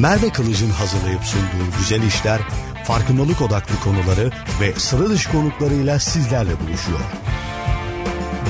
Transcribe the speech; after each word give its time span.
Merve 0.00 0.30
Kılıç'ın 0.30 0.70
hazırlayıp 0.70 1.24
sunduğu 1.24 1.78
güzel 1.78 2.02
işler, 2.02 2.40
farkındalık 2.84 3.42
odaklı 3.42 3.80
konuları 3.80 4.30
ve 4.60 4.74
sıra 4.74 5.10
dışı 5.10 5.32
konuklarıyla 5.32 5.98
sizlerle 5.98 6.60
buluşuyor. 6.60 7.00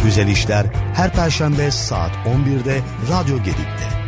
Güzel 0.05 0.29
işler 0.29 0.67
her 0.95 1.13
perşembe 1.13 1.71
saat 1.71 2.11
11'de 2.11 2.81
Radyo 3.11 3.37
Gedik'te. 3.37 4.00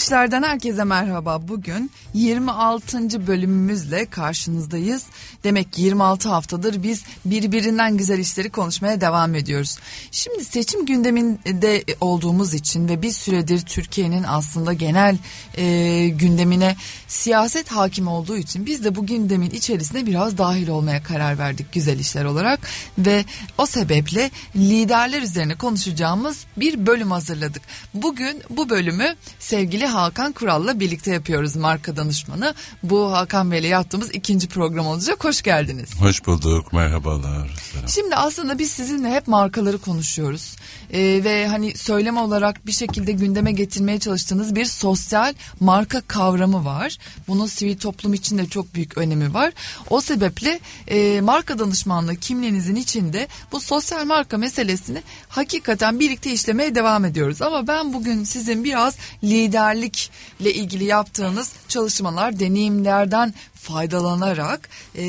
Güzel 0.00 0.06
işlerden 0.16 0.42
herkese 0.42 0.84
merhaba. 0.84 1.48
Bugün 1.48 1.90
26. 2.14 3.26
bölümümüzle 3.26 4.06
karşınızdayız. 4.06 5.06
Demek 5.44 5.72
ki 5.72 5.82
26 5.82 6.28
haftadır 6.28 6.82
biz 6.82 7.02
birbirinden 7.24 7.96
güzel 7.96 8.18
işleri 8.18 8.50
konuşmaya 8.50 9.00
devam 9.00 9.34
ediyoruz. 9.34 9.76
Şimdi 10.10 10.44
seçim 10.44 10.86
gündeminde 10.86 11.84
olduğumuz 12.00 12.54
için 12.54 12.88
ve 12.88 13.02
bir 13.02 13.10
süredir 13.10 13.60
Türkiye'nin 13.60 14.22
aslında 14.22 14.72
genel 14.72 15.18
e, 15.54 16.08
gündemine 16.08 16.76
siyaset 17.08 17.72
hakim 17.72 18.08
olduğu 18.08 18.36
için 18.36 18.66
biz 18.66 18.84
de 18.84 18.94
bu 18.94 19.06
gündemin 19.06 19.50
içerisine 19.50 20.06
biraz 20.06 20.38
dahil 20.38 20.68
olmaya 20.68 21.02
karar 21.02 21.38
verdik 21.38 21.72
güzel 21.72 21.98
işler 21.98 22.24
olarak 22.24 22.60
ve 22.98 23.24
o 23.58 23.66
sebeple 23.66 24.30
liderler 24.56 25.22
üzerine 25.22 25.54
konuşacağımız 25.54 26.46
bir 26.56 26.86
bölüm 26.86 27.10
hazırladık. 27.10 27.62
Bugün 27.94 28.42
bu 28.50 28.70
bölümü 28.70 29.14
sevgili 29.38 29.89
Hakan 29.94 30.32
Kural'la 30.32 30.80
birlikte 30.80 31.12
yapıyoruz 31.12 31.56
marka 31.56 31.96
danışmanı. 31.96 32.54
Bu 32.82 33.12
Hakan 33.12 33.50
Bey'le 33.50 33.68
yaptığımız 33.68 34.10
ikinci 34.14 34.48
program 34.48 34.86
olacak. 34.86 35.24
Hoş 35.24 35.42
geldiniz. 35.42 36.00
Hoş 36.00 36.26
bulduk. 36.26 36.72
Merhabalar. 36.72 37.56
Selam. 37.72 37.88
Şimdi 37.88 38.16
aslında 38.16 38.58
biz 38.58 38.70
sizinle 38.70 39.10
hep 39.10 39.28
markaları 39.28 39.78
konuşuyoruz. 39.78 40.56
Ee, 40.92 41.24
ve 41.24 41.46
hani 41.46 41.76
söyleme 41.76 42.20
olarak 42.20 42.66
bir 42.66 42.72
şekilde 42.72 43.12
gündeme 43.12 43.52
getirmeye 43.52 43.98
çalıştığınız 43.98 44.54
bir 44.54 44.64
sosyal 44.64 45.34
marka 45.60 46.00
kavramı 46.00 46.64
var. 46.64 46.98
Bunun 47.28 47.46
sivil 47.46 47.78
toplum 47.78 48.14
için 48.14 48.38
de 48.38 48.46
çok 48.46 48.74
büyük 48.74 48.98
önemi 48.98 49.34
var. 49.34 49.52
O 49.90 50.00
sebeple 50.00 50.60
e, 50.88 51.20
marka 51.20 51.58
danışmanlığı 51.58 52.16
kimliğinizin 52.16 52.76
içinde 52.76 53.28
bu 53.52 53.60
sosyal 53.60 54.04
marka 54.04 54.38
meselesini 54.38 55.02
hakikaten 55.28 56.00
birlikte 56.00 56.32
işlemeye 56.32 56.74
devam 56.74 57.04
ediyoruz. 57.04 57.42
Ama 57.42 57.66
ben 57.66 57.92
bugün 57.92 58.24
sizin 58.24 58.64
biraz 58.64 58.96
liderlikle 59.24 60.54
ilgili 60.54 60.84
yaptığınız 60.84 61.52
çalışmalar, 61.68 62.38
deneyimlerden 62.38 63.34
faydalanarak 63.54 64.68
e, 64.98 65.04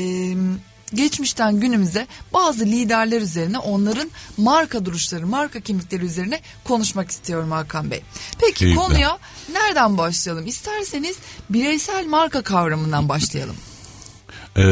geçmişten 0.94 1.60
günümüze 1.60 2.06
bazı 2.32 2.64
liderler 2.64 3.20
üzerine 3.20 3.58
onların 3.58 4.10
marka 4.36 4.84
duruşları, 4.84 5.26
marka 5.26 5.60
kimlikleri 5.60 6.04
üzerine 6.04 6.40
konuşmak 6.64 7.10
istiyorum 7.10 7.50
Hakan 7.50 7.90
Bey. 7.90 8.02
Peki 8.40 8.54
Keyifle. 8.54 8.80
konuya 8.80 9.18
nereden 9.52 9.98
başlayalım? 9.98 10.46
İsterseniz 10.46 11.16
bireysel 11.50 12.06
marka 12.06 12.42
kavramından 12.42 13.08
başlayalım. 13.08 13.56
Ee, 14.56 14.62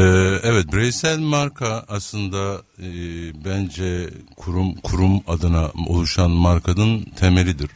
evet 0.43 0.73
bireysel 0.73 1.19
marka 1.19 1.85
aslında 1.87 2.61
e, 2.79 2.85
bence 3.45 4.09
kurum 4.35 4.75
kurum 4.75 5.21
adına 5.27 5.71
oluşan 5.87 6.31
markanın 6.31 7.03
temelidir. 7.03 7.71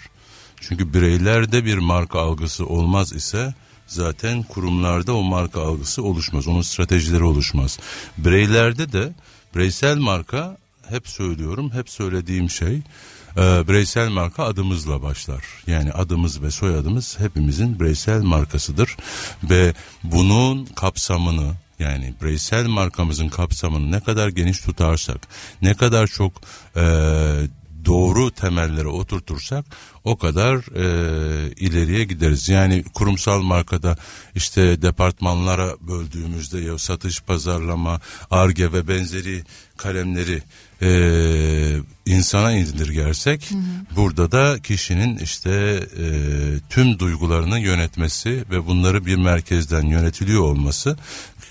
Çünkü 0.62 0.94
bireylerde 0.94 1.66
bir 1.66 1.78
marka 1.78 2.20
algısı 2.20 2.66
olmaz 2.66 3.14
ise 3.14 3.54
zaten 3.88 4.44
kurumlarda 4.44 5.14
o 5.14 5.24
marka 5.24 5.62
algısı 5.62 6.04
oluşmaz. 6.04 6.48
Onun 6.48 6.62
stratejileri 6.62 7.24
oluşmaz. 7.24 7.80
Bireylerde 8.18 8.92
de 8.92 9.14
bireysel 9.56 9.98
marka 9.98 10.58
hep 10.90 11.08
söylüyorum, 11.08 11.72
hep 11.74 11.90
söylediğim 11.90 12.50
şey 12.50 12.82
e, 13.38 13.68
bireysel 13.68 14.10
marka 14.10 14.44
adımızla 14.44 15.02
başlar. 15.02 15.44
Yani 15.68 15.92
adımız 15.92 16.42
ve 16.42 16.52
soyadımız 16.52 17.20
hepimizin 17.20 17.80
bireysel 17.80 18.22
markasıdır 18.22 18.98
ve 19.44 19.74
bunun 20.04 20.66
kapsamını 20.66 21.54
yani 21.80 22.14
bireysel 22.22 22.68
markamızın 22.68 23.30
kapsamını 23.30 23.92
ne 23.92 24.00
kadar 24.00 24.30
geniş 24.30 24.60
tutarsak, 24.60 25.28
ne 25.62 25.74
kadar 25.74 26.08
çok 26.08 26.34
e, 26.76 26.84
doğru 27.86 28.32
temellere 28.32 28.88
oturtursak 28.88 29.66
o 30.04 30.18
kadar 30.18 30.56
e, 30.56 31.52
ileriye 31.52 32.04
gideriz. 32.04 32.50
Yani 32.50 32.84
kurumsal 32.94 33.42
markada 33.42 33.98
işte 34.36 34.82
departmanlara 34.82 35.76
böldüğümüzde 35.82 36.60
ya 36.60 36.78
satış, 36.78 37.22
pazarlama, 37.22 38.02
arge 38.32 38.74
ve 38.74 38.88
benzeri 38.88 39.44
kalemleri 39.78 40.44
e, 40.82 40.90
insana 42.06 42.52
indirgersek 42.52 43.52
hı 43.52 43.56
hı. 43.56 43.96
burada 43.96 44.32
da 44.32 44.60
kişinin 44.62 45.18
işte 45.18 45.50
e, 45.98 46.06
tüm 46.70 47.00
duygularını 47.00 47.60
yönetmesi 47.60 48.46
ve 48.52 48.66
bunları 48.66 49.06
bir 49.06 49.16
merkezden 49.16 49.86
yönetiliyor 49.86 50.42
olması 50.42 50.98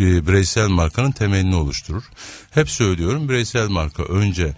e, 0.00 0.26
bireysel 0.26 0.68
markanın 0.68 1.10
temelini 1.10 1.54
oluşturur. 1.54 2.04
Hep 2.50 2.70
söylüyorum 2.70 3.28
bireysel 3.28 3.68
marka 3.68 4.02
önce 4.02 4.54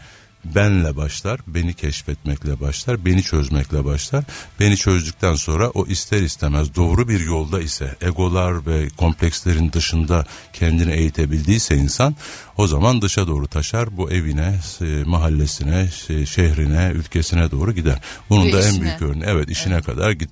benle 0.55 0.97
başlar, 0.97 1.41
beni 1.47 1.75
keşfetmekle 1.75 2.61
başlar, 2.61 3.05
beni 3.05 3.23
çözmekle 3.23 3.84
başlar. 3.84 4.25
Beni 4.61 4.77
çözdükten 4.77 5.34
sonra 5.34 5.71
o 5.71 5.87
ister 5.87 6.23
istemez 6.23 6.75
doğru 6.75 7.09
bir 7.09 7.21
yolda 7.21 7.61
ise 7.61 7.97
egolar 8.01 8.67
ve 8.67 8.89
komplekslerin 8.89 9.73
dışında 9.73 10.27
kendini 10.53 10.93
eğitebildiyse 10.93 11.77
insan 11.77 12.17
o 12.56 12.67
zaman 12.67 13.03
dışa 13.03 13.27
doğru 13.27 13.47
taşar. 13.49 13.97
Bu 13.97 14.11
evine, 14.11 14.59
e, 14.81 15.05
mahallesine, 15.05 15.89
şehrine, 16.27 16.91
ülkesine 16.95 17.51
doğru 17.51 17.73
gider. 17.73 17.99
Bunun 18.31 18.47
ve 18.47 18.53
da 18.53 18.61
işine. 18.61 18.75
en 18.75 18.81
büyük 18.81 19.03
örneği 19.03 19.25
evet 19.27 19.51
işine 19.51 19.75
evet. 19.75 19.87
kadar 19.87 20.11
git 20.11 20.31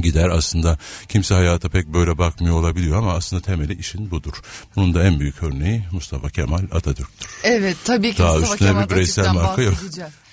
gider 0.00 0.28
aslında 0.28 0.78
kimse 1.08 1.34
hayata 1.34 1.68
pek 1.68 1.86
böyle 1.86 2.18
bakmıyor 2.18 2.56
olabiliyor 2.56 2.98
ama 2.98 3.12
aslında 3.12 3.42
temeli 3.42 3.78
işin 3.78 4.10
budur. 4.10 4.42
Bunun 4.76 4.94
da 4.94 5.04
en 5.04 5.20
büyük 5.20 5.42
örneği 5.42 5.84
Mustafa 5.92 6.30
Kemal 6.30 6.62
Atatürk'tür. 6.72 7.30
Evet 7.42 7.76
tabii 7.84 8.12
ki 8.12 8.18
Daha 8.18 8.34
Mustafa 8.34 8.56
Kemal 8.56 8.84
bir 8.84 8.90
bireysel 8.90 9.32
marka 9.32 9.62
yok. 9.62 9.74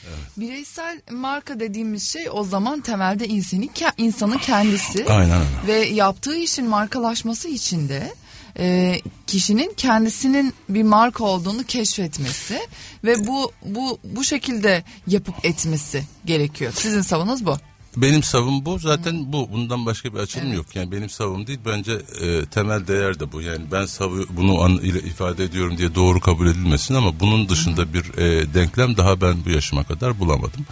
Evet. 0.09 0.19
Bireysel 0.37 1.01
marka 1.11 1.59
dediğimiz 1.59 2.03
şey 2.03 2.27
o 2.31 2.43
zaman 2.43 2.81
temelde 2.81 3.27
insanı, 3.27 3.65
insanın 3.97 4.37
kendisi. 4.37 5.05
Aynen. 5.05 5.41
Ve 5.67 5.73
yaptığı 5.73 6.37
işin 6.37 6.67
markalaşması 6.67 7.47
için 7.47 7.89
de 7.89 8.13
e, 8.59 8.95
kişinin 9.27 9.73
kendisinin 9.77 10.53
bir 10.69 10.83
marka 10.83 11.23
olduğunu 11.23 11.63
keşfetmesi 11.63 12.59
ve 13.03 13.27
bu 13.27 13.51
bu 13.65 13.99
bu 14.03 14.23
şekilde 14.23 14.83
yapıp 15.07 15.45
etmesi 15.45 16.03
gerekiyor. 16.25 16.73
Sizin 16.75 17.01
savunuz 17.01 17.45
bu. 17.45 17.57
Benim 17.97 18.23
savım 18.23 18.65
bu 18.65 18.79
zaten 18.79 19.33
bu 19.33 19.51
bundan 19.51 19.85
başka 19.85 20.13
bir 20.13 20.19
açılım 20.19 20.47
evet. 20.47 20.57
yok 20.57 20.75
yani 20.75 20.91
benim 20.91 21.09
savım 21.09 21.47
değil 21.47 21.59
bence 21.65 22.01
e, 22.21 22.45
temel 22.45 22.87
değer 22.87 23.19
de 23.19 23.31
bu 23.31 23.41
yani 23.41 23.65
ben 23.71 23.85
savı 23.85 24.25
bunu 24.29 24.61
an, 24.61 24.71
ile 24.71 24.99
ifade 24.99 25.43
ediyorum 25.43 25.77
diye 25.77 25.95
doğru 25.95 26.19
kabul 26.19 26.47
edilmesin 26.47 26.95
ama 26.95 27.19
bunun 27.19 27.49
dışında 27.49 27.81
Hı-hı. 27.81 27.93
bir 27.93 28.17
e, 28.17 28.53
denklem 28.53 28.97
daha 28.97 29.21
ben 29.21 29.45
bu 29.45 29.49
yaşıma 29.49 29.83
kadar 29.83 30.19
bulamadım. 30.19 30.65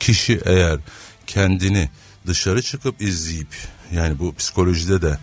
Kişi 0.00 0.40
eğer 0.44 0.78
kendini 1.26 1.90
dışarı 2.26 2.62
çıkıp 2.62 3.02
izleyip 3.02 3.54
yani 3.92 4.18
bu 4.18 4.34
psikolojide 4.34 5.02
de 5.02 5.18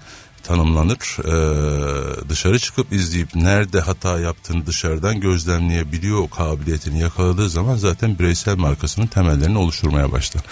tanımlanır. 0.47 1.17
Ee, 1.19 2.29
dışarı 2.29 2.59
çıkıp 2.59 2.93
izleyip 2.93 3.35
nerede 3.35 3.79
hata 3.79 4.19
yaptığını 4.19 4.65
dışarıdan 4.65 5.19
gözlemleyebiliyor 5.19 6.19
o 6.19 6.27
kabiliyetini 6.27 6.99
yakaladığı 6.99 7.49
zaman 7.49 7.75
zaten 7.75 8.19
bireysel 8.19 8.57
markasının 8.57 9.07
temellerini 9.07 9.57
oluşturmaya 9.57 10.11
başlar. 10.11 10.43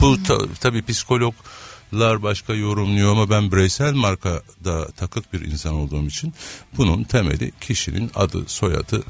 Bu 0.00 0.22
ta, 0.22 0.38
tabii 0.60 0.82
psikologlar 0.82 2.22
başka 2.22 2.54
yorumluyor 2.54 3.12
ama 3.12 3.30
ben 3.30 3.52
bireysel 3.52 3.94
markada 3.94 4.86
takık 4.96 5.32
bir 5.32 5.40
insan 5.40 5.74
olduğum 5.74 6.06
için 6.06 6.34
bunun 6.76 7.04
temeli 7.04 7.52
kişinin 7.60 8.10
adı, 8.14 8.44
soyadı, 8.46 9.02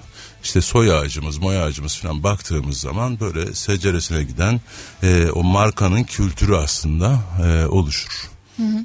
işte 0.45 0.61
soy 0.61 0.93
ağacımız, 0.93 1.39
moy 1.39 1.63
ağacımız 1.63 1.97
falan 1.97 2.23
baktığımız 2.23 2.81
zaman 2.81 3.21
böyle 3.21 3.55
seceresine 3.55 4.23
giden 4.23 4.61
e, 5.03 5.31
o 5.31 5.43
markanın 5.43 6.05
kültürü 6.05 6.57
aslında 6.57 7.23
e, 7.45 7.67
oluşur. 7.67 8.31
Hı 8.57 8.63
hı. 8.63 8.85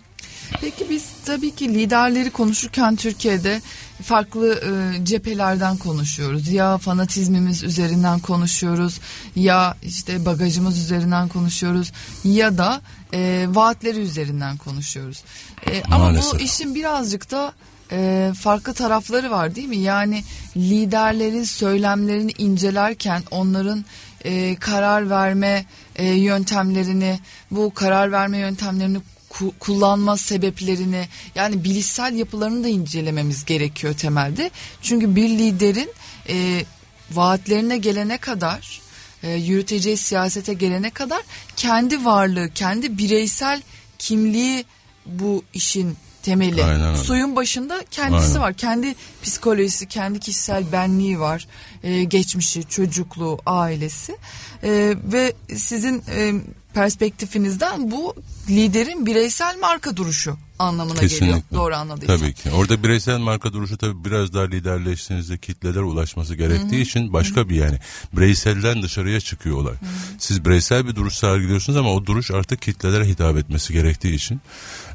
Peki 0.61 0.89
biz 0.89 1.16
tabii 1.27 1.55
ki 1.55 1.73
liderleri 1.73 2.31
konuşurken 2.31 2.95
Türkiye'de 2.95 3.61
farklı 4.03 4.53
e, 4.53 5.05
cephelerden 5.05 5.77
konuşuyoruz. 5.77 6.47
Ya 6.47 6.77
fanatizmimiz 6.77 7.63
üzerinden 7.63 8.19
konuşuyoruz 8.19 8.99
ya 9.35 9.77
işte 9.83 10.25
bagajımız 10.25 10.79
üzerinden 10.79 11.27
konuşuyoruz 11.27 11.91
ya 12.23 12.57
da 12.57 12.81
e, 13.13 13.45
vaatleri 13.49 13.99
üzerinden 13.99 14.57
konuşuyoruz. 14.57 15.23
E, 15.71 15.83
ama 15.91 16.13
bu 16.15 16.39
işin 16.39 16.75
birazcık 16.75 17.31
da 17.31 17.53
e, 17.91 18.31
farklı 18.39 18.73
tarafları 18.73 19.31
var 19.31 19.55
değil 19.55 19.67
mi? 19.67 19.77
Yani 19.77 20.23
liderlerin 20.57 21.43
söylemlerini 21.43 22.31
incelerken 22.37 23.23
onların 23.31 23.85
e, 24.23 24.55
karar 24.55 25.09
verme 25.09 25.65
e, 25.95 26.05
yöntemlerini, 26.05 27.19
bu 27.51 27.73
karar 27.73 28.11
verme 28.11 28.37
yöntemlerini 28.37 28.97
ku- 29.39 29.53
kullanma 29.59 30.17
sebeplerini 30.17 31.07
yani 31.35 31.63
bilişsel 31.63 32.13
yapılarını 32.13 32.63
da 32.63 32.67
incelememiz 32.67 33.45
gerekiyor 33.45 33.93
temelde. 33.93 34.51
Çünkü 34.81 35.15
bir 35.15 35.29
liderin 35.29 35.89
e, 36.29 36.65
vaatlerine 37.11 37.77
gelene 37.77 38.17
kadar 38.17 38.81
e, 39.23 39.31
yürüteceği 39.31 39.97
siyasete 39.97 40.53
gelene 40.53 40.89
kadar 40.89 41.21
kendi 41.55 42.05
varlığı, 42.05 42.49
kendi 42.53 42.97
bireysel 42.97 43.61
kimliği 43.99 44.65
bu 45.05 45.43
işin 45.53 45.97
temeli. 46.23 46.63
Aynen 46.63 46.87
öyle. 46.87 46.97
Suyun 46.97 47.35
başında 47.35 47.83
kendisi 47.91 48.27
Aynen. 48.27 48.41
var. 48.41 48.53
Kendi 48.53 48.95
psikolojisi, 49.23 49.87
kendi 49.87 50.19
kişisel 50.19 50.71
benliği 50.71 51.19
var. 51.19 51.47
E, 51.83 52.03
geçmişi, 52.03 52.63
çocukluğu, 52.63 53.39
ailesi. 53.45 54.17
E, 54.63 54.95
ve 55.03 55.33
sizin 55.55 56.03
e, 56.15 56.33
perspektifinizden 56.77 57.91
bu 57.91 58.15
liderin 58.49 59.05
bireysel 59.05 59.57
marka 59.61 59.97
duruşu 59.97 60.37
anlamına 60.59 60.93
geliyor. 60.93 61.09
Kesinlikle. 61.09 61.57
Doğru 61.57 61.75
anladıysam. 61.75 62.19
Tabii 62.19 62.33
ki. 62.33 62.49
Orada 62.51 62.83
bireysel 62.83 63.17
marka 63.17 63.53
duruşu 63.53 63.77
tabii 63.77 64.05
biraz 64.05 64.33
daha 64.33 64.43
liderleştiğinizde 64.43 65.37
kitlelere 65.37 65.83
ulaşması 65.83 66.35
gerektiği 66.35 66.81
için 66.81 67.13
başka 67.13 67.49
bir 67.49 67.55
yani 67.55 67.79
bireyselden 68.13 68.81
dışarıya 68.83 69.19
çıkıyor 69.19 69.57
olay. 69.57 69.73
Siz 70.19 70.45
bireysel 70.45 70.87
bir 70.87 70.95
duruş 70.95 71.13
sergiliyorsunuz 71.15 71.77
ama 71.77 71.93
o 71.93 72.05
duruş 72.05 72.31
artık 72.31 72.61
kitlelere 72.61 73.05
hitap 73.05 73.37
etmesi 73.37 73.73
gerektiği 73.73 74.15
için 74.15 74.41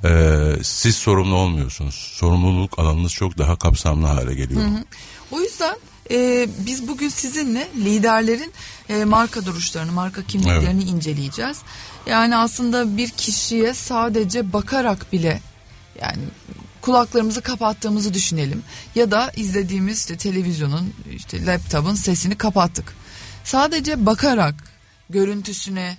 eee, 0.05 0.56
siz 0.62 0.96
sorumlu 0.96 1.35
olmuyorsunuz. 1.35 1.94
Sorumluluk 1.94 2.78
alanınız 2.78 3.12
çok 3.12 3.38
daha 3.38 3.56
kapsamlı 3.56 4.06
hale 4.06 4.35
geliyor. 4.35 4.62
O 5.31 5.40
yüzden 5.40 5.76
e, 6.10 6.49
biz 6.66 6.88
bugün 6.88 7.08
sizinle 7.08 7.69
liderlerin 7.76 8.52
e, 8.88 9.04
marka 9.04 9.46
duruşlarını, 9.46 9.93
marka 9.93 10.22
kimliklerini 10.22 10.84
inceleyeceğiz. 10.84 11.58
Yani 12.06 12.37
aslında 12.37 12.96
bir 12.96 13.10
kişiye 13.10 13.75
sadece 13.75 14.52
bakarak 14.52 15.12
bile 15.12 15.40
yani 16.00 16.22
kulaklarımızı 16.81 17.40
kapattığımızı 17.40 18.14
düşünelim 18.14 18.62
ya 18.94 19.10
da 19.10 19.32
izlediğimiz 19.37 19.99
işte 19.99 20.16
televizyonun 20.16 20.94
işte 21.16 21.46
laptopun 21.46 21.94
sesini 21.94 22.38
kapattık. 22.38 22.94
Sadece 23.44 24.06
bakarak 24.06 24.54
görüntüsüne, 25.10 25.96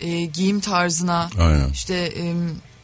e, 0.00 0.24
giyim 0.24 0.60
tarzına, 0.60 1.30
Aynen. 1.38 1.70
işte 1.70 1.94
e, 1.94 2.34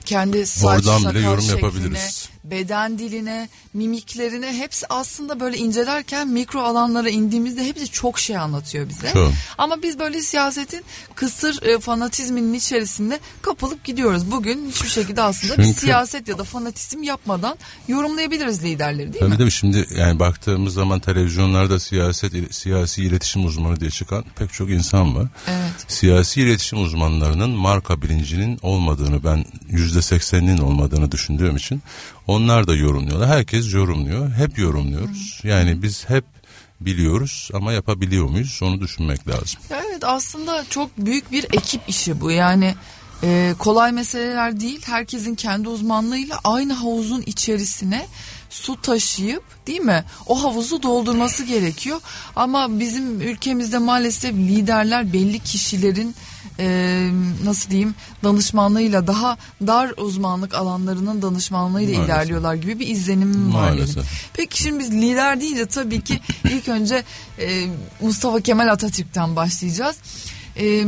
kendi 0.04 0.46
saç 0.46 0.86
Oradan 0.86 1.10
bile 1.10 1.20
yorum 1.20 1.42
şekline, 1.42 1.60
yapabiliriz. 1.60 2.28
Beden 2.44 2.98
diline, 2.98 3.48
mimiklerine 3.74 4.58
hepsi 4.58 4.86
aslında 4.88 5.40
böyle 5.40 5.56
incelerken 5.56 6.28
mikro 6.28 6.60
alanlara 6.60 7.08
indiğimizde 7.08 7.64
hepsi 7.64 7.88
çok 7.88 8.18
şey 8.18 8.36
anlatıyor 8.36 8.88
bize. 8.88 9.10
Çok. 9.12 9.32
Ama 9.58 9.82
biz 9.82 9.98
böyle 9.98 10.22
siyasetin 10.22 10.84
kısır 11.14 11.62
e, 11.62 11.78
fanatizminin 11.78 12.54
içerisinde 12.54 13.20
kapılıp 13.42 13.84
gidiyoruz. 13.84 14.30
Bugün 14.30 14.68
hiçbir 14.68 14.88
şekilde 14.88 15.22
aslında 15.22 15.58
bir 15.58 15.64
Çünkü- 15.64 15.80
siyaset 15.80 16.28
ya 16.28 16.38
da 16.38 16.44
fanatizm 16.44 17.02
yapmadan 17.02 17.58
yorumlayabiliriz 17.88 18.62
liderleri 18.64 19.12
değil 19.12 19.24
mi? 19.24 19.30
Tabii 19.34 19.44
mi? 19.44 19.52
Şimdi 19.52 19.86
yani 19.96 20.18
baktığımız 20.18 20.74
zaman 20.74 21.00
televizyonlarda 21.00 21.80
siyaset 21.80 22.54
siyasi 22.54 23.02
iletişim 23.02 23.44
uzmanı 23.44 23.80
diye 23.80 23.90
çıkan 23.90 24.24
pek 24.36 24.52
çok 24.52 24.70
insan 24.70 25.16
var. 25.16 25.28
Evet. 25.48 25.72
Siyasi 25.88 26.40
iletişim 26.40 26.82
uzmanlarının 26.82 27.50
marka 27.50 28.02
bilincinin 28.02 28.58
olmadığını 28.62 29.24
ben 29.24 29.44
yüzde 29.68 30.02
sekseninin 30.02 30.58
olmadığını 30.58 31.12
düşündüğüm 31.12 31.56
için 31.56 31.82
onlar 32.28 32.66
da 32.66 32.74
yorumluyorlar. 32.74 33.28
Herkes 33.28 33.74
yorumluyor. 33.74 34.30
Hep 34.32 34.58
yorumluyoruz. 34.58 35.40
Yani 35.44 35.82
biz 35.82 36.08
hep 36.08 36.24
biliyoruz 36.80 37.50
ama 37.54 37.72
yapabiliyor 37.72 38.28
muyuz 38.28 38.60
onu 38.62 38.80
düşünmek 38.80 39.28
lazım. 39.28 39.60
Evet 39.70 40.04
aslında 40.04 40.64
çok 40.70 40.98
büyük 40.98 41.32
bir 41.32 41.44
ekip 41.44 41.88
işi 41.88 42.20
bu 42.20 42.30
yani 42.30 42.74
e, 43.22 43.54
kolay 43.58 43.92
meseleler 43.92 44.60
değil 44.60 44.80
herkesin 44.86 45.34
kendi 45.34 45.68
uzmanlığıyla 45.68 46.40
aynı 46.44 46.72
havuzun 46.72 47.22
içerisine 47.26 48.06
su 48.50 48.80
taşıyıp 48.80 49.42
değil 49.66 49.80
mi 49.80 50.04
o 50.26 50.42
havuzu 50.42 50.82
doldurması 50.82 51.44
gerekiyor 51.44 52.00
ama 52.36 52.78
bizim 52.78 53.20
ülkemizde 53.20 53.78
maalesef 53.78 54.34
liderler 54.34 55.12
belli 55.12 55.38
kişilerin 55.38 56.14
e, 56.60 57.10
nasıl 57.44 57.70
diyeyim 57.70 57.94
danışmanlığıyla 58.24 59.06
daha 59.06 59.36
dar 59.66 59.92
uzmanlık 59.96 60.54
alanlarının 60.54 61.22
danışmanlığıyla 61.22 61.92
Maalesef. 61.92 62.08
ilerliyorlar 62.08 62.54
gibi 62.54 62.78
bir 62.78 62.88
izlenim 62.88 63.54
var 63.54 63.72
benim. 63.76 64.06
Peki 64.32 64.62
şimdi 64.62 64.78
biz 64.78 64.92
lider 64.92 65.40
deyince 65.40 65.66
tabii 65.66 66.00
ki 66.00 66.20
ilk 66.44 66.68
önce 66.68 67.04
e, 67.38 67.66
Mustafa 68.00 68.40
Kemal 68.40 68.68
Atatürk'ten 68.68 69.36
başlayacağız. 69.36 69.96
E, 70.56 70.84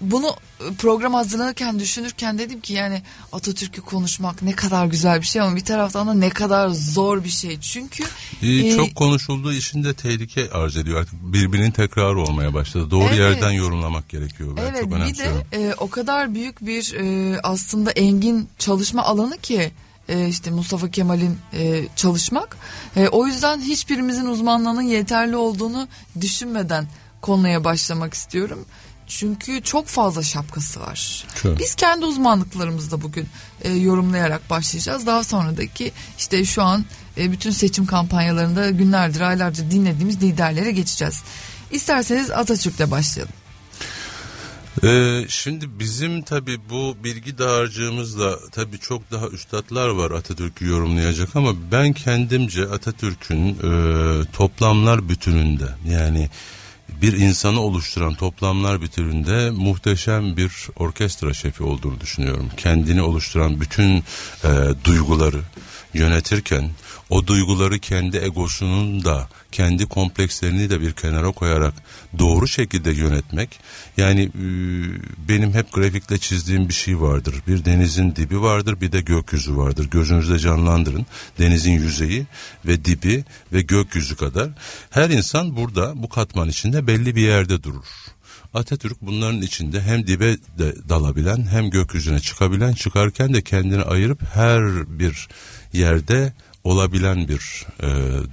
bunu 0.00 0.36
program 0.78 1.14
hazırlanırken 1.14 1.78
düşünürken 1.78 2.38
dedim 2.38 2.60
ki 2.60 2.72
yani 2.72 3.02
Atatürk'ü 3.32 3.80
konuşmak 3.80 4.42
ne 4.42 4.52
kadar 4.52 4.86
güzel 4.86 5.20
bir 5.20 5.26
şey 5.26 5.42
ama 5.42 5.56
bir 5.56 5.64
taraftan 5.64 6.08
da 6.08 6.14
ne 6.14 6.30
kadar 6.30 6.68
zor 6.68 7.24
bir 7.24 7.28
şey. 7.28 7.60
Çünkü 7.60 8.04
Ee, 8.42 8.48
e, 8.48 8.76
çok 8.76 8.94
konuşulduğu 8.94 9.52
için 9.52 9.84
de 9.84 9.94
tehlike 9.94 10.50
arz 10.50 10.76
ediyor. 10.76 11.00
Artık 11.00 11.14
birbirinin 11.14 11.70
tekrarı 11.70 12.20
olmaya 12.20 12.54
başladı. 12.54 12.90
Doğru 12.90 13.04
Evet. 13.04 13.18
yerden 13.18 13.50
yorumlamak 13.50 14.08
gerekiyor. 14.08 14.56
Ben 14.56 14.62
Evet 14.62 14.80
çok 14.80 14.90
bir 14.90 15.18
de 15.18 15.46
e, 15.52 15.74
o 15.74 15.90
kadar 15.90 16.34
büyük 16.34 16.66
bir 16.66 16.94
e, 16.94 17.40
aslında 17.42 17.90
engin 17.90 18.48
çalışma 18.58 19.02
alanı 19.02 19.38
ki 19.38 19.72
e, 20.08 20.28
işte 20.28 20.50
Mustafa 20.50 20.90
Kemal'in 20.90 21.38
e, 21.52 21.88
çalışmak. 21.96 22.56
E, 22.96 23.08
o 23.08 23.26
yüzden 23.26 23.60
hiçbirimizin 23.60 24.26
uzmanlığının 24.26 24.82
yeterli 24.82 25.36
olduğunu 25.36 25.88
düşünmeden 26.20 26.86
konuya 27.20 27.64
başlamak 27.64 28.14
istiyorum. 28.14 28.66
Çünkü 29.10 29.62
çok 29.62 29.86
fazla 29.86 30.22
şapkası 30.22 30.80
var. 30.80 31.24
Çok. 31.42 31.58
Biz 31.58 31.74
kendi 31.74 32.04
uzmanlıklarımızda 32.04 33.02
bugün 33.02 33.28
e, 33.62 33.72
yorumlayarak 33.72 34.50
başlayacağız. 34.50 35.06
Daha 35.06 35.24
sonradaki 35.24 35.92
işte 36.18 36.44
şu 36.44 36.62
an 36.62 36.84
e, 37.18 37.32
bütün 37.32 37.50
seçim 37.50 37.86
kampanyalarında 37.86 38.70
günlerdir 38.70 39.20
aylardır 39.20 39.70
dinlediğimiz 39.70 40.22
liderlere 40.22 40.70
geçeceğiz. 40.70 41.22
İsterseniz 41.70 42.30
Atatürk'le 42.30 42.90
başlayalım. 42.90 43.34
Ee, 44.84 45.24
şimdi 45.28 45.78
bizim 45.78 46.22
tabi 46.22 46.58
bu 46.70 46.96
bilgi 47.04 47.38
dağarcığımızda 47.38 48.48
tabi 48.50 48.78
çok 48.78 49.10
daha 49.10 49.28
üstadlar 49.28 49.88
var 49.88 50.10
Atatürk'ü 50.10 50.66
yorumlayacak 50.66 51.36
ama 51.36 51.54
ben 51.72 51.92
kendimce 51.92 52.62
Atatürk'ün 52.62 53.48
e, 53.48 53.72
toplamlar 54.32 55.08
bütününde 55.08 55.68
yani 55.88 56.30
bir 57.02 57.12
insanı 57.12 57.60
oluşturan 57.60 58.14
toplamlar 58.14 58.80
bütününde 58.80 59.50
muhteşem 59.50 60.36
bir 60.36 60.52
orkestra 60.76 61.34
şefi 61.34 61.62
olduğunu 61.62 62.00
düşünüyorum. 62.00 62.50
Kendini 62.56 63.02
oluşturan 63.02 63.60
bütün 63.60 63.96
e, 63.96 64.02
duyguları 64.84 65.40
yönetirken 65.94 66.70
o 67.10 67.26
duyguları 67.26 67.78
kendi 67.78 68.16
egosunun 68.16 69.04
da 69.04 69.28
kendi 69.52 69.86
komplekslerini 69.86 70.70
de 70.70 70.80
bir 70.80 70.92
kenara 70.92 71.30
koyarak 71.30 71.74
doğru 72.18 72.48
şekilde 72.48 72.90
yönetmek 72.90 73.60
yani 73.96 74.22
e, 74.22 74.44
benim 75.28 75.54
hep 75.54 75.72
grafikle 75.72 76.18
çizdiğim 76.18 76.68
bir 76.68 76.74
şey 76.74 77.00
vardır. 77.00 77.34
Bir 77.46 77.64
denizin 77.64 78.16
dibi 78.16 78.40
vardır 78.40 78.80
bir 78.80 78.92
de 78.92 79.00
gökyüzü 79.00 79.56
vardır. 79.56 79.88
Gözünüzde 79.90 80.38
canlandırın. 80.38 81.06
Denizin 81.38 81.72
yüzeyi 81.72 82.26
ve 82.66 82.84
dibi 82.84 83.24
ve 83.52 83.62
gökyüzü 83.62 84.16
kadar. 84.16 84.48
Her 84.90 85.10
insan 85.10 85.56
burada 85.56 86.02
bu 86.02 86.08
katman 86.08 86.48
içinde 86.48 86.86
belli 86.86 87.16
bir 87.16 87.22
yerde 87.22 87.62
durur. 87.62 87.86
Atatürk 88.54 89.02
bunların 89.02 89.42
içinde 89.42 89.82
hem 89.82 90.06
dibe 90.06 90.36
de 90.58 90.88
dalabilen 90.88 91.46
hem 91.50 91.70
gökyüzüne 91.70 92.20
çıkabilen 92.20 92.72
çıkarken 92.72 93.34
de 93.34 93.42
kendini 93.42 93.82
ayırıp 93.82 94.22
her 94.34 94.62
bir 94.98 95.28
yerde 95.72 96.32
olabilen 96.64 97.28
bir 97.28 97.66
e, 97.82 97.88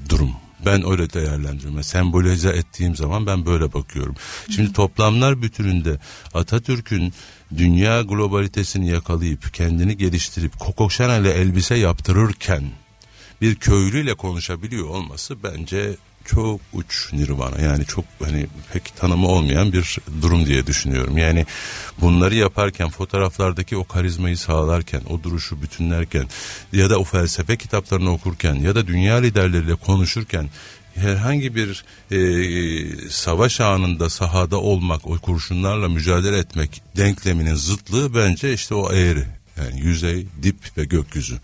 durum. 0.09 0.31
Ben 0.65 0.89
öyle 0.91 1.13
değerlendiriyorum. 1.13 1.83
Sembolize 1.83 2.49
ettiğim 2.49 2.95
zaman 2.95 3.25
ben 3.25 3.45
böyle 3.45 3.73
bakıyorum. 3.73 4.15
Şimdi 4.55 4.73
toplamlar 4.73 5.41
bütününde 5.41 5.99
Atatürk'ün 6.33 7.13
dünya 7.57 8.01
globalitesini 8.01 8.89
yakalayıp 8.89 9.53
kendini 9.53 9.97
geliştirip 9.97 10.59
Coco 10.59 10.89
Chanel'e 10.89 11.29
elbise 11.29 11.75
yaptırırken 11.75 12.63
bir 13.41 13.55
köylüyle 13.55 14.13
konuşabiliyor 14.13 14.87
olması 14.87 15.43
bence 15.43 15.95
çok 16.27 16.61
uç 16.73 17.13
nirvana 17.13 17.61
yani 17.61 17.85
çok 17.85 18.05
hani 18.23 18.47
pek 18.73 18.95
tanımı 18.95 19.27
olmayan 19.27 19.73
bir 19.73 19.97
durum 20.21 20.45
diye 20.45 20.67
düşünüyorum. 20.67 21.17
Yani 21.17 21.45
bunları 22.01 22.35
yaparken 22.35 22.89
fotoğraflardaki 22.89 23.77
o 23.77 23.87
karizmayı 23.87 24.37
sağlarken 24.37 25.01
o 25.09 25.23
duruşu 25.23 25.61
bütünlerken 25.61 26.27
ya 26.73 26.89
da 26.89 26.99
o 26.99 27.03
felsefe 27.03 27.57
kitaplarını 27.57 28.11
okurken 28.11 28.55
ya 28.55 28.75
da 28.75 28.87
dünya 28.87 29.15
liderleriyle 29.15 29.75
konuşurken 29.75 30.49
herhangi 30.95 31.55
bir 31.55 31.85
e, 32.11 33.09
savaş 33.09 33.61
anında 33.61 34.09
sahada 34.09 34.57
olmak 34.57 35.07
o 35.07 35.17
kurşunlarla 35.17 35.89
mücadele 35.89 36.37
etmek 36.37 36.81
denkleminin 36.97 37.55
zıtlığı 37.55 38.15
bence 38.15 38.53
işte 38.53 38.75
o 38.75 38.93
eğri 38.93 39.25
yani 39.57 39.81
yüzey, 39.81 40.27
dip 40.43 40.77
ve 40.77 40.85
gökyüzü. 40.85 41.39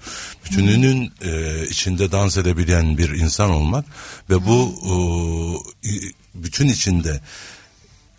Bütününün 0.46 1.12
e, 1.22 1.64
içinde 1.68 2.12
dans 2.12 2.38
edebilen 2.38 2.98
bir 2.98 3.10
insan 3.10 3.50
olmak 3.50 3.86
ve 4.30 4.46
bu 4.46 4.76
e, 5.84 5.92
bütün 6.36 6.68
içinde 6.68 7.22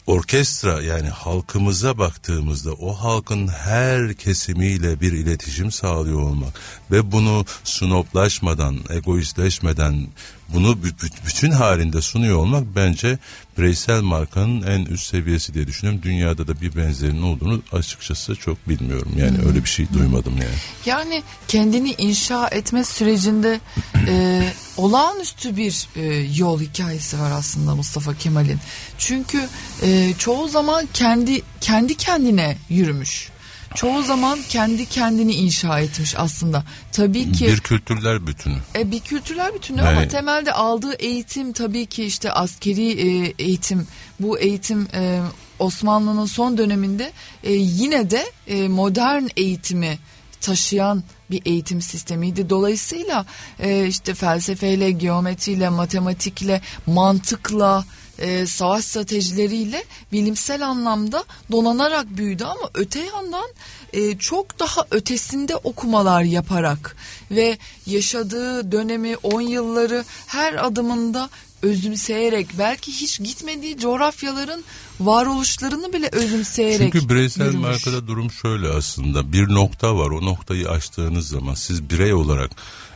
orkestra 0.07 0.83
yani 0.83 1.09
halkımıza 1.09 1.99
baktığımızda 1.99 2.73
o 2.73 2.93
halkın 2.93 3.49
her 3.49 4.15
kesimiyle 4.15 5.01
bir 5.01 5.13
iletişim 5.13 5.73
sağlıyor 5.73 6.21
olmak 6.21 6.61
ve 6.91 7.13
bunu 7.13 7.47
snoplaşmadan, 7.65 8.79
egoistleşmeden 8.91 10.07
bunu 10.49 10.79
bütün 11.27 11.51
halinde 11.51 12.03
sunuyor 12.03 12.37
olmak 12.37 12.65
bence 12.77 13.19
bireysel 13.59 14.01
markanın 14.01 14.63
en 14.63 14.85
üst 14.85 15.07
seviyesi 15.07 15.55
diye 15.55 15.67
düşünüyorum. 15.67 16.03
Dünyada 16.03 16.47
da 16.47 16.61
bir 16.61 16.77
benzerinin 16.77 17.23
olduğunu 17.23 17.63
açıkçası 17.73 18.37
çok 18.37 18.69
bilmiyorum. 18.69 19.13
Yani 19.17 19.39
hmm. 19.39 19.49
öyle 19.49 19.65
bir 19.65 19.69
şey 19.69 19.87
duymadım 19.93 20.37
yani. 20.37 20.55
Yani 20.87 21.23
kendini 21.49 21.95
inşa 21.99 22.49
etme 22.49 22.85
sürecinde 22.85 23.61
e, 24.09 24.43
olağanüstü 24.77 25.57
bir 25.57 25.89
e, 25.97 26.03
yol 26.37 26.61
hikayesi 26.61 27.19
var 27.21 27.31
aslında 27.31 27.75
Mustafa 27.75 28.15
Kemal'in. 28.15 28.59
Çünkü 28.99 29.49
e, 29.83 30.13
çoğu 30.19 30.49
zaman 30.49 30.89
kendi 30.95 31.43
kendi 31.61 31.95
kendine 31.95 32.57
yürümüş 32.69 33.34
çoğu 33.75 34.03
zaman 34.03 34.39
kendi 34.49 34.87
kendini 34.87 35.35
inşa 35.35 35.81
etmiş 35.81 36.15
aslında. 36.19 36.65
Tabii 36.93 37.33
ki 37.33 37.47
bir 37.47 37.61
kültürler 37.61 38.27
bütünü. 38.27 38.57
E, 38.75 38.91
bir 38.91 39.01
kültürler 39.01 39.55
bütünü 39.55 39.79
yani, 39.79 39.89
ama 39.89 40.09
temelde 40.09 40.53
aldığı 40.53 40.95
eğitim 40.95 41.53
tabii 41.53 41.87
ki 41.87 42.05
işte 42.05 42.33
askeri 42.33 42.91
e, 42.91 43.35
eğitim. 43.39 43.87
Bu 44.21 44.39
eğitim 44.39 44.89
e, 44.95 45.21
Osmanlı'nın 45.59 46.27
son 46.27 46.59
döneminde 46.59 47.13
e, 47.43 47.53
yine 47.53 48.11
de 48.11 48.25
e, 48.47 48.69
modern 48.69 49.25
eğitimi 49.37 49.99
taşıyan 50.41 51.03
bir 51.31 51.43
eğitim 51.45 51.83
sistemiydi. 51.83 52.51
Dolayısıyla 52.51 53.27
e, 53.59 53.87
işte 53.87 54.15
felsefeyle, 54.15 54.91
geometriyle, 54.91 55.69
matematikle, 55.69 56.61
mantıkla, 56.87 57.85
e, 58.19 58.47
savaş 58.47 58.85
stratejileriyle 58.85 59.85
bilimsel 60.13 60.67
anlamda 60.67 61.25
donanarak 61.53 62.17
büyüdü 62.17 62.45
ama 62.45 62.71
öte 62.75 63.01
yandan 63.01 63.49
e, 63.93 64.19
çok 64.19 64.59
daha 64.59 64.87
ötesinde 64.91 65.57
okumalar 65.57 66.23
yaparak 66.23 66.97
ve 67.31 67.59
yaşadığı 67.87 68.73
dönemi 68.73 69.17
10 69.17 69.41
yılları 69.41 70.05
her 70.27 70.67
adımında 70.67 71.31
özümseyerek 71.63 72.49
belki 72.59 72.93
hiç 72.93 73.19
gitmediği 73.19 73.79
coğrafyaların 73.79 74.65
varoluşlarını 75.01 75.93
bile 75.93 76.09
özümseyerek 76.13 76.93
Çünkü 76.93 77.09
bireysel 77.09 77.47
yürümüş. 77.47 77.63
markada 77.69 78.07
durum 78.07 78.31
şöyle 78.31 78.69
aslında 78.69 79.33
bir 79.33 79.49
nokta 79.49 79.97
var 79.97 80.11
o 80.11 80.25
noktayı 80.25 80.71
aştığınız 80.71 81.29
zaman 81.29 81.55
siz 81.55 81.91
birey 81.91 82.15
olarak 82.15 82.51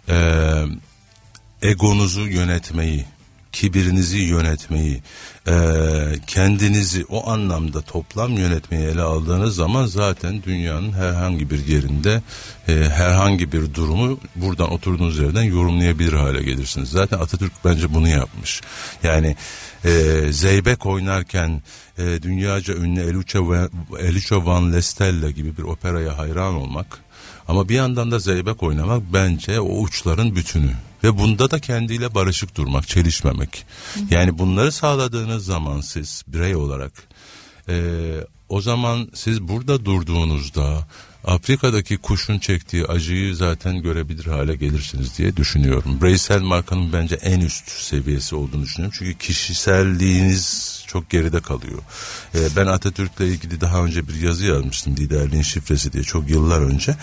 e, 0.08 0.16
egonuzu 1.62 2.20
yönetmeyi 2.20 3.04
kibirinizi 3.52 4.18
yönetmeyi, 4.18 5.02
e, 5.48 5.52
kendinizi 6.26 7.04
o 7.08 7.30
anlamda 7.30 7.80
toplam 7.80 8.32
yönetmeyi 8.32 8.84
ele 8.84 9.02
aldığınız 9.02 9.54
zaman 9.54 9.86
zaten 9.86 10.42
dünyanın 10.42 10.92
herhangi 10.92 11.50
bir 11.50 11.66
yerinde 11.66 12.22
e, 12.68 12.72
herhangi 12.72 13.52
bir 13.52 13.74
durumu 13.74 14.20
buradan 14.36 14.72
oturduğunuz 14.72 15.18
yerden 15.18 15.42
yorumlayabilir 15.42 16.12
hale 16.12 16.42
gelirsiniz. 16.42 16.90
Zaten 16.90 17.18
Atatürk 17.18 17.52
bence 17.64 17.94
bunu 17.94 18.08
yapmış. 18.08 18.60
Yani 19.02 19.36
e, 19.84 20.22
Zeybek 20.30 20.86
oynarken 20.86 21.62
e, 21.98 22.22
dünyaca 22.22 22.74
ünlü 22.74 23.00
Eluça 23.98 24.46
Van 24.46 24.72
Lestella 24.72 25.30
gibi 25.30 25.56
bir 25.56 25.62
operaya 25.62 26.18
hayran 26.18 26.54
olmak 26.54 26.86
ama 27.48 27.68
bir 27.68 27.74
yandan 27.74 28.10
da 28.10 28.18
zeybek 28.18 28.62
oynamak 28.62 29.02
bence 29.12 29.60
o 29.60 29.80
uçların 29.80 30.36
bütünü. 30.36 30.70
Ve 31.04 31.18
bunda 31.18 31.50
da 31.50 31.58
kendiyle 31.58 32.14
barışık 32.14 32.56
durmak, 32.56 32.88
çelişmemek. 32.88 33.66
Yani 34.10 34.38
bunları 34.38 34.72
sağladığınız 34.72 35.44
zaman 35.44 35.80
siz 35.80 36.22
birey 36.28 36.56
olarak 36.56 36.92
e, 37.68 37.76
o 38.48 38.60
zaman 38.60 39.08
siz 39.14 39.42
burada 39.42 39.84
durduğunuzda 39.84 40.86
Afrika'daki 41.24 41.96
kuşun 41.96 42.38
çektiği 42.38 42.84
acıyı 42.84 43.36
zaten 43.36 43.82
görebilir 43.82 44.26
hale 44.26 44.56
gelirsiniz 44.56 45.18
diye 45.18 45.36
düşünüyorum. 45.36 45.98
Bireysel 46.02 46.40
markanın 46.42 46.92
bence 46.92 47.14
en 47.14 47.40
üst 47.40 47.70
seviyesi 47.70 48.36
olduğunu 48.36 48.62
düşünüyorum. 48.62 48.96
Çünkü 48.98 49.18
kişiselliğiniz 49.18 50.78
çok 50.86 51.10
geride 51.10 51.40
kalıyor. 51.40 51.78
E, 52.34 52.38
ben 52.56 52.66
Atatürk'le 52.66 53.20
ilgili 53.20 53.60
daha 53.60 53.84
önce 53.84 54.08
bir 54.08 54.14
yazı 54.14 54.46
yazmıştım 54.46 54.96
liderliğin 54.96 55.42
şifresi 55.42 55.92
diye 55.92 56.02
çok 56.02 56.30
yıllar 56.30 56.60
önce. 56.60 56.96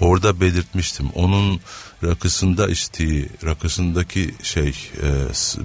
Orada 0.00 0.40
belirtmiştim. 0.40 1.08
Onun 1.14 1.60
rakısında 2.04 2.68
içtiği, 2.68 3.28
rakısındaki 3.44 4.34
şey 4.42 4.68
e, 5.02 5.08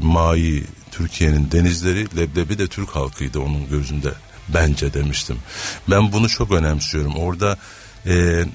mayi 0.01 0.63
Türkiye'nin 0.91 1.51
denizleri 1.51 2.17
leblebi 2.17 2.57
de 2.57 2.67
Türk 2.67 2.89
halkıydı 2.89 3.39
onun 3.39 3.69
gözünde 3.69 4.13
bence 4.53 4.93
demiştim. 4.93 5.37
Ben 5.89 6.11
bunu 6.11 6.29
çok 6.29 6.51
önemsiyorum. 6.51 7.15
Orada 7.15 7.57
e, 8.05 8.45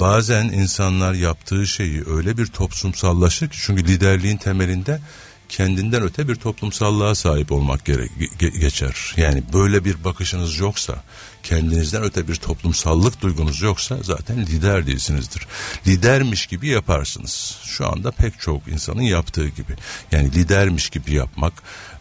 bazen 0.00 0.44
insanlar 0.44 1.14
yaptığı 1.14 1.66
şeyi 1.66 2.04
öyle 2.06 2.36
bir 2.36 2.46
toplumsallaşır 2.46 3.48
ki 3.48 3.56
çünkü 3.60 3.84
liderliğin 3.84 4.36
temelinde 4.36 5.00
kendinden 5.48 6.02
öte 6.02 6.28
bir 6.28 6.34
toplumsallığa 6.34 7.14
sahip 7.14 7.52
olmak 7.52 7.84
gerek, 7.84 8.10
ge- 8.40 8.58
geçer. 8.58 9.14
Yani 9.16 9.42
böyle 9.52 9.84
bir 9.84 10.04
bakışınız 10.04 10.58
yoksa, 10.58 11.02
kendinizden 11.44 12.02
öte 12.02 12.28
bir 12.28 12.34
toplumsallık 12.34 13.22
duygunuz 13.22 13.62
yoksa 13.62 13.98
zaten 14.02 14.46
lider 14.46 14.86
değilsinizdir. 14.86 15.46
Lidermiş 15.86 16.46
gibi 16.46 16.68
yaparsınız. 16.68 17.58
Şu 17.64 17.88
anda 17.88 18.10
pek 18.10 18.40
çok 18.40 18.68
insanın 18.68 19.02
yaptığı 19.02 19.48
gibi. 19.48 19.72
Yani 20.12 20.32
lidermiş 20.32 20.90
gibi 20.90 21.14
yapmak. 21.14 21.52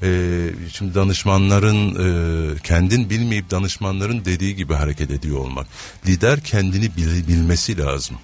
Ee, 0.03 0.49
şimdi 0.73 0.95
danışmanların 0.95 1.89
e, 1.95 2.59
kendin 2.59 3.09
bilmeyip 3.09 3.51
danışmanların 3.51 4.25
dediği 4.25 4.55
gibi 4.55 4.73
hareket 4.73 5.11
ediyor 5.11 5.37
olmak. 5.37 5.67
Lider 6.07 6.39
kendini 6.39 6.97
bil, 6.97 7.27
bilmesi 7.27 7.77
lazım 7.77 8.17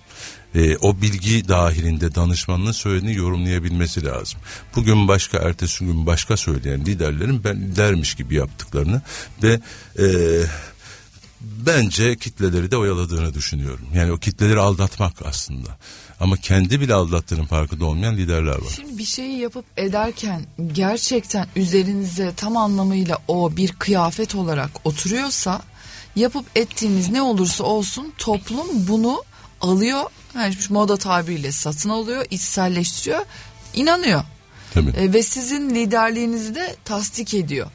e, 0.55 0.77
o 0.77 1.01
bilgi 1.01 1.47
dahilinde 1.47 2.15
danışmanın 2.15 2.71
söylediğini 2.71 3.17
yorumlayabilmesi 3.17 4.05
lazım. 4.05 4.39
Bugün 4.75 5.07
başka, 5.07 5.37
ertesi 5.37 5.85
gün 5.85 6.05
başka 6.05 6.37
söyleyen 6.37 6.85
liderlerin 6.85 7.43
ben 7.43 7.61
lidermiş 7.61 8.15
gibi 8.15 8.35
yaptıklarını 8.35 9.01
ve 9.43 9.59
e, 9.99 10.07
bence 11.41 12.15
kitleleri 12.15 12.71
de 12.71 12.77
oyaladığını 12.77 13.33
düşünüyorum. 13.33 13.87
Yani 13.95 14.11
o 14.11 14.17
kitleleri 14.17 14.59
aldatmak 14.59 15.13
aslında. 15.25 15.69
Ama 16.19 16.37
kendi 16.37 16.81
bile 16.81 16.93
aldattığının 16.93 17.45
farkında 17.45 17.85
olmayan 17.85 18.17
liderler 18.17 18.55
var. 18.55 18.73
Şimdi 18.75 18.97
bir 18.97 19.05
şeyi 19.05 19.39
yapıp 19.39 19.65
ederken 19.77 20.45
gerçekten 20.73 21.47
üzerinize 21.55 22.33
tam 22.37 22.57
anlamıyla 22.57 23.17
o 23.27 23.55
bir 23.57 23.71
kıyafet 23.71 24.35
olarak 24.35 24.69
oturuyorsa 24.83 25.61
yapıp 26.15 26.45
ettiğiniz 26.55 27.09
ne 27.09 27.21
olursa 27.21 27.63
olsun 27.63 28.13
toplum 28.17 28.87
bunu 28.87 29.23
alıyor 29.61 30.03
yani 30.35 30.55
moda 30.69 30.97
tabiriyle 30.97 31.51
satın 31.51 31.89
alıyor, 31.89 32.25
içselleştiriyor, 32.29 33.25
inanıyor. 33.73 34.23
Tabii. 34.73 34.89
E, 34.89 35.13
ve 35.13 35.23
sizin 35.23 35.69
liderliğinizi 35.69 36.55
de 36.55 36.75
tasdik 36.85 37.33
ediyor. 37.33 37.67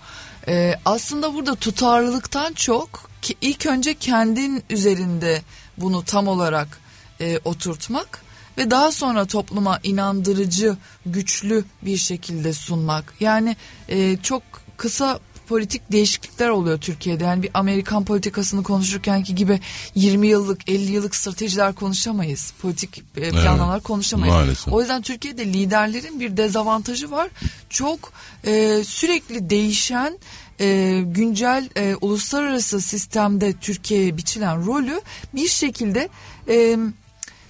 E, 0.48 0.74
aslında 0.84 1.34
burada 1.34 1.54
tutarlılıktan 1.54 2.52
çok 2.52 3.10
ilk 3.40 3.66
önce 3.66 3.94
kendin 3.94 4.64
üzerinde 4.70 5.42
bunu 5.78 6.04
tam 6.04 6.28
olarak 6.28 6.80
e, 7.20 7.38
oturtmak 7.44 8.22
ve 8.58 8.70
daha 8.70 8.92
sonra 8.92 9.24
topluma 9.24 9.80
inandırıcı, 9.82 10.76
güçlü 11.06 11.64
bir 11.82 11.96
şekilde 11.96 12.52
sunmak. 12.52 13.14
Yani 13.20 13.56
e, 13.88 14.16
çok 14.16 14.42
kısa 14.76 15.20
politik 15.48 15.92
değişiklikler 15.92 16.48
oluyor 16.48 16.78
Türkiye'de. 16.78 17.24
Yani 17.24 17.42
bir 17.42 17.50
Amerikan 17.54 18.04
politikasını 18.04 18.62
konuşurkenki 18.62 19.34
gibi 19.34 19.60
20 19.94 20.26
yıllık 20.28 20.68
50 20.68 20.92
yıllık 20.92 21.16
stratejiler 21.16 21.74
konuşamayız. 21.74 22.52
Politik 22.62 23.02
e, 23.16 23.30
planlamalar 23.30 23.74
evet, 23.74 23.84
konuşamayız. 23.84 24.34
Maalesef. 24.34 24.72
O 24.72 24.80
yüzden 24.80 25.02
Türkiye'de 25.02 25.46
liderlerin 25.46 26.20
bir 26.20 26.36
dezavantajı 26.36 27.10
var. 27.10 27.28
Çok 27.70 28.12
e, 28.44 28.84
sürekli 28.84 29.50
değişen 29.50 30.18
e, 30.60 31.00
güncel 31.06 31.68
e, 31.76 31.94
uluslararası 32.00 32.80
sistemde 32.80 33.52
Türkiye'ye 33.52 34.16
biçilen 34.16 34.66
rolü 34.66 35.00
bir 35.34 35.48
şekilde 35.48 36.08
e, 36.48 36.78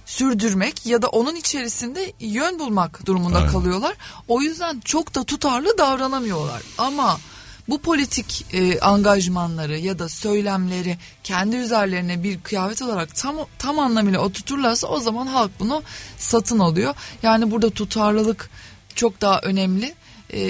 sürdürmek 0.05 0.85
ya 0.85 1.01
da 1.01 1.07
onun 1.07 1.35
içerisinde 1.35 2.13
yön 2.19 2.59
bulmak 2.59 3.05
durumunda 3.05 3.37
Aynen. 3.37 3.51
kalıyorlar. 3.51 3.95
O 4.27 4.41
yüzden 4.41 4.79
çok 4.79 5.15
da 5.15 5.23
tutarlı 5.23 5.77
davranamıyorlar. 5.77 6.61
Ama 6.77 7.17
bu 7.69 7.77
politik 7.77 8.45
e, 8.53 8.79
angajmanları 8.79 9.77
ya 9.77 9.99
da 9.99 10.09
söylemleri 10.09 10.97
kendi 11.23 11.55
üzerlerine 11.55 12.23
bir 12.23 12.39
kıyafet 12.39 12.81
olarak 12.81 13.15
tam 13.15 13.35
tam 13.59 13.79
anlamıyla 13.79 14.19
oturturlarsa 14.19 14.87
o 14.87 14.99
zaman 14.99 15.27
halk 15.27 15.51
bunu 15.59 15.83
satın 16.17 16.59
alıyor. 16.59 16.95
Yani 17.23 17.51
burada 17.51 17.69
tutarlılık 17.69 18.49
çok 18.95 19.21
daha 19.21 19.39
önemli. 19.39 19.95
E, 20.35 20.41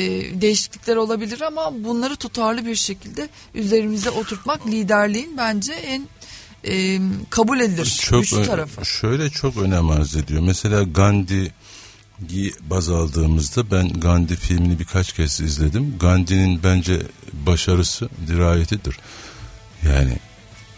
değişiklikler 0.41 0.95
olabilir 0.95 1.41
ama 1.41 1.83
bunları 1.83 2.15
tutarlı 2.15 2.65
bir 2.65 2.75
şekilde 2.75 3.29
üzerimize 3.53 4.09
oturtmak 4.09 4.67
liderliğin 4.67 5.37
bence 5.37 5.73
en 5.73 6.07
e, 6.67 6.99
kabul 7.29 7.59
edilir 7.59 7.99
çok, 8.01 8.21
güçlü 8.21 8.43
tarafı. 8.43 8.85
Şöyle 8.85 9.29
çok 9.29 9.57
önem 9.57 9.89
arz 9.89 10.15
ediyor. 10.15 10.41
Mesela 10.41 10.83
Gandhi 10.83 11.51
baz 12.61 12.89
aldığımızda 12.89 13.71
ben 13.71 13.89
Gandhi 13.89 14.35
filmini 14.35 14.79
birkaç 14.79 15.13
kez 15.13 15.39
izledim. 15.39 15.97
Gandhi'nin 15.99 16.63
bence 16.63 17.01
başarısı 17.33 18.09
dirayetidir. 18.27 18.97
Yani 19.83 20.17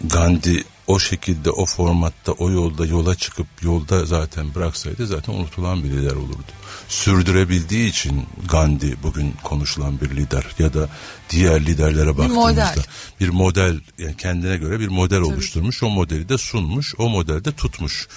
Gandhi 0.03 0.63
o 0.87 0.99
şekilde 0.99 1.51
o 1.51 1.65
formatta 1.65 2.31
o 2.31 2.51
yolda 2.51 2.85
yola 2.85 3.15
çıkıp 3.15 3.47
yolda 3.61 4.05
zaten 4.05 4.55
bıraksaydı 4.55 5.07
zaten 5.07 5.33
unutulan 5.33 5.83
bir 5.83 5.89
lider 5.89 6.15
olurdu. 6.15 6.51
Sürdürebildiği 6.87 7.89
için 7.89 8.25
Gandhi 8.49 8.95
bugün 9.03 9.33
konuşulan 9.43 10.01
bir 10.01 10.09
lider 10.09 10.45
ya 10.59 10.73
da 10.73 10.89
diğer 11.29 11.65
liderlere 11.65 12.17
baktığımızda 12.17 12.49
bir 12.49 12.55
model, 12.55 12.85
bir 13.19 13.29
model 13.29 13.79
yani 13.97 14.17
kendine 14.17 14.57
göre 14.57 14.79
bir 14.79 14.87
model 14.87 15.17
Tabii. 15.17 15.33
oluşturmuş. 15.33 15.83
O 15.83 15.89
modeli 15.89 16.29
de 16.29 16.37
sunmuş. 16.37 16.95
O 16.97 17.09
modeli 17.09 17.45
de 17.45 17.51
tutmuş. 17.51 18.07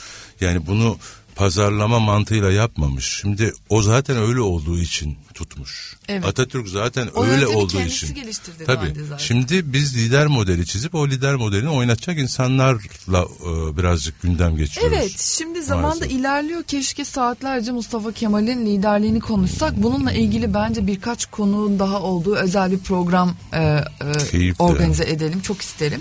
Yani 0.40 0.66
bunu 0.66 0.98
pazarlama 1.40 1.98
mantığıyla 1.98 2.52
yapmamış. 2.52 3.18
Şimdi 3.20 3.52
o 3.68 3.82
zaten 3.82 4.16
öyle 4.16 4.40
olduğu 4.40 4.78
için 4.78 5.18
tutmuş. 5.34 5.96
Evet. 6.08 6.24
Atatürk 6.24 6.68
zaten 6.68 7.08
o 7.14 7.24
öyle 7.24 7.46
olduğu 7.46 7.80
için. 7.80 8.14
geliştirdi 8.14 8.64
Tabii. 8.64 8.94
Zaten. 9.08 9.24
Şimdi 9.24 9.72
biz 9.72 9.96
lider 9.96 10.26
modeli 10.26 10.66
çizip 10.66 10.94
o 10.94 11.08
lider 11.08 11.34
modelini 11.34 11.68
oynatacak 11.68 12.18
insanlarla 12.18 13.24
e, 13.40 13.76
birazcık 13.76 14.22
gündem 14.22 14.56
geçiyoruz. 14.56 14.96
Evet. 14.98 15.20
Şimdi 15.20 15.62
zamanda 15.62 16.06
ilerliyor. 16.06 16.62
Keşke 16.62 17.04
saatlerce 17.04 17.72
Mustafa 17.72 18.12
Kemal'in 18.12 18.66
liderliğini 18.66 19.20
konuşsak. 19.20 19.82
Bununla 19.82 20.12
ilgili 20.12 20.54
bence 20.54 20.86
birkaç 20.86 21.26
konu 21.26 21.78
daha 21.78 22.02
olduğu 22.02 22.36
özel 22.36 22.70
bir 22.70 22.78
program 22.78 23.34
e, 23.52 23.58
e, 23.58 24.52
organize 24.58 25.04
edelim. 25.04 25.40
Çok 25.40 25.62
isterim. 25.62 26.00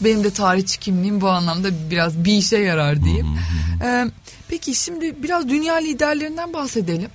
Benim 0.00 0.24
de 0.24 0.30
tarihçi 0.30 0.78
kimliğim 0.80 1.20
bu 1.20 1.28
anlamda 1.28 1.90
biraz 1.90 2.24
bir 2.24 2.32
işe 2.32 2.58
yarar 2.58 3.04
diyeyim. 3.04 3.26
ee, 3.84 4.10
peki 4.52 4.74
şimdi 4.74 5.22
biraz 5.22 5.48
dünya 5.48 5.74
liderlerinden 5.74 6.52
bahsedelim. 6.52 7.10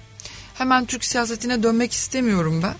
Hemen 0.53 0.85
Türk 0.85 1.05
siyasetine 1.05 1.63
dönmek 1.63 1.91
istemiyorum 1.91 2.63
ben. 2.63 2.75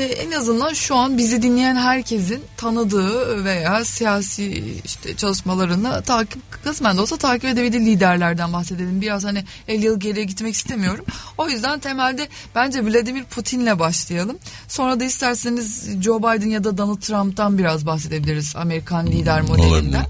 Ee, 0.00 0.02
en 0.02 0.30
azından 0.30 0.72
şu 0.72 0.96
an 0.96 1.18
bizi 1.18 1.42
dinleyen 1.42 1.76
herkesin 1.76 2.42
tanıdığı 2.56 3.44
veya 3.44 3.84
siyasi 3.84 4.74
işte 4.84 5.16
çalışmalarını 5.16 6.02
takip 6.02 6.62
kısmen 6.64 6.96
de 6.96 7.00
olsa 7.00 7.16
takip 7.16 7.44
edebildiği 7.44 7.86
liderlerden 7.86 8.52
bahsedelim. 8.52 9.00
Biraz 9.00 9.24
hani 9.24 9.44
50 9.68 9.84
yıl 9.84 10.00
geriye 10.00 10.24
gitmek 10.24 10.54
istemiyorum. 10.54 11.04
O 11.38 11.48
yüzden 11.48 11.78
temelde 11.78 12.28
bence 12.54 12.84
Vladimir 12.84 13.24
Putin'le 13.24 13.78
başlayalım. 13.78 14.38
Sonra 14.68 15.00
da 15.00 15.04
isterseniz 15.04 15.88
Joe 16.02 16.18
Biden 16.18 16.48
ya 16.48 16.64
da 16.64 16.78
Donald 16.78 17.00
Trump'tan 17.00 17.58
biraz 17.58 17.86
bahsedebiliriz 17.86 18.56
Amerikan 18.56 19.06
lider 19.06 19.40
modelinden. 19.40 20.06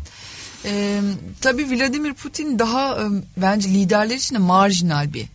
Ee, 0.69 1.01
tabii 1.41 1.71
Vladimir 1.71 2.15
Putin 2.15 2.59
daha 2.59 2.97
e, 2.97 3.05
bence 3.37 3.69
liderler 3.69 4.17
için 4.17 4.35
de 4.35 4.39
marjinal 4.39 5.13
bir 5.13 5.27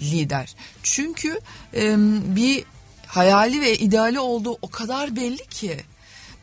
lider. 0.00 0.54
Çünkü 0.82 1.40
e, 1.74 1.96
bir 2.36 2.64
hayali 3.06 3.60
ve 3.60 3.78
ideali 3.78 4.20
olduğu 4.20 4.58
o 4.62 4.70
kadar 4.70 5.16
belli 5.16 5.46
ki. 5.46 5.76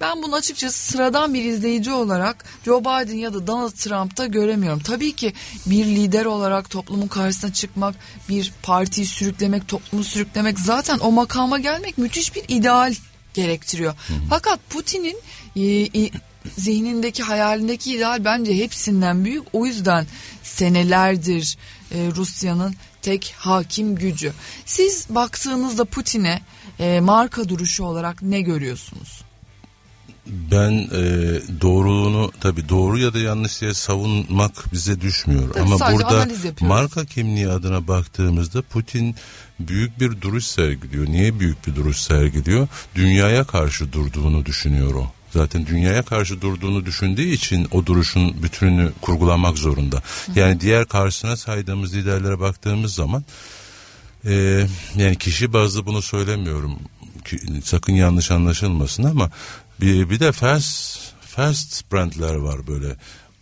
Ben 0.01 0.23
bunu 0.23 0.35
açıkçası 0.35 0.91
sıradan 0.91 1.33
bir 1.33 1.43
izleyici 1.43 1.91
olarak 1.91 2.45
Joe 2.65 2.81
Biden 2.81 3.17
ya 3.17 3.33
da 3.33 3.47
Donald 3.47 3.71
Trump'ta 3.71 4.25
göremiyorum. 4.25 4.79
Tabii 4.79 5.15
ki 5.15 5.33
bir 5.65 5.85
lider 5.85 6.25
olarak 6.25 6.69
toplumun 6.69 7.07
karşısına 7.07 7.53
çıkmak, 7.53 7.95
bir 8.29 8.53
partiyi 8.63 9.07
sürüklemek, 9.07 9.67
toplumu 9.67 10.03
sürüklemek 10.03 10.59
zaten 10.59 10.99
o 10.99 11.11
makama 11.11 11.59
gelmek 11.59 11.97
müthiş 11.97 12.35
bir 12.35 12.43
ideal 12.47 12.93
gerektiriyor. 13.33 13.93
Fakat 14.29 14.59
Putin'in 14.69 15.17
e, 15.55 15.63
e, 16.01 16.11
zihnindeki 16.57 17.23
hayalindeki 17.23 17.95
ideal 17.95 18.25
bence 18.25 18.57
hepsinden 18.57 19.25
büyük. 19.25 19.43
O 19.53 19.65
yüzden 19.65 20.05
senelerdir 20.43 21.57
e, 21.91 22.11
Rusya'nın 22.15 22.75
tek 23.01 23.33
hakim 23.37 23.95
gücü. 23.95 24.33
Siz 24.65 25.05
baktığınızda 25.09 25.85
Putin'e 25.85 26.41
e, 26.79 26.99
marka 26.99 27.49
duruşu 27.49 27.83
olarak 27.83 28.21
ne 28.21 28.41
görüyorsunuz? 28.41 29.21
Ben 30.51 30.71
e, 30.71 31.01
doğruluğunu 31.61 32.31
tabi 32.41 32.69
doğru 32.69 32.99
ya 32.99 33.13
da 33.13 33.19
yanlış 33.19 33.61
diye 33.61 33.73
savunmak 33.73 34.73
bize 34.73 35.01
düşmüyor. 35.01 35.53
Tabii 35.53 35.63
Ama 35.63 35.93
burada 35.93 36.27
marka 36.61 37.05
kimliği 37.05 37.49
adına 37.49 37.87
baktığımızda 37.87 38.61
Putin 38.61 39.15
büyük 39.59 39.99
bir 39.99 40.21
duruş 40.21 40.45
sergiliyor. 40.45 41.05
Niye 41.05 41.39
büyük 41.39 41.67
bir 41.67 41.75
duruş 41.75 41.97
sergiliyor? 41.97 42.67
Dünyaya 42.95 43.43
karşı 43.43 43.93
durduğunu 43.93 44.45
düşünüyor 44.45 44.93
o 44.93 45.16
zaten 45.33 45.65
dünyaya 45.65 46.03
karşı 46.03 46.41
durduğunu 46.41 46.85
düşündüğü 46.85 47.29
için 47.29 47.67
o 47.71 47.85
duruşun 47.85 48.43
bütününü 48.43 48.91
kurgulamak 49.01 49.57
zorunda. 49.57 50.01
Yani 50.35 50.59
diğer 50.59 50.85
karşısına 50.85 51.37
saydığımız 51.37 51.95
liderlere 51.95 52.39
baktığımız 52.39 52.93
zaman 52.93 53.23
e, 54.25 54.67
yani 54.95 55.15
kişi 55.15 55.53
bazlı 55.53 55.85
bunu 55.85 56.01
söylemiyorum. 56.01 56.79
Sakın 57.63 57.93
yanlış 57.93 58.31
anlaşılmasın 58.31 59.03
ama 59.03 59.31
bir, 59.81 60.09
bir 60.09 60.19
de 60.19 60.31
fast 60.31 60.99
fast 61.21 61.91
brandler 61.91 62.35
var 62.35 62.67
böyle 62.67 62.95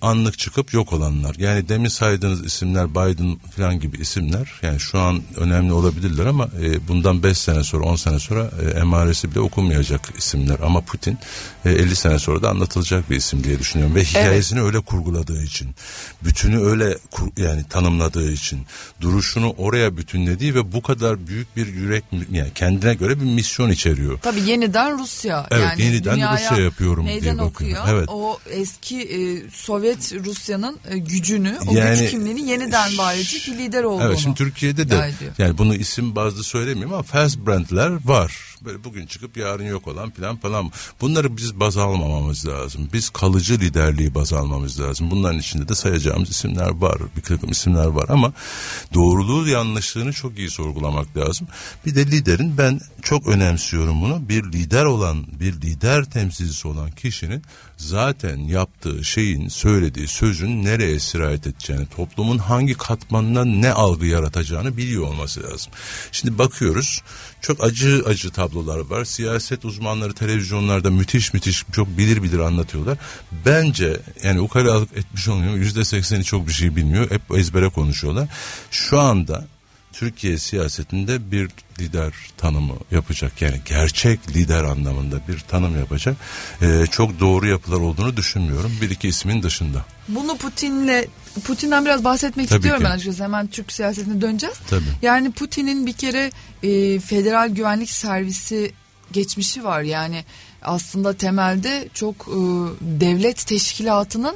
anlık 0.06 0.40
çıkıp 0.40 0.74
yok 0.74 0.94
olanlar. 0.94 1.36
Yani 1.40 1.70
demin 1.70 1.90
saydığınız 1.90 2.46
isimler 2.46 2.92
Biden 2.92 3.38
falan 3.56 3.80
gibi 3.80 3.98
isimler 3.98 4.52
yani 4.62 4.80
şu 4.80 5.00
an 5.00 5.22
önemli 5.36 5.74
olabilirler 5.74 6.26
ama 6.26 6.50
e, 6.62 6.88
bundan 6.88 7.24
5 7.24 7.38
sene 7.38 7.64
sonra 7.64 7.84
10 7.84 7.96
sene 7.96 8.20
sonra 8.20 8.52
e, 8.62 8.80
emaresi 8.80 9.32
bile 9.32 9.40
okunmayacak 9.40 10.14
isimler. 10.18 10.58
Ama 10.64 10.82
Putin 10.82 11.18
e, 11.66 11.72
50 11.72 11.96
sene 11.96 12.20
sonra 12.20 12.42
da 12.42 12.50
anlatılacak 12.50 13.10
bir 13.10 13.16
isim 13.16 13.44
diye 13.44 13.60
düşünüyorum. 13.60 13.96
Ve 13.96 14.04
hikayesini 14.04 14.60
evet. 14.60 14.68
öyle 14.68 14.80
kurguladığı 14.80 15.44
için, 15.44 15.76
bütünü 16.24 16.60
öyle 16.60 16.98
kur, 17.12 17.28
yani 17.38 17.64
tanımladığı 17.70 18.32
için, 18.32 18.66
duruşunu 19.02 19.54
oraya 19.58 19.98
bütünlediği 19.98 20.56
ve 20.56 20.74
bu 20.74 20.82
kadar 20.82 21.28
büyük 21.28 21.56
bir 21.56 21.68
yürek 21.68 22.04
yani 22.32 22.52
kendine 22.56 22.94
göre 22.94 23.20
bir 23.20 23.26
misyon 23.26 23.70
içeriyor. 23.70 24.20
Tabii 24.20 24.42
yeniden 24.42 25.00
Rusya. 25.00 25.48
Evet 25.52 25.64
yani 25.64 25.84
yeniden 25.84 26.34
Rusya 26.34 26.64
yapıyorum 26.64 27.08
diye 27.08 27.38
bakıyor. 27.38 27.46
Okuyor. 27.46 27.84
Evet. 27.90 28.10
O 28.10 28.40
eski 28.50 29.02
e, 29.02 29.50
Sovyet 29.50 29.95
Sovyet 30.02 30.26
Rusya'nın 30.26 30.78
e, 30.90 30.98
gücünü, 30.98 31.58
o 31.68 31.74
yani, 31.74 32.00
güç 32.00 32.12
kimliğini 32.12 32.50
yeniden 32.50 32.98
var 32.98 33.16
edecek 33.16 33.48
bir 33.48 33.58
lider 33.58 33.84
olduğunu. 33.84 34.08
Evet 34.08 34.18
şimdi 34.18 34.36
Türkiye'de 34.36 34.90
de 34.90 35.14
yani 35.38 35.58
bunu 35.58 35.76
isim 35.76 36.16
bazlı 36.16 36.44
söylemiyorum 36.44 36.94
ama 36.94 37.04
fast 37.04 37.38
brandler 37.38 38.08
var. 38.08 38.56
Böyle 38.62 38.84
bugün 38.84 39.06
çıkıp 39.06 39.38
yarın 39.38 39.66
yok 39.66 39.88
olan 39.88 40.10
plan 40.10 40.38
falan. 40.38 40.72
Bunları 41.02 41.38
biz 41.38 41.60
baz 41.60 41.78
almamamız 41.78 42.48
lazım. 42.48 42.90
Biz 42.94 43.10
kalıcı 43.10 43.54
liderliği 43.54 44.16
baz 44.16 44.34
almamız 44.34 44.80
lazım. 44.80 45.12
Bunların 45.12 45.40
içinde 45.40 45.68
de 45.68 45.76
sayacağımız 45.76 46.30
isimler 46.30 46.70
var. 46.70 46.98
Bir 47.18 47.22
takım 47.22 47.52
isimler 47.52 47.86
var 47.86 48.06
ama 48.10 48.34
doğruluğu 48.94 49.48
yanlışlığını 49.48 50.14
çok 50.14 50.38
iyi 50.38 50.50
sorgulamak 50.50 51.18
lazım. 51.18 51.48
Bir 51.86 51.96
de 51.96 52.06
liderin 52.06 52.58
ben 52.58 52.80
çok 53.02 53.28
önemsiyorum 53.28 54.02
bunu. 54.02 54.30
Bir 54.30 54.44
lider 54.44 54.86
olan, 54.86 55.26
bir 55.40 55.54
lider 55.54 56.06
temsilcisi 56.06 56.68
olan 56.68 56.92
kişinin 56.92 57.44
zaten 57.78 58.38
yaptığı 58.38 59.04
şeyin, 59.04 59.48
söylediği 59.48 60.08
sözün 60.08 60.66
nereye 60.66 61.00
sirayet 61.00 61.48
edeceğini, 61.48 61.86
toplumun 61.86 62.38
hangi 62.38 62.74
katmanına 62.74 63.46
ne 63.46 63.72
algı 63.72 64.06
yaratacağını 64.06 64.78
biliyor 64.78 65.08
olması 65.08 65.44
lazım. 65.44 65.72
Şimdi 66.12 66.38
bakıyoruz 66.38 67.02
çok 67.42 67.64
acı 67.64 68.04
acı 68.08 68.32
tablolar 68.32 68.78
var. 68.78 69.06
Siyaset 69.06 69.66
uzmanları 69.66 70.14
televizyonlarda 70.14 70.90
müthiş 70.90 71.34
müthiş 71.34 71.64
çok 71.72 71.98
bilir 71.98 72.24
bilir 72.24 72.40
anlatıyorlar. 72.40 72.98
Bence 73.46 74.00
yani 74.24 74.42
ukalalık 74.42 74.98
etmiş 74.98 75.28
olmuyor. 75.28 75.56
Yüzde 75.56 75.86
sekseni 75.86 76.24
çok 76.24 76.48
bir 76.48 76.54
şey 76.54 76.76
bilmiyor. 76.76 77.12
Hep 77.12 77.22
ezbere 77.38 77.70
konuşuyorlar. 77.70 78.28
Şu 78.72 79.00
anda 79.00 79.48
Türkiye 80.00 80.38
siyasetinde 80.38 81.32
bir 81.32 81.50
lider 81.80 82.14
tanımı 82.38 82.74
yapacak. 82.92 83.42
Yani 83.42 83.62
gerçek 83.66 84.30
lider 84.30 84.64
anlamında 84.64 85.16
bir 85.28 85.40
tanım 85.40 85.80
yapacak. 85.80 86.18
Ee, 86.62 86.86
çok 86.92 87.20
doğru 87.20 87.48
yapılar 87.48 87.80
olduğunu 87.80 88.18
düşünmüyorum. 88.18 88.72
Bir 88.82 88.90
iki 88.90 89.08
ismin 89.08 89.44
dışında. 89.44 89.86
Bunu 90.08 90.38
Putin'le 90.38 91.06
Putin'den 91.44 91.86
biraz 91.86 92.04
bahsetmek 92.04 92.50
Tabii 92.50 92.58
istiyorum 92.58 92.84
ki. 92.84 92.90
ben 92.90 92.96
açıkçası. 92.96 93.24
Hemen 93.24 93.48
Türk 93.48 93.72
siyasetine 93.72 94.22
döneceğiz. 94.22 94.58
Tabii. 94.70 94.84
Yani 95.02 95.32
Putin'in 95.32 95.86
bir 95.86 95.94
kere 95.94 96.32
e, 96.64 97.00
Federal 97.00 97.50
Güvenlik 97.50 97.90
Servisi 97.90 98.74
geçmişi 99.12 99.64
var. 99.64 99.82
Yani 99.82 100.24
aslında 100.62 101.14
temelde 101.14 101.88
çok 101.94 102.16
e, 102.16 102.40
devlet 102.82 103.48
teşkilatının 103.48 104.36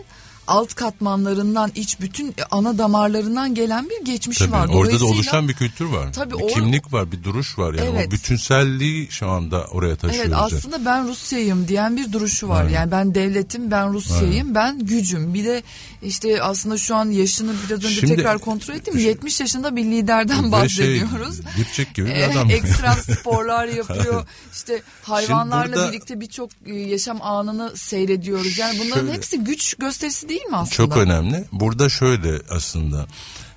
alt 0.49 0.73
katmanlarından 0.73 1.71
iç 1.75 2.01
bütün 2.01 2.35
ana 2.51 2.77
damarlarından 2.77 3.55
gelen 3.55 3.89
bir 3.89 4.05
geçmişi 4.05 4.39
tabii, 4.39 4.51
var. 4.51 4.67
Orada 4.67 4.99
da 4.99 5.05
oluşan 5.05 5.47
bir 5.47 5.53
kültür 5.53 5.85
var. 5.85 6.13
Tabii 6.13 6.33
bir 6.33 6.43
or- 6.43 6.53
kimlik 6.53 6.93
var, 6.93 7.12
bir 7.12 7.23
duruş 7.23 7.59
var. 7.59 7.73
Yani 7.73 7.89
evet. 7.93 8.07
o 8.07 8.12
bütünselliği 8.12 9.07
şu 9.12 9.29
anda 9.29 9.65
oraya 9.65 9.95
taşıyoruz. 9.95 10.31
Evet 10.33 10.53
aslında 10.53 10.85
ben 10.85 11.07
Rusya'yım 11.07 11.67
diyen 11.67 11.97
bir 11.97 12.12
duruşu 12.12 12.49
var. 12.49 12.62
Aynen. 12.62 12.73
Yani 12.73 12.91
ben 12.91 13.15
devletim, 13.15 13.71
ben 13.71 13.93
Rusya'yım, 13.93 14.33
Aynen. 14.33 14.55
ben 14.55 14.79
gücüm. 14.79 15.33
Bir 15.33 15.45
de 15.45 15.63
işte 16.03 16.43
aslında 16.43 16.77
şu 16.77 16.95
an 16.95 17.09
yaşını 17.09 17.51
biraz 17.67 17.83
önce 17.83 17.99
Şimdi, 17.99 18.15
tekrar 18.15 18.39
kontrol 18.39 18.75
ettim. 18.75 18.93
Şu, 18.93 18.99
70 18.99 19.39
yaşında 19.39 19.75
bir 19.75 19.83
liderden 19.83 20.41
şey, 20.41 20.51
bahsediyoruz. 20.51 21.35
Şey, 21.35 21.65
Dipçik 21.65 21.93
gibi 21.93 22.09
bir 22.09 22.31
adam. 22.31 22.49
Ekstrem 22.49 22.93
sporlar 23.19 23.67
yapıyor. 23.67 24.27
İşte 24.53 24.81
hayvanlarla 25.03 25.75
burada, 25.75 25.91
birlikte 25.91 26.19
birçok 26.21 26.49
e, 26.65 26.73
yaşam 26.73 27.21
anını 27.21 27.77
seyrediyoruz. 27.77 28.57
Yani 28.57 28.79
bunların 28.79 29.01
şöyle, 29.01 29.13
hepsi 29.13 29.39
güç 29.39 29.73
gösterisi 29.73 30.29
değil 30.29 30.38
değil 30.39 30.49
mi 30.49 30.58
aslında? 30.58 30.75
Çok 30.75 30.97
önemli. 30.97 31.43
Burada 31.52 31.89
şöyle 31.89 32.41
aslında 32.49 33.08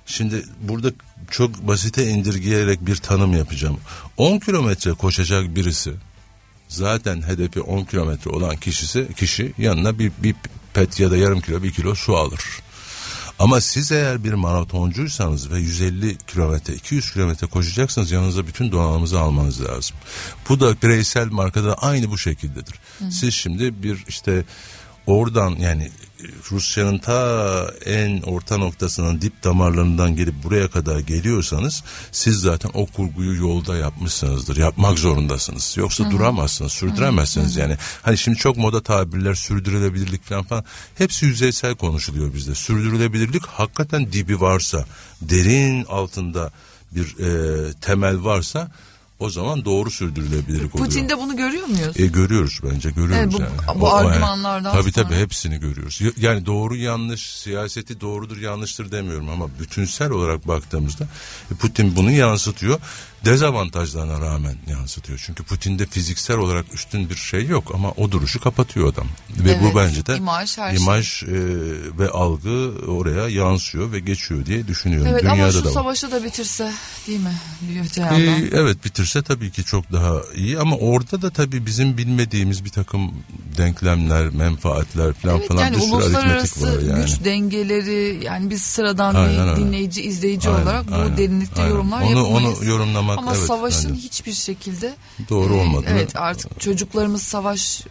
Şimdi 0.05 0.45
burada 0.61 0.91
çok 1.31 1.67
basite 1.67 2.07
indirgeyerek 2.07 2.85
bir 2.85 2.95
tanım 2.95 3.37
yapacağım. 3.37 3.77
10 4.17 4.39
kilometre 4.39 4.91
koşacak 4.91 5.55
birisi 5.55 5.93
zaten 6.67 7.21
hedefi 7.21 7.61
10 7.61 7.83
kilometre 7.83 8.31
olan 8.31 8.55
kişisi 8.55 9.07
kişi 9.17 9.53
yanına 9.57 9.99
bir, 9.99 10.11
bir 10.17 10.35
pet 10.73 10.99
ya 10.99 11.11
da 11.11 11.17
yarım 11.17 11.41
kilo 11.41 11.63
bir 11.63 11.71
kilo 11.71 11.95
su 11.95 12.17
alır. 12.17 12.41
Ama 13.39 13.61
siz 13.61 13.91
eğer 13.91 14.23
bir 14.23 14.33
maratoncuysanız 14.33 15.51
ve 15.51 15.59
150 15.59 16.17
kilometre 16.17 16.73
200 16.73 17.11
kilometre 17.11 17.47
koşacaksınız 17.47 18.11
yanınıza 18.11 18.47
bütün 18.47 18.71
donanımınızı 18.71 19.19
almanız 19.19 19.63
lazım. 19.63 19.97
Bu 20.49 20.59
da 20.59 20.81
bireysel 20.81 21.27
markada 21.27 21.73
aynı 21.73 22.11
bu 22.11 22.17
şekildedir. 22.17 22.75
Hı. 22.99 23.11
Siz 23.11 23.33
şimdi 23.33 23.83
bir 23.83 24.03
işte 24.07 24.43
oradan 25.07 25.49
yani 25.49 25.91
Rusya'nın 26.51 26.97
ta 26.97 27.71
en 27.85 28.21
orta 28.21 28.57
noktasının 28.57 29.21
dip 29.21 29.43
damarlarından 29.43 30.15
gelip 30.15 30.43
buraya 30.43 30.69
kadar 30.69 30.99
geliyorsanız 30.99 31.83
siz 32.11 32.35
zaten 32.35 32.71
o 32.73 32.85
kurguyu 32.85 33.35
yolda 33.35 33.77
yapmışsınızdır. 33.77 34.57
Yapmak 34.57 34.99
zorundasınız. 34.99 35.77
Yoksa 35.77 36.03
Hı-hı. 36.03 36.11
duramazsınız, 36.11 36.71
sürdüremezsiniz 36.71 37.51
Hı-hı. 37.51 37.61
yani. 37.61 37.77
Hani 38.01 38.17
şimdi 38.17 38.37
çok 38.37 38.57
moda 38.57 38.83
tabirler 38.83 39.33
sürdürülebilirlik 39.33 40.23
falan 40.23 40.43
falan 40.43 40.65
hepsi 40.95 41.25
yüzeysel 41.25 41.75
konuşuluyor 41.75 42.33
bizde. 42.33 42.55
Sürdürülebilirlik 42.55 43.45
hakikaten 43.45 44.13
dibi 44.13 44.41
varsa, 44.41 44.85
derin 45.21 45.85
altında 45.85 46.51
bir 46.91 47.17
e, 47.19 47.73
temel 47.73 48.23
varsa 48.23 48.71
o 49.23 49.29
zaman 49.29 49.65
doğru 49.65 49.91
sürdürülebilirlik 49.91 50.75
oluyor. 50.75 50.89
Putin'de 50.89 51.17
bunu 51.17 51.37
görüyor 51.37 51.67
muyuz? 51.67 51.99
E, 51.99 52.05
görüyoruz 52.05 52.59
bence 52.63 52.89
görüyoruz 52.89 53.17
evet, 53.17 53.33
bu, 53.33 53.41
yani. 53.41 53.81
Bu 53.81 53.85
o, 53.85 53.93
argümanlardan 53.93 54.69
yani, 54.69 54.81
Tabii 54.81 54.91
sonra. 54.91 55.07
tabii 55.07 55.19
hepsini 55.19 55.59
görüyoruz. 55.59 56.01
Yani 56.17 56.45
doğru 56.45 56.75
yanlış 56.75 57.33
siyaseti 57.33 58.01
doğrudur 58.01 58.37
yanlıştır 58.37 58.91
demiyorum 58.91 59.29
ama 59.29 59.49
bütünsel 59.59 60.11
olarak 60.11 60.47
baktığımızda 60.47 61.03
e, 61.51 61.55
Putin 61.55 61.95
bunu 61.95 62.11
yansıtıyor 62.11 62.79
dezavantajlarına 63.25 64.21
rağmen 64.21 64.55
yansıtıyor. 64.67 65.21
Çünkü 65.25 65.43
Putin'de 65.43 65.85
fiziksel 65.85 66.37
olarak 66.37 66.65
üstün 66.73 67.09
bir 67.09 67.15
şey 67.15 67.45
yok 67.45 67.71
ama 67.73 67.91
o 67.91 68.11
duruşu 68.11 68.39
kapatıyor 68.39 68.93
adam. 68.93 69.07
Ve 69.29 69.51
evet, 69.51 69.61
bu 69.63 69.77
bence 69.77 70.05
de 70.05 70.17
imaj, 70.17 70.57
her 70.57 70.75
imaj 70.75 71.07
şey. 71.07 71.29
e, 71.29 71.33
ve 71.99 72.09
algı 72.09 72.73
oraya 72.87 73.29
yansıyor 73.29 73.91
ve 73.91 73.99
geçiyor 73.99 74.45
diye 74.45 74.67
düşünüyorum. 74.67 75.07
Evet 75.11 75.21
Dünyada 75.21 75.41
ama 75.41 75.51
şu 75.51 75.63
da 75.63 75.71
savaşı 75.71 76.11
da 76.11 76.23
bitirse 76.23 76.71
değil 77.07 77.19
mi? 77.19 77.33
Ee, 77.97 78.49
evet 78.51 78.85
bitirse 78.85 79.21
tabii 79.21 79.51
ki 79.51 79.63
çok 79.63 79.91
daha 79.91 80.21
iyi 80.35 80.59
ama 80.59 80.75
orada 80.75 81.21
da 81.21 81.29
tabii 81.29 81.65
bizim 81.65 81.97
bilmediğimiz 81.97 82.65
bir 82.65 82.69
takım 82.69 83.11
denklemler, 83.57 84.29
menfaatler 84.29 85.13
falan 85.13 85.37
evet, 85.37 85.47
falan 85.47 85.61
yani 85.61 85.75
bir 85.75 85.81
sürü 85.81 86.17
aritmetik 86.17 86.61
var 86.61 86.79
yani. 86.89 87.01
güç 87.01 87.23
dengeleri 87.25 88.23
yani 88.23 88.49
biz 88.49 88.61
sıradan 88.61 89.15
aynen, 89.15 89.55
bir 89.55 89.61
dinleyici, 89.61 90.01
izleyici 90.01 90.49
aynen, 90.49 90.63
olarak 90.63 90.91
bu 90.91 90.95
aynen, 90.95 91.17
derinlikte 91.17 91.61
aynen. 91.61 91.73
yorumlar 91.73 92.01
onu, 92.01 92.09
yapamayız. 92.09 92.59
Onu 92.59 92.69
yorumlamak 92.69 93.12
olmak 93.17 93.27
Ama 93.27 93.37
evet, 93.37 93.47
savaşın 93.47 93.89
bence. 93.89 94.01
hiçbir 94.01 94.33
şekilde 94.33 94.95
doğru 95.29 95.53
e, 95.53 95.57
olmadı. 95.57 95.85
Evet 95.89 96.15
artık 96.15 96.59
çocuklarımız 96.59 97.21
savaş 97.23 97.83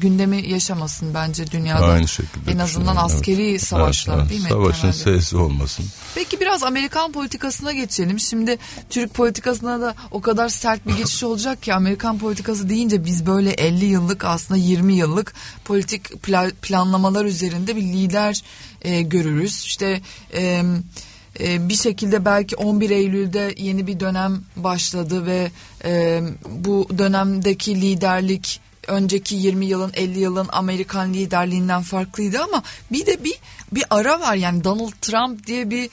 gündemi 0.00 0.48
yaşamasın 0.48 1.14
bence 1.14 1.46
dünyada. 1.50 1.86
Aynı 1.86 2.08
şekilde. 2.08 2.50
En 2.50 2.58
azından 2.58 2.96
askeri 2.96 3.50
evet. 3.50 3.62
savaşlar 3.62 4.18
evet, 4.18 4.30
değil 4.30 4.42
mi? 4.42 4.48
Savaşın 4.48 4.90
sesi 4.90 5.36
olmasın. 5.36 5.84
Peki 6.14 6.40
biraz 6.40 6.62
Amerikan 6.62 7.12
politikasına 7.12 7.72
geçelim. 7.72 8.20
Şimdi 8.20 8.58
Türk 8.90 9.14
politikasına 9.14 9.80
da 9.80 9.94
o 10.10 10.20
kadar 10.20 10.48
sert 10.48 10.86
bir 10.86 10.96
geçiş 10.96 11.22
olacak 11.24 11.62
ki 11.62 11.74
Amerikan 11.74 12.18
politikası 12.18 12.68
deyince 12.68 13.04
biz 13.04 13.26
böyle 13.26 13.50
50 13.50 13.84
yıllık 13.84 14.24
aslında 14.24 14.60
20 14.60 14.94
yıllık 14.94 15.34
politik 15.64 16.22
planlamalar 16.62 17.24
üzerinde 17.24 17.76
bir 17.76 17.82
lider 17.82 18.42
e, 18.82 19.02
görürüz. 19.02 19.64
İşte 19.64 20.00
e, 20.34 20.62
e, 21.40 21.68
bir 21.68 21.76
şekilde 21.76 22.24
belki 22.24 22.56
11 22.56 22.90
Eylül'de 22.90 23.54
yeni 23.56 23.86
bir 23.86 24.00
dönem 24.00 24.42
başladı 24.56 25.26
ve 25.26 25.50
e, 25.84 26.22
bu 26.48 26.88
dönemdeki 26.98 27.80
liderlik 27.80 28.60
önceki 28.88 29.34
20 29.34 29.66
yılın 29.66 29.90
50 29.94 30.18
yılın 30.18 30.48
Amerikan 30.52 31.14
liderliğinden 31.14 31.82
farklıydı 31.82 32.42
ama 32.42 32.62
bir 32.92 33.06
de 33.06 33.24
bir 33.24 33.34
bir 33.72 33.84
ara 33.90 34.20
var 34.20 34.34
yani 34.34 34.64
Donald 34.64 34.92
Trump 35.00 35.46
diye 35.46 35.70
bir 35.70 35.90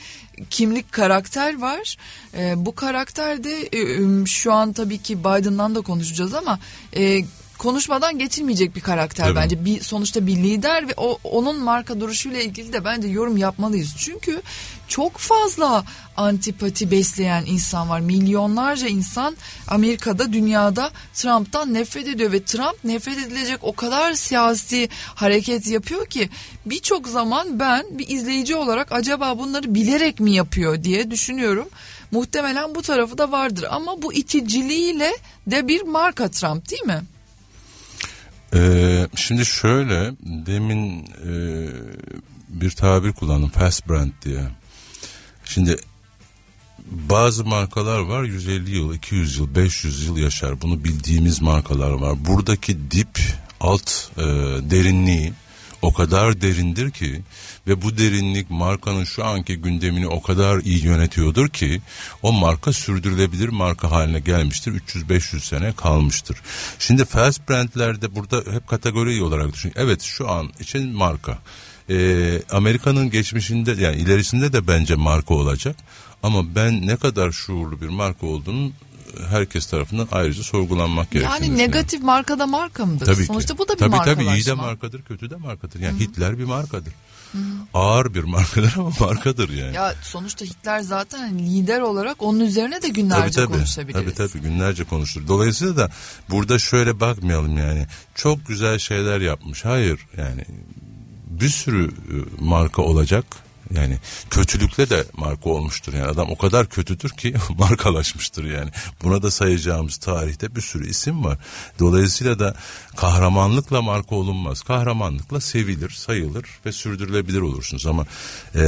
kimlik 0.50 0.92
karakter 0.92 1.62
var. 1.62 1.98
E, 2.38 2.66
bu 2.66 2.76
karakter 2.76 3.44
de 3.44 3.70
e, 3.72 4.26
şu 4.26 4.54
an 4.54 4.74
tabii 4.74 4.98
ki 4.98 5.20
Biden'dan 5.20 5.76
da 5.76 5.82
konuşacağız 5.82 6.34
ama 6.34 6.60
e, 6.96 7.24
konuşmadan 7.62 8.20
geçilmeyecek 8.20 8.76
bir 8.76 8.82
karakter 8.82 9.26
Tabii. 9.26 9.36
bence. 9.36 9.66
Bir 9.66 9.82
sonuçta 9.82 10.28
bir 10.28 10.36
lider 10.36 10.88
ve 10.88 10.94
o 10.98 11.20
onun 11.24 11.60
marka 11.60 12.00
duruşuyla 12.00 12.42
ilgili 12.42 12.74
de 12.74 12.86
bence 12.86 13.08
yorum 13.08 13.38
yapmalıyız. 13.38 13.96
Çünkü 13.98 14.42
çok 14.88 15.18
fazla 15.18 15.84
antipati 16.18 16.92
besleyen 16.92 17.46
insan 17.46 17.90
var. 17.90 18.00
Milyonlarca 18.00 18.88
insan 18.88 19.38
Amerika'da, 19.68 20.34
dünyada 20.34 20.92
Trump'tan 21.14 21.74
nefret 21.74 22.08
ediyor 22.08 22.32
ve 22.32 22.44
Trump 22.44 22.84
nefret 22.84 23.18
edilecek 23.18 23.60
o 23.62 23.74
kadar 23.74 24.14
siyasi 24.14 24.90
hareket 25.16 25.68
yapıyor 25.68 26.06
ki 26.06 26.30
birçok 26.66 27.08
zaman 27.08 27.60
ben 27.60 27.86
bir 28.00 28.10
izleyici 28.10 28.56
olarak 28.56 28.92
acaba 28.92 29.40
bunları 29.40 29.76
bilerek 29.76 30.20
mi 30.20 30.32
yapıyor 30.32 30.84
diye 30.84 31.12
düşünüyorum. 31.12 31.70
Muhtemelen 32.12 32.76
bu 32.76 32.82
tarafı 32.82 33.18
da 33.18 33.32
vardır 33.32 33.66
ama 33.70 34.02
bu 34.02 34.14
iticiliğiyle 34.14 35.12
de 35.48 35.68
bir 35.68 35.82
marka 35.82 36.32
Trump 36.32 36.70
değil 36.70 36.84
mi? 36.84 37.02
Ee, 38.54 39.08
şimdi 39.16 39.46
şöyle 39.46 40.12
demin 40.22 41.06
e, 41.06 41.34
bir 42.50 42.72
tabir 42.72 43.12
kullandım 43.12 43.50
fast 43.50 43.90
brand 43.90 44.12
diye. 44.26 44.42
Şimdi 45.46 45.76
bazı 46.86 47.46
markalar 47.46 48.00
var 48.00 48.24
150 48.24 48.76
yıl, 48.76 48.94
200 48.94 49.38
yıl, 49.38 49.56
500 49.56 50.06
yıl 50.06 50.18
yaşar. 50.18 50.62
Bunu 50.62 50.84
bildiğimiz 50.84 51.42
markalar 51.42 51.92
var. 51.92 52.26
Buradaki 52.26 52.92
dip 52.92 53.20
alt 53.60 53.92
e, 54.18 54.22
derinliği 54.72 55.34
o 55.82 55.94
kadar 55.94 56.42
derindir 56.42 56.92
ki 56.92 57.22
ve 57.68 57.82
bu 57.82 57.98
derinlik 57.98 58.50
markanın 58.50 59.04
şu 59.04 59.26
anki 59.26 59.58
gündemini 59.58 60.08
o 60.08 60.22
kadar 60.22 60.60
iyi 60.60 60.84
yönetiyordur 60.86 61.50
ki 61.50 61.82
o 62.22 62.34
marka 62.34 62.74
sürdürülebilir 62.74 63.50
marka 63.50 63.92
haline 63.92 64.20
gelmiştir. 64.20 64.72
300-500 64.72 65.40
sene 65.40 65.74
kalmıştır. 65.74 66.38
Şimdi 66.80 67.06
fast 67.06 67.50
brandlerde 67.50 68.16
burada 68.16 68.52
hep 68.52 68.68
kategori 68.68 69.24
olarak 69.24 69.54
düşün. 69.54 69.74
Evet 69.76 70.02
şu 70.02 70.30
an 70.30 70.50
için 70.60 70.90
marka. 70.90 71.38
Ee, 71.90 72.42
Amerika'nın 72.52 73.10
geçmişinde 73.10 73.72
yani 73.72 73.96
ilerisinde 73.96 74.54
de 74.54 74.68
bence 74.68 74.96
marka 74.96 75.34
olacak. 75.34 75.76
Ama 76.24 76.56
ben 76.56 76.88
ne 76.88 76.96
kadar 76.96 77.32
şuurlu 77.32 77.82
bir 77.82 77.88
marka 77.88 78.28
olduğunu 78.28 78.72
herkes 79.30 79.66
tarafından 79.66 80.08
ayrıca 80.12 80.44
sorgulanmak 80.44 81.12
gerekiyor. 81.12 81.38
Yani 81.42 81.58
negatif 81.58 82.02
markada 82.02 82.48
marka 82.48 82.86
mıdır? 82.86 83.06
Tabii 83.06 83.26
Sonuçta 83.26 83.54
ki. 83.54 83.58
bu 83.58 83.68
da 83.68 83.74
bir 83.74 83.80
tabii, 83.80 83.90
markalaşma. 83.90 84.24
Tabii 84.24 84.40
iyi 84.40 84.46
de 84.46 84.54
markadır, 84.54 85.02
kötü 85.02 85.30
de 85.30 85.36
markadır. 85.36 85.80
Yani 85.80 85.94
Hı-hı. 85.94 86.00
Hitler 86.00 86.40
bir 86.40 86.44
markadır. 86.44 86.94
Hı-hı. 87.32 87.42
Ağır 87.74 88.14
bir 88.14 88.24
markadır 88.24 88.74
ama 88.78 88.92
markadır 89.00 89.50
yani. 89.50 89.76
Ya 89.76 89.96
sonuçta 90.02 90.46
Hitler 90.46 90.80
zaten 90.80 91.40
lider 91.40 91.82
olarak 91.82 92.24
onun 92.24 92.40
üzerine 92.40 92.82
de 92.82 92.90
günlerce 92.90 93.22
tabii, 93.22 93.46
tabii, 93.46 93.58
konuşabiliriz. 93.58 94.16
Tabii 94.16 94.30
tabii 94.30 94.42
günlerce 94.44 94.84
konuşulur. 94.84 95.28
Dolayısıyla 95.28 95.78
da 95.78 95.92
burada 96.30 96.60
şöyle 96.60 97.00
bakmayalım 97.00 97.58
yani. 97.58 97.88
Çok 98.16 98.48
güzel 98.48 98.80
şeyler 98.80 99.22
yapmış. 99.22 99.66
Hayır 99.66 100.08
yani 100.18 100.46
bir 101.30 101.50
sürü 101.50 101.88
e, 101.88 102.44
marka 102.44 102.82
olacak 102.82 103.26
yani 103.76 103.98
kötülükle 104.30 104.90
de 104.90 105.06
marka 105.14 105.50
olmuştur. 105.50 105.94
Yani 105.94 106.08
adam 106.08 106.30
o 106.30 106.38
kadar 106.38 106.70
kötüdür 106.70 107.10
ki 107.10 107.34
markalaşmıştır 107.58 108.44
yani. 108.44 108.70
Buna 109.04 109.24
da 109.24 109.32
sayacağımız 109.32 109.98
tarihte 109.98 110.56
bir 110.56 110.62
sürü 110.62 110.90
isim 110.90 111.24
var. 111.24 111.38
Dolayısıyla 111.80 112.40
da 112.40 112.56
kahramanlıkla 112.96 113.82
marka 113.82 114.16
olunmaz. 114.16 114.62
Kahramanlıkla 114.62 115.42
sevilir, 115.42 115.90
sayılır 115.90 116.46
ve 116.66 116.72
sürdürülebilir 116.72 117.42
olursunuz. 117.42 117.86
Ama 117.86 118.06
e, 118.56 118.64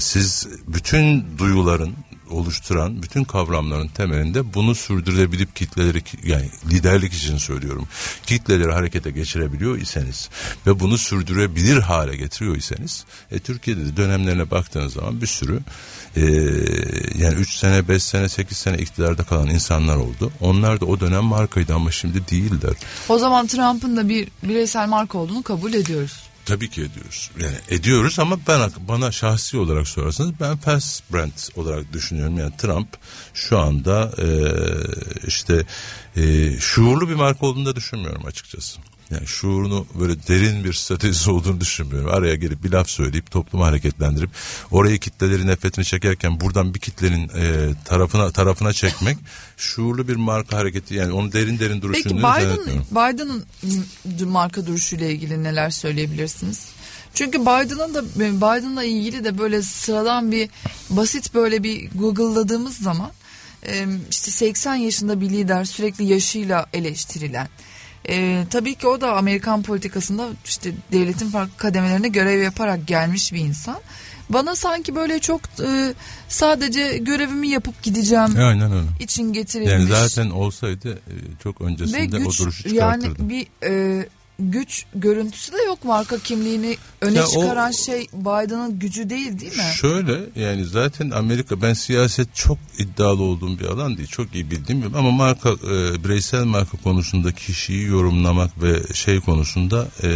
siz 0.00 0.48
bütün 0.66 1.38
duyuların 1.38 1.94
oluşturan 2.30 3.02
bütün 3.02 3.24
kavramların 3.24 3.88
temelinde 3.88 4.54
bunu 4.54 4.74
sürdürebilip 4.74 5.56
kitleleri 5.56 6.02
yani 6.24 6.50
liderlik 6.70 7.12
için 7.12 7.38
söylüyorum. 7.38 7.88
Kitleleri 8.26 8.72
harekete 8.72 9.10
geçirebiliyor 9.10 9.78
iseniz 9.78 10.28
ve 10.66 10.80
bunu 10.80 10.98
sürdürebilir 10.98 11.78
hale 11.78 12.16
getiriyor 12.16 12.56
iseniz 12.56 13.04
e, 13.30 13.38
Türkiye'de 13.38 13.86
de 13.86 13.96
dönemlerine 13.96 14.50
baktığınız 14.50 14.92
zaman 14.92 15.20
bir 15.20 15.26
sürü 15.26 15.60
e, 16.16 16.22
yani 17.18 17.34
3 17.34 17.54
sene 17.54 17.88
5 17.88 18.02
sene 18.02 18.28
8 18.28 18.56
sene 18.56 18.78
iktidarda 18.78 19.24
kalan 19.24 19.48
insanlar 19.48 19.96
oldu. 19.96 20.32
Onlar 20.40 20.80
da 20.80 20.84
o 20.84 21.00
dönem 21.00 21.24
markaydı 21.24 21.74
ama 21.74 21.90
şimdi 21.90 22.28
değiller. 22.28 22.74
O 23.08 23.18
zaman 23.18 23.46
Trump'ın 23.46 23.96
da 23.96 24.08
bir 24.08 24.28
bireysel 24.42 24.88
marka 24.88 25.18
olduğunu 25.18 25.42
kabul 25.42 25.72
ediyoruz. 25.72 26.27
Tabii 26.48 26.70
ki 26.70 26.82
ediyoruz. 26.82 27.30
Yani 27.40 27.56
ediyoruz 27.68 28.18
ama 28.18 28.38
ben 28.48 28.70
bana 28.88 29.12
şahsi 29.12 29.58
olarak 29.58 29.88
sorarsanız 29.88 30.40
ben 30.40 30.56
fast 30.56 31.12
brand 31.12 31.32
olarak 31.56 31.92
düşünüyorum. 31.92 32.38
Yani 32.38 32.56
Trump 32.56 32.88
şu 33.34 33.58
anda 33.58 34.12
e, 34.18 34.28
işte 35.26 35.66
e, 36.16 36.52
şuurlu 36.60 37.08
bir 37.08 37.14
marka 37.14 37.46
olduğunu 37.46 37.66
da 37.66 37.76
düşünmüyorum 37.76 38.26
açıkçası. 38.26 38.80
Yani 39.10 39.26
şuurunu 39.26 39.86
böyle 40.00 40.26
derin 40.28 40.64
bir 40.64 40.72
stratejisi 40.72 41.30
olduğunu 41.30 41.60
düşünmüyorum. 41.60 42.10
Araya 42.14 42.34
gelip 42.34 42.64
bir 42.64 42.72
laf 42.72 42.88
söyleyip 42.88 43.30
toplumu 43.30 43.64
hareketlendirip 43.64 44.30
orayı 44.70 44.98
kitleleri 44.98 45.46
nefretini 45.46 45.84
çekerken 45.84 46.40
buradan 46.40 46.74
bir 46.74 46.80
kitlenin 46.80 47.28
e, 47.28 47.74
tarafına 47.84 48.30
tarafına 48.30 48.72
çekmek 48.72 49.18
şuurlu 49.56 50.08
bir 50.08 50.16
marka 50.16 50.56
hareketi 50.56 50.94
yani 50.94 51.12
onu 51.12 51.32
derin 51.32 51.58
derin 51.58 51.80
Peki 51.80 51.82
duruşunu 51.82 52.18
Biden, 52.18 52.82
Biden'ın 52.90 53.44
marka 54.26 54.66
duruşuyla 54.66 55.06
ilgili 55.06 55.44
neler 55.44 55.70
söyleyebilirsiniz? 55.70 56.68
Çünkü 57.14 57.40
Biden'ın 57.40 57.94
da 57.94 58.04
Biden'la 58.16 58.84
ilgili 58.84 59.24
de 59.24 59.38
böyle 59.38 59.62
sıradan 59.62 60.32
bir 60.32 60.50
basit 60.90 61.34
böyle 61.34 61.62
bir 61.62 61.90
Google'ladığımız 61.94 62.76
zaman 62.76 63.10
işte 64.10 64.30
80 64.30 64.74
yaşında 64.74 65.20
bir 65.20 65.30
lider 65.30 65.64
sürekli 65.64 66.04
yaşıyla 66.04 66.66
eleştirilen 66.72 67.48
e, 68.08 68.44
tabii 68.50 68.74
ki 68.74 68.86
o 68.88 69.00
da 69.00 69.16
Amerikan 69.16 69.62
politikasında 69.62 70.28
işte 70.44 70.72
devletin 70.92 71.30
farklı 71.30 71.56
kademelerine 71.56 72.08
görev 72.08 72.42
yaparak 72.42 72.86
gelmiş 72.86 73.32
bir 73.32 73.40
insan. 73.40 73.78
Bana 74.30 74.54
sanki 74.54 74.94
böyle 74.94 75.18
çok 75.18 75.40
e, 75.64 75.94
sadece 76.28 76.98
görevimi 76.98 77.48
yapıp 77.48 77.82
gideceğim 77.82 78.36
Aynen 78.38 78.72
öyle. 78.72 78.86
için 79.00 79.32
getirilmiş. 79.32 79.72
Yani 79.72 79.86
zaten 79.86 80.30
olsaydı 80.30 80.92
e, 80.92 81.14
çok 81.42 81.60
öncesinde 81.60 81.98
Ve 81.98 82.04
güç, 82.06 82.40
o 82.40 82.44
duruşu 82.44 82.68
çıkartırdı. 82.68 83.06
Yani 83.06 83.28
bir 83.28 83.46
e, 83.64 84.06
güç 84.38 84.84
görüntüsü 84.94 85.52
de 85.52 85.62
yok 85.66 85.84
marka 85.84 86.18
kimliğini 86.18 86.76
öne 87.00 87.18
Ya 87.18 87.26
o- 87.26 87.30
çıkaran 87.30 87.70
şey 87.70 88.06
Biden'ın 88.12 88.78
gücü 88.78 89.10
değil 89.10 89.40
değil 89.40 89.56
mi? 89.56 89.62
Şöyle 89.80 90.20
yani 90.36 90.64
zaten 90.64 91.10
Amerika 91.10 91.62
ben 91.62 91.72
siyaset 91.72 92.34
çok 92.34 92.58
iddialı 92.78 93.22
olduğum 93.22 93.58
bir 93.58 93.64
alan 93.64 93.96
değil. 93.96 94.08
Çok 94.08 94.34
iyi 94.34 94.50
bildiğim 94.50 94.82
bir 94.82 94.98
ama 94.98 95.10
marka 95.10 95.50
e, 95.50 96.04
bireysel 96.04 96.44
marka 96.44 96.76
konusunda 96.78 97.32
kişiyi 97.32 97.86
yorumlamak 97.86 98.62
ve 98.62 98.94
şey 98.94 99.20
konusunda 99.20 99.88
e, 100.02 100.08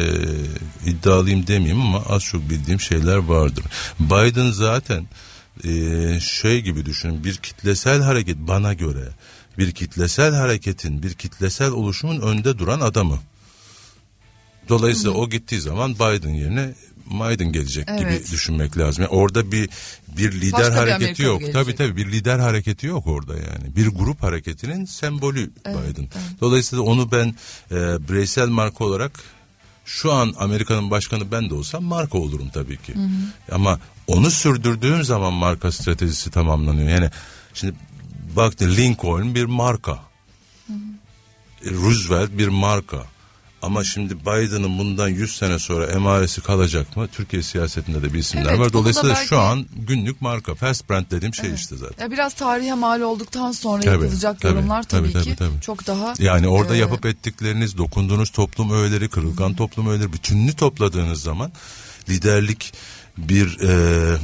iddialıyım 0.87 1.47
demeyeyim 1.47 1.81
ama 1.81 2.03
az 2.09 2.23
çok 2.23 2.51
bildiğim 2.51 2.81
şeyler 2.81 3.17
vardır. 3.17 3.65
Biden 4.01 4.51
zaten 4.51 5.07
e, 5.65 5.71
şey 6.21 6.61
gibi 6.61 6.87
düşünün 6.87 7.25
bir 7.25 7.37
kitlesel 7.37 8.03
hareket 8.03 8.37
bana 8.39 8.73
göre 8.75 9.09
bir 9.59 9.73
kitlesel 9.73 10.35
hareketin 10.35 11.03
bir 11.03 11.15
kitlesel 11.15 11.71
oluşumun 11.71 12.21
önde 12.21 12.59
duran 12.59 12.81
adamı. 12.81 13.19
Dolayısıyla 14.79 15.11
o 15.13 15.29
gittiği 15.31 15.61
zaman 15.61 15.95
Biden 15.95 16.35
yerine 16.35 16.75
Biden 17.07 17.53
gelecek 17.53 17.89
gibi 17.89 18.09
Evet. 18.09 18.33
düşünmek 18.33 18.79
lazım. 18.79 19.03
Yani 19.05 19.13
orada 19.17 19.53
bir 19.53 19.71
bir 20.17 20.33
lider 20.33 20.53
Başka 20.53 20.73
bir 20.73 20.77
hareketi 20.77 20.95
Amerikalı 21.05 21.27
yok. 21.27 21.41
gelecek. 21.41 21.55
Tabii 21.55 21.75
tabii 21.77 21.97
bir 21.97 22.13
lider 22.13 22.39
hareketi 22.39 22.87
yok 22.87 23.07
orada 23.07 23.35
yani. 23.35 23.77
Bir 23.77 23.87
grup 23.89 24.23
hareketinin 24.23 24.85
sembolü 24.85 25.51
Biden. 25.67 26.09
Dolayısıyla 26.41 26.83
onu 26.85 27.13
ben 27.13 27.35
e, 27.71 28.09
bireysel 28.09 28.49
marka 28.49 28.85
olarak 28.85 29.21
şu 29.85 30.13
an 30.13 30.35
Amerika'nın 30.39 30.91
başkanı 30.91 31.33
ben 31.33 31.51
de 31.51 31.55
olsam 31.55 31.85
marka 31.85 32.19
olurum 32.19 32.49
tabii 32.55 32.77
ki. 32.77 32.95
Ama 33.53 33.81
onu 34.07 34.31
sürdürdüğüm 34.31 35.05
zaman 35.05 35.33
marka 35.33 35.73
stratejisi 35.73 36.31
tamamlanıyor. 36.31 36.89
Yani 36.89 37.11
şimdi 37.55 37.75
baktın 38.37 38.77
Lincoln 38.77 39.35
bir 39.35 39.45
marka. 39.45 39.99
E, 41.65 41.71
Roosevelt 41.71 42.31
bir 42.39 42.49
marka. 42.49 43.12
Ama 43.63 43.85
şimdi 43.85 44.21
Biden'ın 44.21 44.79
bundan 44.79 45.09
100 45.09 45.37
sene 45.37 45.59
sonra 45.59 45.87
emaresi 45.87 46.41
kalacak 46.41 46.97
mı? 46.97 47.09
Türkiye 47.09 47.43
siyasetinde 47.43 48.03
de 48.03 48.15
bir 48.15 48.19
isimler 48.19 48.51
Evet, 48.51 48.59
var. 48.61 48.73
Dolayısıyla 48.73 49.15
belki- 49.15 49.29
şu 49.29 49.39
an 49.39 49.67
günlük 49.77 50.21
marka. 50.23 50.55
Fast 50.55 50.91
brand 50.91 51.05
dediğim 51.11 51.35
şey 51.35 51.55
işte 51.55 51.77
zaten. 51.77 52.05
Ya 52.05 52.11
biraz 52.11 52.35
tarihe 52.35 52.75
mal 52.75 53.01
olduktan 53.01 53.53
sonra 53.53 53.83
Tabii, 53.83 54.05
yapılacak 54.05 54.41
tabii, 54.41 54.55
yorumlar 54.55 54.83
tabii, 54.83 55.13
tabii, 55.13 55.25
ki 55.25 55.37
tabii, 55.37 55.51
tabii. 55.51 55.61
çok 55.61 55.87
daha 55.87 56.15
Yani 56.19 56.49
orada 56.49 56.75
e, 56.77 56.79
yapıp 56.79 57.07
ettikleriniz, 57.07 57.79
dokunduğunuz 57.79 58.31
toplum 58.31 58.71
öğeleri, 58.71 59.09
kırılgan 59.09 59.55
toplum 59.55 59.91
öğeleri 59.91 60.13
bütününü 60.13 60.53
topladığınız 60.53 61.23
zaman 61.23 61.53
liderlik 62.09 62.73
bir 63.19 63.61
e, 63.61 64.19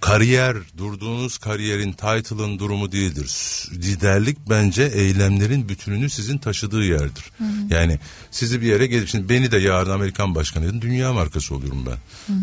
kariyer, 0.00 0.56
durduğunuz 0.78 1.38
kariyerin, 1.38 1.92
title'ın 1.92 2.58
durumu 2.58 2.92
değildir. 2.92 3.30
Liderlik 3.72 4.38
bence 4.50 4.82
eylemlerin 4.82 5.68
bütününü 5.68 6.10
sizin 6.10 6.38
taşıdığı 6.38 6.82
yerdir. 6.84 7.24
Yani 7.70 7.98
sizi 8.30 8.60
bir 8.60 8.66
yere 8.66 8.86
gelip, 8.86 9.08
şimdi 9.08 9.28
beni 9.28 9.50
de 9.50 9.58
yarın 9.58 9.90
Amerikan 9.90 10.34
başkanı 10.34 10.64
edin, 10.64 10.80
dünya 10.80 11.12
markası 11.12 11.54
oluyorum 11.54 11.86
ben. 11.86 11.96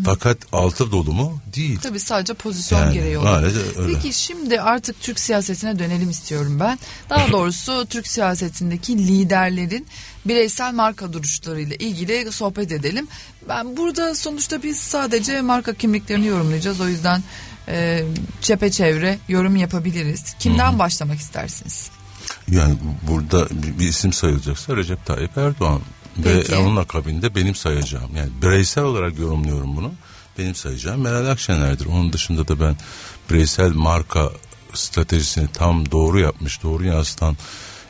Fakat 0.04 0.38
altı 0.52 0.92
dolu 0.92 1.12
mu? 1.12 1.40
Değil. 1.56 1.78
Tabii 1.82 2.00
sadece 2.00 2.34
pozisyon 2.34 2.78
Yani, 2.80 2.94
gereği 2.94 3.18
oluyor. 3.18 3.32
maalesef 3.32 3.76
öyle. 3.78 3.92
Peki 3.94 4.12
şimdi 4.12 4.60
artık 4.60 5.00
Türk 5.00 5.20
siyasetine 5.20 5.78
dönelim 5.78 6.10
istiyorum 6.10 6.60
ben. 6.60 6.78
Daha 7.10 7.28
doğrusu 7.32 7.86
Türk 7.90 8.06
siyasetindeki 8.06 8.98
liderlerin 8.98 9.86
bireysel 10.26 10.72
marka 10.72 11.12
duruşlarıyla 11.12 11.76
ilgili 11.76 12.32
sohbet 12.32 12.72
edelim. 12.72 13.08
Ben 13.48 13.76
burada 13.76 14.14
sonuçta 14.14 14.62
biz 14.62 14.78
sadece 14.78 15.40
marka 15.40 15.74
kimliklerini 15.74 16.26
yorumlayacağız. 16.26 16.80
O 16.80 16.88
yüzden 16.88 17.22
e, 17.68 18.04
çepeçevre 18.40 19.18
yorum 19.28 19.56
yapabiliriz. 19.56 20.34
Kimden 20.38 20.78
başlamak 20.78 21.18
istersiniz? 21.18 21.90
Yani 22.48 22.74
burada 23.08 23.48
bir, 23.50 23.78
bir 23.78 23.88
isim 23.88 24.12
sayılacaksa 24.12 24.76
Recep 24.76 25.06
Tayyip 25.06 25.38
Erdoğan 25.38 25.80
Peki. 26.24 26.52
ve 26.52 26.56
onun 26.56 26.76
akabinde 26.76 27.34
benim 27.34 27.54
sayacağım. 27.54 28.16
Yani 28.16 28.30
bireysel 28.42 28.84
olarak 28.84 29.18
yorumluyorum 29.18 29.76
bunu. 29.76 29.92
Benim 30.38 30.54
sayacağım 30.54 31.00
Meral 31.00 31.30
Akşener'dir. 31.30 31.86
Onun 31.86 32.12
dışında 32.12 32.48
da 32.48 32.60
ben 32.60 32.76
bireysel 33.30 33.72
marka 33.72 34.30
stratejisini 34.74 35.48
tam 35.52 35.90
doğru 35.90 36.20
yapmış, 36.20 36.62
doğru 36.62 36.84
yansıtan 36.84 37.36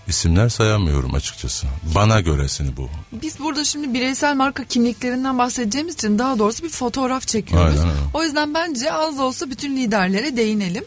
isimler 0.09 0.49
sayamıyorum 0.49 1.15
açıkçası. 1.15 1.67
Bana 1.95 2.21
göresini 2.21 2.77
bu. 2.77 2.89
Biz 3.13 3.41
burada 3.41 3.65
şimdi 3.65 3.95
bireysel 3.95 4.35
marka 4.35 4.65
kimliklerinden 4.65 5.39
bahsedeceğimiz 5.39 5.95
için 5.95 6.19
daha 6.19 6.39
doğrusu 6.39 6.65
bir 6.65 6.69
fotoğraf 6.69 7.27
çekiyoruz. 7.27 7.81
Aynen. 7.81 7.93
O 8.15 8.23
yüzden 8.23 8.55
bence 8.55 8.93
az 8.93 9.19
da 9.19 9.23
olsa 9.23 9.51
bütün 9.51 9.77
liderlere 9.77 10.37
değinelim. 10.37 10.85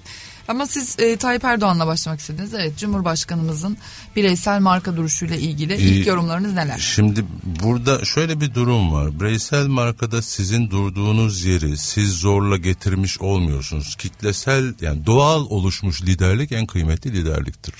Ama 0.47 0.67
siz 0.67 0.99
e, 0.99 1.17
Tayyip 1.17 1.43
Erdoğan'la 1.43 1.87
başlamak 1.87 2.19
istediniz. 2.19 2.53
Evet 2.53 2.77
Cumhurbaşkanımızın 2.77 3.77
bireysel 4.15 4.59
marka 4.59 4.97
duruşuyla 4.97 5.35
ilgili 5.35 5.75
ilk 5.75 6.07
Ee, 6.07 6.09
yorumlarınız 6.09 6.53
neler? 6.53 6.77
Şimdi 6.77 7.25
burada 7.63 8.05
şöyle 8.05 8.41
bir 8.41 8.53
durum 8.53 8.93
var. 8.93 9.19
Bireysel 9.19 9.67
markada 9.67 10.21
sizin 10.21 10.69
durduğunuz 10.69 11.43
yeri 11.43 11.77
siz 11.77 12.11
zorla 12.13 12.57
getirmiş 12.57 13.21
olmuyorsunuz. 13.21 13.95
Kitlesel 13.95 14.73
yani 14.81 15.05
doğal 15.05 15.45
oluşmuş 15.49 16.01
liderlik 16.01 16.51
en 16.51 16.65
kıymetli 16.65 17.13
liderliktir. 17.13 17.73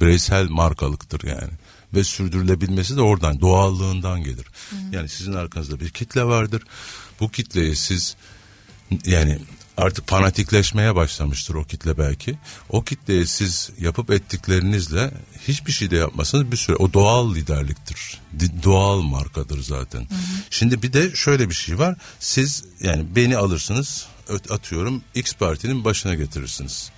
Bireysel 0.00 0.48
markalıktır 0.48 1.28
yani. 1.28 1.52
Ve 1.94 2.04
sürdürülebilmesi 2.04 2.96
de 2.96 3.00
oradan 3.00 3.40
doğallığından 3.40 4.22
gelir. 4.22 4.46
Yani 4.92 5.08
sizin 5.08 5.32
arkanızda 5.32 5.80
bir 5.80 5.90
kitle 5.90 6.24
vardır. 6.24 6.62
Bu 7.20 7.30
kitleyi 7.30 7.76
siz 7.76 8.16
yani 9.06 9.38
artık 9.76 10.08
fanatikleşmeye 10.08 10.94
başlamıştır 10.94 11.54
o 11.54 11.64
kitle 11.64 11.98
belki. 11.98 12.38
O 12.68 12.84
kitleye 12.84 13.26
siz 13.26 13.70
yapıp 13.78 14.10
ettiklerinizle 14.10 15.10
hiçbir 15.48 15.72
şey 15.72 15.90
de 15.90 15.96
yapmasanız 15.96 16.52
bir 16.52 16.56
süre 16.56 16.76
o 16.76 16.92
doğal 16.92 17.34
liderliktir. 17.34 18.20
Doğal 18.62 19.00
markadır 19.00 19.62
zaten. 19.62 20.08
Şimdi 20.50 20.82
bir 20.82 20.92
de 20.92 21.14
şöyle 21.14 21.48
bir 21.48 21.54
şey 21.54 21.78
var. 21.78 21.96
Siz 22.20 22.64
yani 22.80 23.06
beni 23.16 23.36
alırsınız 23.36 24.06
atıyorum 24.50 25.02
X 25.14 25.34
partinin 25.34 25.84
başına 25.84 26.14
getirirsiniz. 26.14 26.90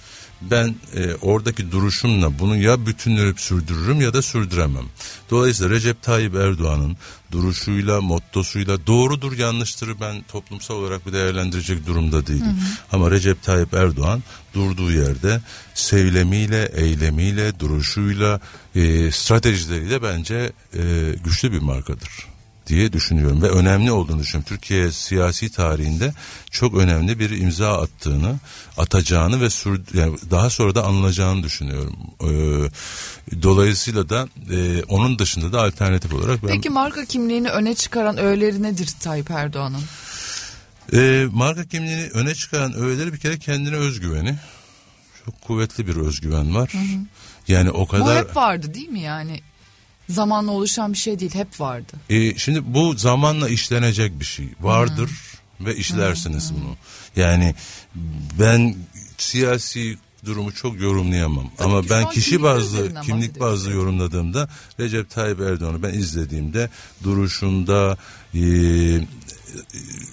Ben 0.42 0.74
e, 0.94 1.14
oradaki 1.14 1.72
duruşumla 1.72 2.38
bunu 2.38 2.56
ya 2.56 2.86
bütünleyip 2.86 3.40
sürdürürüm 3.40 4.00
ya 4.00 4.14
da 4.14 4.22
sürdüremem. 4.22 4.84
Dolayısıyla 5.30 5.70
Recep 5.74 6.02
Tayyip 6.02 6.34
Erdoğan'ın 6.34 6.96
duruşuyla, 7.32 8.00
mottosuyla 8.00 8.86
doğrudur 8.86 9.32
yanlıştır 9.32 10.00
ben 10.00 10.22
toplumsal 10.22 10.74
olarak 10.74 11.06
bir 11.06 11.12
değerlendirecek 11.12 11.86
durumda 11.86 12.26
değilim. 12.26 12.58
Ama 12.92 13.10
Recep 13.10 13.42
Tayyip 13.42 13.74
Erdoğan 13.74 14.22
durduğu 14.54 14.92
yerde 14.92 15.40
söylemiyle, 15.74 16.70
eylemiyle, 16.74 17.60
duruşuyla, 17.60 18.40
e, 18.74 19.10
stratejileriyle 19.10 20.02
bence 20.02 20.52
e, 20.74 21.14
güçlü 21.24 21.52
bir 21.52 21.60
markadır 21.60 22.35
diye 22.66 22.92
düşünüyorum 22.92 23.42
ve 23.42 23.48
önemli 23.48 23.92
olduğunu 23.92 24.20
düşünüyorum. 24.20 24.48
Türkiye 24.48 24.92
siyasi 24.92 25.52
tarihinde 25.52 26.14
çok 26.50 26.74
önemli 26.74 27.18
bir 27.18 27.30
imza 27.30 27.82
attığını, 27.82 28.38
atacağını 28.76 29.40
ve 29.40 29.50
sür, 29.50 29.80
yani 29.94 30.16
daha 30.30 30.50
sonra 30.50 30.74
da 30.74 30.84
anılacağını 30.84 31.42
düşünüyorum. 31.42 31.96
Ee, 32.20 32.70
dolayısıyla 33.42 34.08
da 34.08 34.28
e, 34.50 34.82
onun 34.82 35.18
dışında 35.18 35.52
da 35.52 35.62
alternatif 35.62 36.14
olarak 36.14 36.42
ben 36.42 36.48
Peki 36.48 36.70
marka 36.70 37.04
kimliğini 37.04 37.48
öne 37.48 37.74
çıkaran 37.74 38.18
öğeleri 38.18 38.62
nedir 38.62 38.90
Tayyip 39.00 39.30
Erdoğan'ın? 39.30 39.82
e, 40.92 41.26
marka 41.32 41.64
kimliğini 41.64 42.10
öne 42.10 42.34
çıkaran 42.34 42.74
öğeleri 42.74 43.12
bir 43.12 43.18
kere 43.18 43.38
kendine 43.38 43.76
özgüveni. 43.76 44.36
Çok 45.24 45.42
kuvvetli 45.42 45.86
bir 45.86 45.96
özgüven 45.96 46.54
var. 46.54 46.72
Yani 47.48 47.70
o 47.70 47.80
Bu 47.80 47.86
kadar 47.86 48.18
hep 48.18 48.36
vardı 48.36 48.74
değil 48.74 48.88
mi 48.88 49.00
yani? 49.00 49.40
Zamanla 50.08 50.50
oluşan 50.50 50.92
bir 50.92 50.98
şey 50.98 51.18
değil 51.20 51.34
hep 51.34 51.60
vardı. 51.60 51.92
E, 52.10 52.38
şimdi 52.38 52.74
bu 52.74 52.94
zamanla 52.96 53.48
işlenecek 53.48 54.20
bir 54.20 54.24
şey. 54.24 54.48
Vardır 54.60 55.10
ve 55.60 55.76
işlersiniz 55.76 56.52
bunu. 56.54 56.76
Yani 57.16 57.54
ben 58.38 58.74
siyasi 59.18 59.98
durumu 60.24 60.52
çok 60.52 60.80
yorumlayamam. 60.80 61.50
Tabii 61.56 61.68
Ama 61.68 61.82
ki 61.82 61.90
ben 61.90 62.10
kişi 62.10 62.42
bazlı 62.42 63.00
kimlik 63.00 63.40
bazlı 63.40 63.72
yorumladığımda 63.72 64.48
Recep 64.80 65.10
Tayyip 65.10 65.40
Erdoğan'ı 65.40 65.82
ben 65.82 65.94
izlediğimde 65.94 66.70
duruşunda 67.02 67.96
e, 68.34 68.40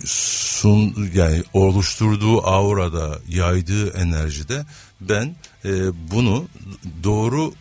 sun 0.06 1.10
yani 1.14 1.44
oluşturduğu 1.54 2.48
aurada 2.48 3.20
yaydığı 3.30 3.90
enerjide 3.90 4.66
ben 5.02 5.36
e, 5.66 5.72
bunu 6.12 6.48
doğru 7.04 7.54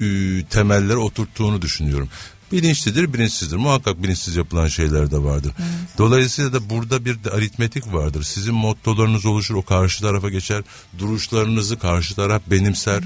e, 0.00 0.06
temeller 0.44 0.94
oturttuğunu 0.94 1.62
düşünüyorum. 1.62 2.08
Bilinçlidir, 2.52 3.12
bilinçsizdir. 3.12 3.56
Muhakkak 3.56 4.02
bilinçsiz 4.02 4.36
yapılan 4.36 4.68
şeyler 4.68 5.10
de 5.10 5.18
vardır. 5.18 5.52
Dolayısıyla 5.98 6.52
da 6.52 6.70
burada 6.70 7.04
bir 7.04 7.24
de 7.24 7.30
aritmetik 7.30 7.92
vardır. 7.92 8.22
Sizin 8.22 8.54
mottolarınız 8.54 9.26
oluşur, 9.26 9.54
o 9.54 9.62
karşı 9.62 10.02
tarafa 10.02 10.28
geçer. 10.28 10.62
Duruşlarınızı 10.98 11.78
karşı 11.78 12.14
taraf 12.14 12.42
benimser. 12.46 13.02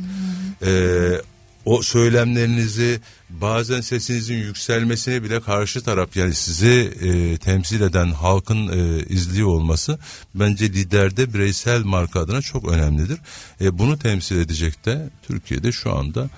Ee, 0.66 1.20
o 1.64 1.82
söylemlerinizi 1.82 3.00
bazen 3.30 3.80
sesinizin 3.80 4.34
yükselmesine 4.34 5.22
bile 5.22 5.40
karşı 5.40 5.82
taraf 5.82 6.16
yani 6.16 6.34
sizi 6.34 6.92
e, 7.02 7.36
temsil 7.36 7.80
eden 7.80 8.10
halkın 8.10 8.68
e, 8.68 9.06
izliyor 9.06 9.48
olması 9.48 9.98
bence 10.34 10.72
liderde 10.72 11.34
bireysel 11.34 11.82
marka 11.82 12.20
adına 12.20 12.42
çok 12.42 12.68
önemlidir. 12.68 13.18
E, 13.60 13.78
bunu 13.78 13.98
temsil 13.98 14.36
edecek 14.36 14.84
de 14.84 15.10
Türkiye'de 15.22 15.72
şu 15.72 15.96
anda 15.96 16.28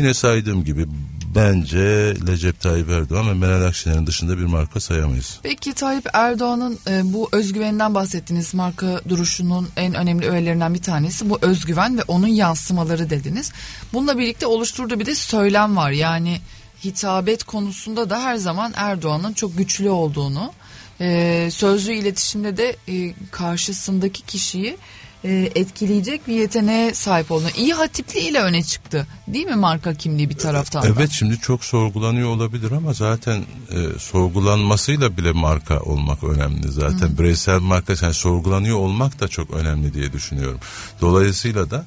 yine 0.00 0.14
saydığım 0.14 0.64
gibi 0.64 0.86
bence 1.34 2.14
Recep 2.26 2.60
Tayyip 2.60 2.90
Erdoğan 2.90 3.28
ve 3.28 3.34
Meral 3.34 3.66
Akşener'in 3.66 4.06
dışında 4.06 4.38
bir 4.38 4.44
marka 4.44 4.80
sayamayız. 4.80 5.40
Peki 5.42 5.72
Tayyip 5.72 6.06
Erdoğan'ın 6.12 6.78
e, 6.88 7.12
bu 7.12 7.28
özgüveninden 7.32 7.94
bahsettiğiniz 7.94 8.54
marka 8.54 9.00
duruşunun 9.08 9.68
en 9.76 9.94
önemli 9.94 10.30
öğelerinden 10.30 10.74
bir 10.74 10.82
tanesi 10.82 11.30
bu 11.30 11.38
özgüven 11.42 11.98
ve 11.98 12.02
onun 12.08 12.26
yansımaları 12.26 13.10
dediniz. 13.10 13.52
Bununla 13.92 14.18
birlikte 14.18 14.46
oluşturduğu 14.46 15.00
bir 15.00 15.06
de 15.06 15.14
söylem 15.14 15.76
var. 15.76 15.90
Yani 15.90 16.40
hitabet 16.84 17.44
konusunda 17.44 18.10
da 18.10 18.22
her 18.22 18.36
zaman 18.36 18.72
Erdoğan'ın 18.76 19.32
çok 19.32 19.58
güçlü 19.58 19.90
olduğunu, 19.90 20.52
e, 21.00 21.48
sözlü 21.52 21.92
iletişimde 21.92 22.56
de 22.56 22.76
e, 22.88 23.14
karşısındaki 23.30 24.22
kişiyi 24.22 24.76
e, 25.24 25.52
etkileyecek 25.54 26.28
bir 26.28 26.34
yeteneğe 26.34 26.94
sahip 26.94 27.30
olduğunu. 27.30 27.50
İyi 27.56 27.74
hatipliğiyle 27.74 28.40
öne 28.40 28.62
çıktı. 28.62 29.06
Değil 29.28 29.46
mi 29.46 29.56
marka 29.56 29.94
kimliği 29.94 30.30
bir 30.30 30.38
taraftan 30.38 30.82
da? 30.82 30.88
Evet 30.88 31.10
şimdi 31.10 31.38
çok 31.38 31.64
sorgulanıyor 31.64 32.28
olabilir 32.28 32.70
ama 32.70 32.92
zaten 32.92 33.44
e, 33.70 33.98
sorgulanmasıyla 33.98 35.16
bile 35.16 35.32
marka 35.32 35.80
olmak 35.80 36.24
önemli 36.24 36.68
zaten. 36.68 37.18
Bireysel 37.18 37.60
marka 37.60 37.94
yani 38.02 38.14
sorgulanıyor 38.14 38.76
olmak 38.76 39.20
da 39.20 39.28
çok 39.28 39.50
önemli 39.50 39.94
diye 39.94 40.12
düşünüyorum. 40.12 40.60
Dolayısıyla 41.00 41.70
da 41.70 41.84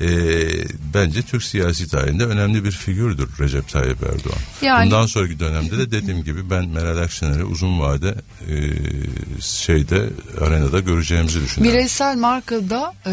e, 0.00 0.06
bence 0.94 1.22
Türk 1.22 1.42
siyasi 1.42 1.88
tarihinde 1.88 2.24
önemli 2.26 2.64
bir 2.64 2.70
figürdür 2.70 3.28
Recep 3.40 3.68
Tayyip 3.68 4.02
Erdoğan. 4.02 4.38
Yani- 4.62 4.86
Bundan 4.86 5.06
sonraki 5.06 5.40
dönemde 5.40 5.78
de 5.78 5.90
dediğim 5.90 6.24
gibi 6.24 6.50
ben 6.50 6.68
Meral 6.68 6.98
Akşener'i 6.98 7.44
uzun 7.44 7.80
vade 7.80 8.14
e, 8.48 8.54
şeyde 9.40 10.08
arenada 10.40 10.80
göreceğimizi 10.80 11.40
düşünüyorum. 11.42 11.78
Bireysel 11.78 12.16
markada 12.16 12.92
e, 13.06 13.12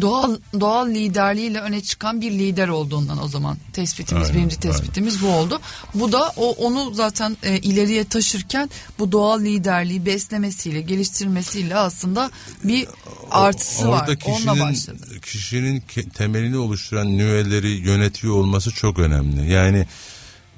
doğal 0.00 0.36
doğal 0.60 0.88
liderliğiyle 0.88 1.60
öne 1.60 1.80
çıkan 1.80 2.20
bir 2.20 2.30
lider 2.30 2.68
olduğundan 2.68 3.22
o 3.22 3.28
zaman 3.28 3.58
tespitimiz 3.72 4.28
Aynen, 4.28 4.36
birinci 4.38 4.60
tespitimiz 4.60 5.22
bu 5.22 5.28
oldu. 5.28 5.60
Bu 5.94 6.12
da 6.12 6.32
o 6.36 6.50
onu 6.52 6.94
zaten 6.94 7.36
e, 7.42 7.58
ileriye 7.58 8.04
taşırken 8.04 8.70
bu 8.98 9.12
doğal 9.12 9.40
liderliği 9.40 10.06
beslemesiyle 10.06 10.80
geliştirmesiyle 10.80 11.76
aslında 11.76 12.30
bir 12.64 12.86
artısı 13.30 13.88
var. 13.88 14.08
Orada 14.08 14.12
Onunla 14.24 14.36
kişinin 14.36 14.60
başladı. 14.60 15.20
kişinin 15.22 15.80
temelini 16.14 16.56
oluşturan 16.56 17.18
nüveleri 17.18 17.70
yönetiyor 17.70 18.34
olması 18.34 18.70
çok 18.70 18.98
önemli. 18.98 19.52
Yani 19.52 19.86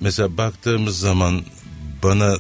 mesela 0.01 0.37
baktığımız 0.37 0.99
zaman 0.99 1.43
bana 2.03 2.37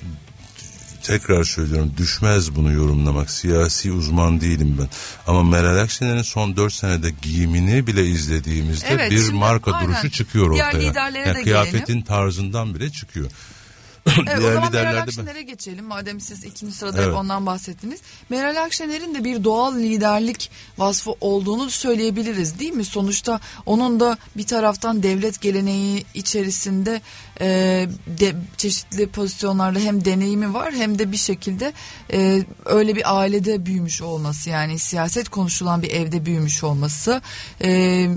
tekrar 1.02 1.44
söylüyorum 1.44 1.92
düşmez 1.96 2.56
bunu 2.56 2.72
yorumlamak. 2.72 3.30
Siyasi 3.30 3.92
uzman 3.92 4.40
değilim 4.40 4.76
ben. 4.80 4.88
Ama 5.26 5.42
Meral 5.42 5.78
Akşener'in 5.78 6.22
son 6.22 6.56
4 6.56 6.72
senede 6.72 7.10
giyimini 7.22 7.86
bile 7.86 8.06
izlediğimizde 8.06 8.86
Evet, 8.90 9.10
bir 9.10 9.18
şimdi 9.18 9.32
marka 9.32 9.72
aynen. 9.72 9.88
duruşu 9.88 10.10
çıkıyor 10.10 10.52
Diğer 10.54 10.66
ortaya. 10.66 10.92
Yani 11.26 11.42
kıyafetin 11.42 12.02
tarzından 12.02 12.74
bile 12.74 12.90
çıkıyor. 12.90 13.30
Evet, 14.26 14.44
o 14.44 14.52
zaman 14.52 14.72
Meral 14.72 15.02
Akşener'e 15.02 15.42
geçelim. 15.42 15.84
Madem 15.84 16.20
siz 16.20 16.44
ikinci 16.44 16.74
sırada 16.74 16.96
Evet. 16.98 17.08
hep 17.08 17.16
ondan 17.16 17.46
bahsettiniz. 17.46 18.00
Meral 18.28 18.64
Akşener'in 18.64 19.14
de 19.14 19.24
bir 19.24 19.44
doğal 19.44 19.76
liderlik 19.76 20.50
vasfı 20.78 21.10
olduğunu 21.20 21.70
söyleyebiliriz 21.70 22.58
değil 22.58 22.72
mi? 22.72 22.84
Sonuçta 22.84 23.40
onun 23.66 24.00
da 24.00 24.18
bir 24.36 24.46
taraftan 24.46 25.02
devlet 25.02 25.40
geleneği 25.40 26.04
içerisinde 26.14 27.00
e, 27.40 27.46
de, 28.06 28.34
çeşitli 28.56 29.08
pozisyonlarda 29.08 29.78
hem 29.78 30.04
deneyimi 30.04 30.54
var 30.54 30.74
hem 30.74 30.98
de 30.98 31.12
bir 31.12 31.16
şekilde 31.16 31.72
e, 32.12 32.44
öyle 32.64 32.96
bir 32.96 33.18
ailede 33.18 33.66
büyümüş 33.66 34.02
olması 34.02 34.50
yani 34.50 34.78
siyaset 34.78 35.28
konuşulan 35.28 35.82
bir 35.82 35.90
evde 35.90 36.26
büyümüş 36.26 36.64
olması 36.64 37.22
e, 37.62 38.08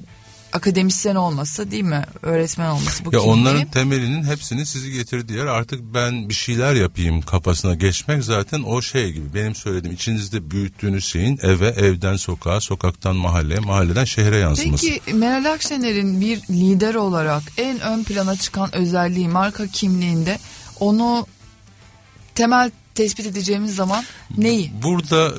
akademisyen 0.54 1.16
olması 1.16 1.72
değil 1.72 1.84
mi? 1.84 2.06
Öğretmen 2.22 2.70
olması 2.70 3.06
bu 3.06 3.14
Ya 3.14 3.20
kimliği. 3.20 3.34
onların 3.34 3.66
temelinin 3.66 4.24
hepsini 4.24 4.66
sizi 4.66 4.92
getirdiği 4.92 5.38
yer 5.38 5.46
artık 5.46 5.82
ben 5.94 6.30
bir 6.30 6.34
şeyler 6.34 6.76
yapayım 6.76 7.22
kafasına 7.22 7.74
geçmek 7.74 8.24
zaten 8.24 8.64
o 8.64 8.82
şey 8.82 9.12
gibi 9.12 9.34
benim 9.34 9.56
söylediğim 9.56 9.96
içinizde 9.96 10.52
büyüttüğünüz 10.52 11.06
şeyin 11.06 11.40
eve 11.42 11.68
evden 11.68 12.16
sokağa 12.16 12.62
sokaktan 12.62 13.16
mahalleye 13.16 13.60
mahalleden 13.60 14.06
şehre 14.06 14.38
yansıması. 14.38 14.86
Peki 14.88 15.16
Meral 15.16 15.54
Akşener'in 15.54 16.22
bir 16.22 16.38
lider 16.50 16.96
olarak 16.96 17.44
en 17.58 17.80
ön 17.80 18.04
plana 18.04 18.36
çıkan 18.36 18.76
özelliği 18.76 19.28
marka 19.28 19.68
kimliğinde 19.68 20.40
onu 20.80 21.28
temel 22.36 22.72
tespit 22.96 23.26
edeceğimiz 23.26 23.76
zaman 23.76 24.04
neyi? 24.38 24.72
Burada 24.84 25.32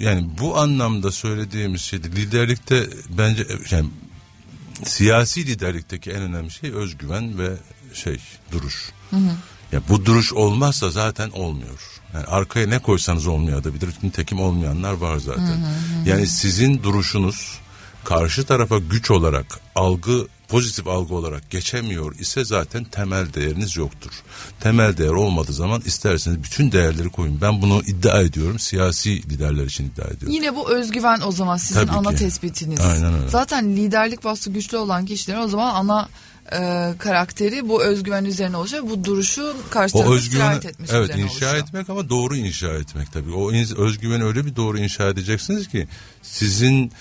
yani 0.00 0.28
bu 0.40 0.58
anlamda 0.58 1.12
söylediğimiz 1.12 1.80
şey 1.80 1.98
liderlikte 1.98 2.86
bence 3.18 3.46
yani 3.70 3.88
siyasi 4.84 5.46
liderlikteki 5.46 6.10
en 6.10 6.22
önemli 6.22 6.50
şey 6.50 6.70
özgüven 6.72 7.38
ve 7.38 7.50
şey 7.94 8.20
duruş. 8.52 8.90
Ya 9.72 9.80
bu 9.88 10.04
duruş 10.04 10.32
olmazsa 10.32 10.90
zaten 10.90 11.30
olmuyor. 11.30 11.80
Yani 12.14 12.24
arkaya 12.24 12.66
ne 12.66 12.78
koysanız 12.78 13.26
olmayabilir. 13.26 13.94
Nitekim 14.02 14.40
olmayanlar 14.40 14.92
var 14.92 15.18
zaten. 15.18 15.64
Yani 16.06 16.26
sizin 16.26 16.82
duruşunuz 16.82 17.58
karşı 18.04 18.46
tarafa 18.46 18.78
güç 18.78 19.10
olarak 19.10 19.60
algı 19.74 20.26
pozitif 20.50 20.86
algı 20.88 21.14
olarak 21.14 21.50
geçemiyor 21.50 22.18
ise 22.18 22.44
zaten 22.44 22.84
temel 22.84 23.34
değeriniz 23.34 23.76
yoktur. 23.76 24.10
Temel 24.60 24.96
değer 24.96 25.08
olmadığı 25.08 25.52
zaman 25.52 25.82
isterseniz 25.86 26.42
bütün 26.42 26.72
değerleri 26.72 27.08
koyun. 27.08 27.40
Ben 27.40 27.62
bunu 27.62 27.82
iddia 27.86 28.20
ediyorum. 28.20 28.58
Siyasi 28.58 29.10
liderler 29.10 29.64
için 29.64 29.84
iddia 29.84 30.04
ediyorum. 30.04 30.30
Yine 30.30 30.56
bu 30.56 30.70
özgüven 30.70 31.20
o 31.26 31.32
zaman 31.32 31.56
sizin 31.56 31.86
Tabii 31.86 31.96
ana 31.96 32.10
ki. 32.10 32.16
tespitiniz. 32.16 32.80
Aynen 32.80 33.14
öyle. 33.14 33.28
Zaten 33.28 33.76
liderlik 33.76 34.24
vasfı 34.24 34.50
güçlü 34.50 34.76
olan 34.76 35.06
kişilerin 35.06 35.40
o 35.40 35.48
zaman 35.48 35.74
ana 35.74 36.08
e, 36.52 36.92
karakteri 36.98 37.68
bu 37.68 37.82
özgüven 37.84 38.24
üzerine 38.24 38.56
olacak. 38.56 38.82
Bu 38.90 39.04
duruşu 39.04 39.56
karşı 39.70 39.92
tarafa 39.94 40.20
sirayet 40.20 40.66
etmesi 40.66 40.96
evet 40.96 41.10
inşa 41.10 41.24
oluşuyor. 41.24 41.54
etmek 41.54 41.90
ama 41.90 42.08
doğru 42.08 42.36
inşa 42.36 42.68
etmek 42.68 43.12
tabii. 43.12 43.32
O 43.32 43.52
özgüveni 43.76 44.24
öyle 44.24 44.46
bir 44.46 44.56
doğru 44.56 44.78
inşa 44.78 45.08
edeceksiniz 45.08 45.68
ki 45.68 45.88
sizin 46.22 46.92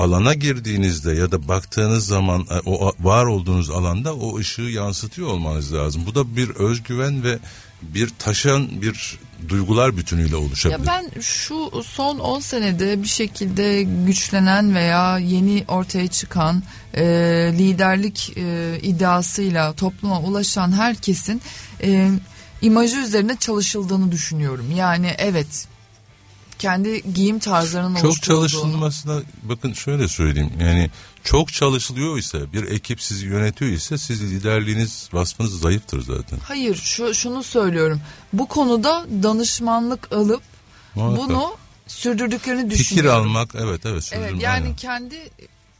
alana 0.00 0.34
girdiğinizde 0.34 1.12
ya 1.12 1.32
da 1.32 1.48
baktığınız 1.48 2.06
zaman 2.06 2.46
e, 2.50 2.70
o 2.70 2.92
var 3.00 3.24
olduğunuz 3.24 3.70
alanda 3.70 4.14
o 4.14 4.38
ışığı 4.38 4.62
yansıtıyor 4.62 5.28
olmanız 5.28 5.74
lazım. 5.74 6.02
Bu 6.06 6.14
da 6.14 6.36
bir 6.36 6.50
özgüven 6.50 7.24
ve 7.24 7.38
bir 7.82 8.10
taşan 8.18 8.82
bir 8.82 9.18
duygular 9.48 9.96
bütünüyle 9.96 10.36
oluşabilir. 10.36 10.78
Ya 10.78 10.86
ben 10.86 11.20
şu 11.20 11.82
son 11.84 12.18
10 12.18 12.40
senede 12.40 13.02
bir 13.02 13.08
şekilde 13.08 13.82
güçlenen 13.82 14.74
veya 14.74 15.18
yeni 15.18 15.64
ortaya 15.68 16.08
çıkan 16.08 16.62
e, 16.94 17.04
liderlik 17.58 18.32
e, 18.36 18.78
iddiasıyla 18.82 19.72
topluma 19.72 20.20
ulaşan 20.20 20.72
herkesin 20.72 21.42
e, 21.82 22.10
imajı 22.62 22.96
üzerine 22.96 23.36
çalışıldığını 23.36 24.12
düşünüyorum. 24.12 24.66
Yani 24.76 25.14
evet 25.18 25.66
kendi 26.60 27.12
giyim 27.14 27.38
tarzlarının 27.38 28.00
Çok 28.02 28.22
çalışılmasına 28.22 29.22
bakın 29.42 29.72
şöyle 29.72 30.08
söyleyeyim 30.08 30.52
yani 30.60 30.90
çok 31.24 31.52
çalışılıyor 31.52 32.18
ise 32.18 32.52
bir 32.52 32.62
ekip 32.70 33.02
sizi 33.02 33.26
yönetiyor 33.26 33.70
ise 33.70 33.98
siz 33.98 34.22
liderliğiniz 34.22 35.08
vasfınız 35.12 35.60
zayıftır 35.60 36.02
zaten. 36.02 36.38
Hayır 36.42 36.76
şu 36.76 37.14
şunu 37.14 37.42
söylüyorum. 37.42 38.00
Bu 38.32 38.46
konuda 38.46 39.06
danışmanlık 39.22 40.12
alıp 40.12 40.42
Muhakkak. 40.94 41.18
bunu 41.28 41.56
sürdürdüklerini 41.86 42.68
Fikir 42.70 42.78
düşünüyorum. 42.78 43.20
almak 43.28 43.50
evet 43.54 43.86
evet 43.86 44.10
Evet 44.14 44.32
yani 44.38 44.46
aynen. 44.64 44.76
kendi 44.76 45.16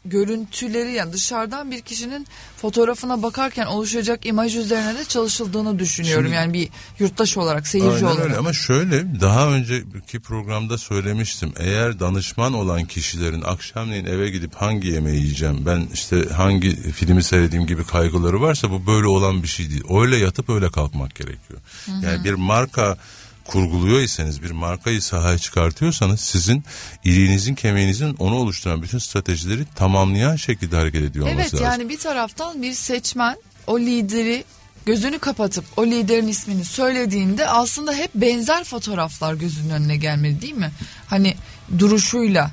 görüntüleri 0.05 0.91
yani 0.91 1.13
dışarıdan 1.13 1.71
bir 1.71 1.81
kişinin 1.81 2.27
fotoğrafına 2.57 3.23
bakarken 3.23 3.65
oluşacak 3.65 4.25
imaj 4.25 4.55
üzerine 4.55 4.97
de 4.97 5.05
çalışıldığını 5.05 5.79
düşünüyorum. 5.79 6.23
Şimdi, 6.23 6.35
yani 6.35 6.53
bir 6.53 6.69
yurttaş 6.99 7.37
olarak, 7.37 7.67
seyirci 7.67 7.89
aynen 7.91 8.05
olarak. 8.05 8.25
Öyle. 8.25 8.37
Ama 8.37 8.53
şöyle 8.53 9.21
daha 9.21 9.47
önceki 9.47 10.19
programda 10.19 10.77
söylemiştim. 10.77 11.53
Eğer 11.59 11.99
danışman 11.99 12.53
olan 12.53 12.85
kişilerin 12.85 13.41
akşamleyin 13.41 14.05
eve 14.05 14.29
gidip 14.29 14.55
hangi 14.55 14.87
yemeği 14.87 15.21
yiyeceğim, 15.21 15.65
ben 15.65 15.87
işte 15.93 16.25
hangi 16.29 16.91
filmi 16.91 17.23
seyredeyim 17.23 17.67
gibi 17.67 17.83
kaygıları 17.83 18.41
varsa 18.41 18.71
bu 18.71 18.87
böyle 18.87 19.07
olan 19.07 19.43
bir 19.43 19.47
şey 19.47 19.69
değil. 19.69 19.83
Öyle 19.89 20.17
yatıp 20.17 20.49
öyle 20.49 20.69
kalkmak 20.69 21.15
gerekiyor. 21.15 21.59
Hı 21.85 21.91
hı. 21.91 22.05
Yani 22.05 22.23
bir 22.23 22.33
marka 22.33 22.97
kurguluyorsanız 23.45 24.43
bir 24.43 24.51
markayı 24.51 25.01
sahaya 25.01 25.37
çıkartıyorsanız 25.37 26.19
sizin 26.19 26.63
iliğinizin 27.03 27.55
kemiğinizin 27.55 28.15
onu 28.19 28.35
oluşturan 28.35 28.81
bütün 28.81 28.97
stratejileri 28.97 29.65
tamamlayan 29.75 30.35
şekilde 30.35 30.75
hareket 30.75 31.03
ediyor 31.03 31.25
olması 31.25 31.41
evet, 31.41 31.53
lazım. 31.53 31.67
Evet 31.67 31.79
yani 31.79 31.89
bir 31.89 31.99
taraftan 31.99 32.61
bir 32.61 32.73
seçmen 32.73 33.37
o 33.67 33.79
lideri 33.79 34.43
gözünü 34.85 35.19
kapatıp 35.19 35.65
o 35.77 35.85
liderin 35.85 36.27
ismini 36.27 36.65
söylediğinde 36.65 37.47
aslında 37.47 37.93
hep 37.93 38.15
benzer 38.15 38.63
fotoğraflar 38.63 39.33
gözünün 39.33 39.69
önüne 39.69 39.97
gelmedi 39.97 40.41
değil 40.41 40.53
mi? 40.53 40.71
Hani 41.07 41.35
duruşuyla 41.79 42.51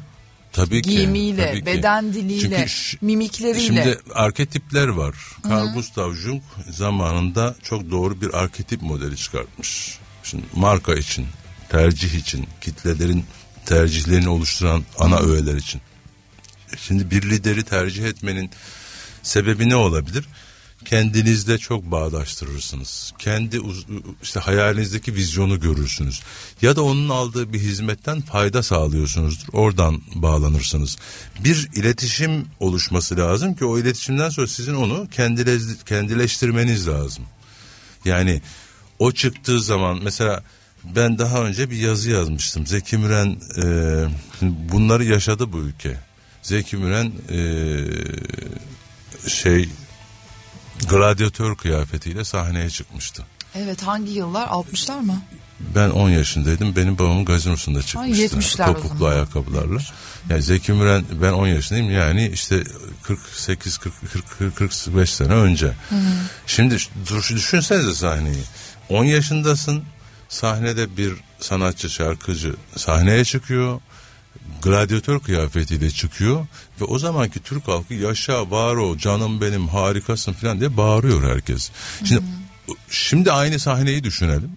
Tabii 0.53 0.83
ki, 0.83 0.91
giyimiyle, 0.91 1.47
tabii 1.47 1.61
ki. 1.61 1.67
beden 1.67 2.13
diliyle, 2.13 2.67
Çünkü 2.69 3.07
mimikleriyle. 3.07 3.61
Şimdi 3.61 3.99
arketipler 4.15 4.89
var. 4.89 5.15
Carl 5.51 5.75
Gustav 5.75 6.15
Jung 6.15 6.43
zamanında 6.71 7.57
çok 7.63 7.91
doğru 7.91 8.21
bir 8.21 8.35
arketip 8.35 8.83
modeli 8.83 9.17
çıkartmış. 9.17 9.99
Şimdi 10.31 10.45
marka 10.55 10.95
için, 10.95 11.27
tercih 11.69 12.15
için, 12.15 12.47
kitlelerin 12.61 13.25
tercihlerini 13.67 14.29
oluşturan 14.29 14.85
ana 14.99 15.19
öğeler 15.19 15.55
için. 15.55 15.81
Şimdi 16.77 17.11
bir 17.11 17.31
lideri 17.31 17.63
tercih 17.63 18.05
etmenin 18.05 18.51
sebebi 19.23 19.69
ne 19.69 19.77
olabilir? 19.77 20.25
Kendinizde 20.85 21.59
çok 21.59 21.85
bağdaştırırsınız. 21.85 23.13
Kendi 23.19 23.61
işte 24.23 24.41
hayalinizdeki 24.41 25.15
vizyonu 25.15 25.61
görürsünüz. 25.61 26.23
Ya 26.63 26.77
da 26.77 26.83
onun 26.83 27.09
aldığı 27.09 27.53
bir 27.53 27.61
hizmetten 27.61 28.21
fayda 28.21 28.63
sağlıyorsunuzdur. 28.63 29.49
Oradan 29.53 30.03
bağlanırsınız. 30.15 30.97
Bir 31.45 31.69
iletişim 31.75 32.47
oluşması 32.61 33.17
lazım 33.17 33.55
ki 33.55 33.65
o 33.65 33.79
iletişimden 33.79 34.31
sonra 34.31 34.47
sizin 34.47 34.75
onu 34.75 35.09
kendileştirmeniz 35.87 36.89
lazım. 36.89 37.25
Yani 38.05 38.43
o 38.99 39.13
çıktığı 39.13 39.61
zaman 39.61 40.01
mesela 40.03 40.43
ben 40.85 41.19
daha 41.19 41.45
önce 41.45 41.71
bir 41.71 41.77
yazı 41.77 42.11
yazmıştım. 42.11 42.67
Zeki 42.67 42.99
Müren 42.99 43.37
e, 43.63 43.65
bunları 44.43 45.05
yaşadı 45.05 45.53
bu 45.53 45.59
ülke. 45.59 45.97
Zeki 46.43 46.77
Müren 46.77 47.13
e, 47.31 47.39
şey 49.29 49.69
gladyatör 50.89 51.57
kıyafetiyle 51.57 52.25
sahneye 52.25 52.71
çıkmıştı. 52.71 53.25
Evet 53.55 53.83
hangi 53.83 54.13
yıllar? 54.13 54.47
60'lar 54.47 55.01
mı? 55.01 55.23
Ben 55.75 55.91
10 55.91 56.11
yaşındaydım. 56.11 56.77
Benim 56.77 56.99
babamın 56.99 57.25
gazinosunda 57.25 57.83
çıkmıştı. 57.83 58.37
70'ler 58.37 58.67
Topuklu 58.67 59.07
ayakkabılarla. 59.07 59.79
Yani 60.31 60.43
Zeki 60.43 60.73
Müren 60.73 61.05
ben 61.23 61.33
10 61.33 61.47
yaşındayım. 61.47 61.91
Yani 61.91 62.29
işte 62.29 62.65
48 63.03 63.79
40 63.79 63.95
40 64.39 64.55
45 64.57 65.11
sene 65.11 65.33
önce. 65.33 65.67
Hı. 65.67 65.97
Şimdi 66.47 66.77
düşünsenize 67.11 67.95
sahneyi. 67.95 68.43
10 68.89 69.05
yaşındasın. 69.05 69.85
Sahnede 70.29 70.97
bir 70.97 71.13
sanatçı, 71.41 71.91
şarkıcı 71.91 72.55
sahneye 72.77 73.25
çıkıyor. 73.25 73.81
Gladyatör 74.63 75.21
kıyafetiyle 75.21 75.91
çıkıyor 75.91 76.47
ve 76.81 76.85
o 76.85 76.99
zamanki 76.99 77.43
Türk 77.43 77.69
halkı 77.69 77.95
yaşa 77.95 78.51
var 78.51 78.77
o 78.77 78.97
canım 78.97 79.41
benim 79.41 79.69
harikasın 79.69 80.33
falan 80.33 80.61
diye 80.61 80.77
bağırıyor 80.77 81.35
herkes. 81.35 81.71
Şimdi 82.05 82.21
hmm. 82.21 82.75
şimdi 82.91 83.33
aynı 83.33 83.59
sahneyi 83.59 84.05
düşünelim. 84.05 84.51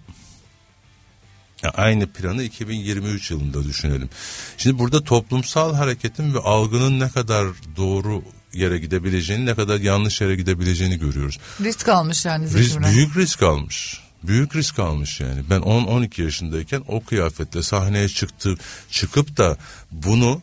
Yani 1.63 1.73
aynı 1.77 2.07
planı 2.07 2.43
2023 2.43 3.31
yılında 3.31 3.63
düşünelim. 3.63 4.09
Şimdi 4.57 4.79
burada 4.79 5.03
toplumsal 5.03 5.75
hareketin 5.75 6.33
ve 6.33 6.39
algının 6.39 6.99
ne 6.99 7.09
kadar 7.09 7.47
doğru 7.77 8.23
yere 8.53 8.77
gidebileceğini, 8.77 9.45
ne 9.45 9.55
kadar 9.55 9.79
yanlış 9.79 10.21
yere 10.21 10.35
gidebileceğini 10.35 10.99
görüyoruz. 10.99 11.39
Risk 11.61 11.89
almış 11.89 12.25
yani 12.25 12.53
Risk, 12.53 12.81
büyük 12.81 13.17
risk 13.17 13.43
almış 13.43 14.01
büyük 14.23 14.55
risk 14.55 14.79
almış 14.79 15.19
yani. 15.19 15.41
Ben 15.49 15.61
10-12 15.61 16.23
yaşındayken 16.23 16.83
o 16.87 17.03
kıyafetle 17.03 17.63
sahneye 17.63 18.09
çıktı, 18.09 18.55
çıkıp 18.91 19.37
da 19.37 19.57
bunu 19.91 20.41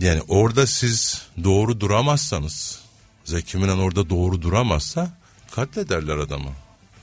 yani 0.00 0.22
orada 0.28 0.66
siz 0.66 1.22
doğru 1.44 1.80
duramazsanız 1.80 2.80
Zeki 3.24 3.58
Müren 3.58 3.78
orada 3.78 4.10
doğru 4.10 4.42
duramazsa 4.42 5.10
katlederler 5.50 6.16
adamı. 6.16 6.50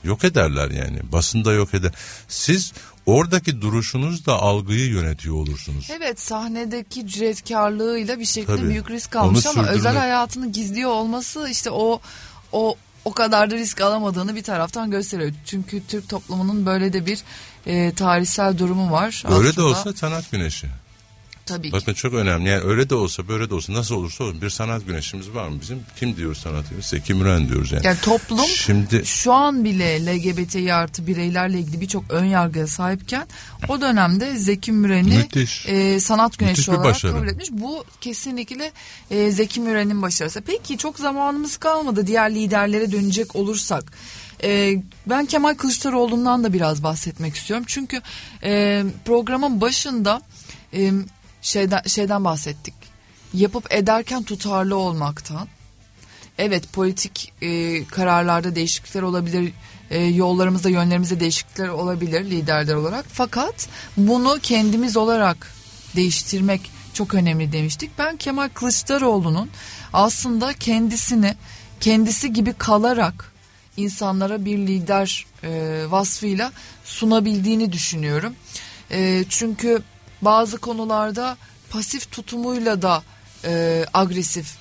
Yok 0.04 0.24
ederler 0.24 0.70
yani. 0.70 1.12
Basında 1.12 1.52
yok 1.52 1.74
eder. 1.74 1.92
Siz 2.28 2.72
oradaki 3.06 3.60
duruşunuzla 3.60 4.32
algıyı 4.32 4.88
yönetiyor 4.88 5.34
olursunuz. 5.34 5.88
Evet 5.90 6.20
sahnedeki 6.20 7.08
cüretkarlığıyla 7.08 8.18
bir 8.18 8.24
şekilde 8.24 8.56
Tabii, 8.56 8.68
büyük 8.68 8.90
risk 8.90 9.16
almış 9.16 9.46
ama 9.46 9.54
sürdürmek... 9.54 9.76
özel 9.76 9.96
hayatını 9.96 10.52
gizliyor 10.52 10.90
olması 10.90 11.48
işte 11.50 11.70
o 11.70 12.00
o 12.52 12.76
o 13.04 13.12
kadar 13.12 13.50
da 13.50 13.54
risk 13.54 13.80
alamadığını 13.80 14.34
bir 14.36 14.42
taraftan 14.42 14.90
gösteriyor. 14.90 15.32
Çünkü 15.46 15.86
Türk 15.86 16.08
toplumunun 16.08 16.66
böyle 16.66 16.92
de 16.92 17.06
bir 17.06 17.22
e, 17.66 17.94
tarihsel 17.94 18.58
durumu 18.58 18.90
var. 18.90 19.22
Öyle 19.26 19.48
Aslında, 19.48 19.56
de 19.56 19.62
olsa 19.62 19.92
sanat 19.92 20.30
güneşi. 20.30 20.66
Tabii 21.48 21.72
Bakın 21.72 21.92
ki. 21.92 21.98
çok 21.98 22.14
önemli. 22.14 22.48
Yani 22.48 22.62
öyle 22.62 22.90
de 22.90 22.94
olsa 22.94 23.28
böyle 23.28 23.50
de 23.50 23.54
olsa 23.54 23.72
nasıl 23.72 23.94
olursa 23.94 24.24
olsun 24.24 24.42
bir 24.42 24.50
sanat 24.50 24.86
güneşimiz 24.86 25.34
var 25.34 25.48
mı 25.48 25.58
bizim? 25.60 25.80
Kim 25.96 26.16
diyoruz 26.16 26.38
sanat 26.38 26.70
güneşi? 26.70 26.88
Zeki 26.88 27.14
Müren 27.14 27.48
diyoruz 27.48 27.72
yani. 27.72 27.86
Yani 27.86 27.98
toplum 28.02 28.46
Şimdi, 28.46 29.02
şu 29.04 29.32
an 29.32 29.64
bile 29.64 30.06
LGBTİ 30.06 30.74
artı 30.74 31.06
bireylerle 31.06 31.58
ilgili 31.58 31.80
birçok 31.80 32.10
ön 32.10 32.24
yargıya 32.24 32.66
sahipken 32.66 33.26
o 33.68 33.80
dönemde 33.80 34.36
Zeki 34.36 34.72
Müren'i 34.72 35.28
e, 35.66 36.00
sanat 36.00 36.38
güneşi 36.38 36.70
olarak 36.70 36.84
başarı. 36.84 37.12
kabul 37.12 37.28
etmiş. 37.28 37.48
Bu 37.50 37.84
kesinlikle 38.00 38.72
e, 39.10 39.30
Zeki 39.30 39.60
Müren'in 39.60 40.02
başarısı. 40.02 40.40
Peki 40.40 40.78
çok 40.78 40.98
zamanımız 40.98 41.56
kalmadı 41.56 42.06
diğer 42.06 42.34
liderlere 42.34 42.92
dönecek 42.92 43.36
olursak. 43.36 43.92
E, 44.42 44.82
ben 45.06 45.26
Kemal 45.26 45.54
Kılıçdaroğlu'ndan 45.54 46.44
da 46.44 46.52
biraz 46.52 46.82
bahsetmek 46.82 47.34
istiyorum. 47.34 47.64
Çünkü 47.68 48.02
e, 48.42 48.84
programın 49.04 49.60
başında 49.60 50.22
e, 50.74 50.92
şeyden 51.42 51.82
şeyden 51.86 52.24
bahsettik. 52.24 52.74
Yapıp 53.34 53.72
ederken 53.74 54.22
tutarlı 54.22 54.76
olmaktan. 54.76 55.48
Evet 56.38 56.72
politik 56.72 57.32
e, 57.42 57.84
kararlarda 57.84 58.54
değişiklikler 58.54 59.02
olabilir. 59.02 59.52
E, 59.90 60.02
yollarımızda 60.04 60.68
yönlerimizde 60.68 61.20
değişiklikler 61.20 61.68
olabilir 61.68 62.24
liderler 62.24 62.74
olarak. 62.74 63.04
Fakat 63.12 63.68
bunu 63.96 64.38
kendimiz 64.42 64.96
olarak 64.96 65.52
değiştirmek 65.96 66.70
çok 66.94 67.14
önemli 67.14 67.52
demiştik. 67.52 67.90
Ben 67.98 68.16
Kemal 68.16 68.48
Kılıçdaroğlu'nun 68.48 69.50
aslında 69.92 70.52
kendisini 70.52 71.34
kendisi 71.80 72.32
gibi 72.32 72.52
kalarak 72.52 73.32
insanlara 73.76 74.44
bir 74.44 74.58
lider 74.58 75.26
e, 75.42 75.82
vasfıyla 75.88 76.52
sunabildiğini 76.84 77.72
düşünüyorum. 77.72 78.34
E, 78.90 79.24
çünkü 79.28 79.82
bazı 80.22 80.58
konularda 80.58 81.36
pasif 81.70 82.10
tutumuyla 82.10 82.82
da 82.82 83.02
e, 83.44 83.84
agresif 83.94 84.56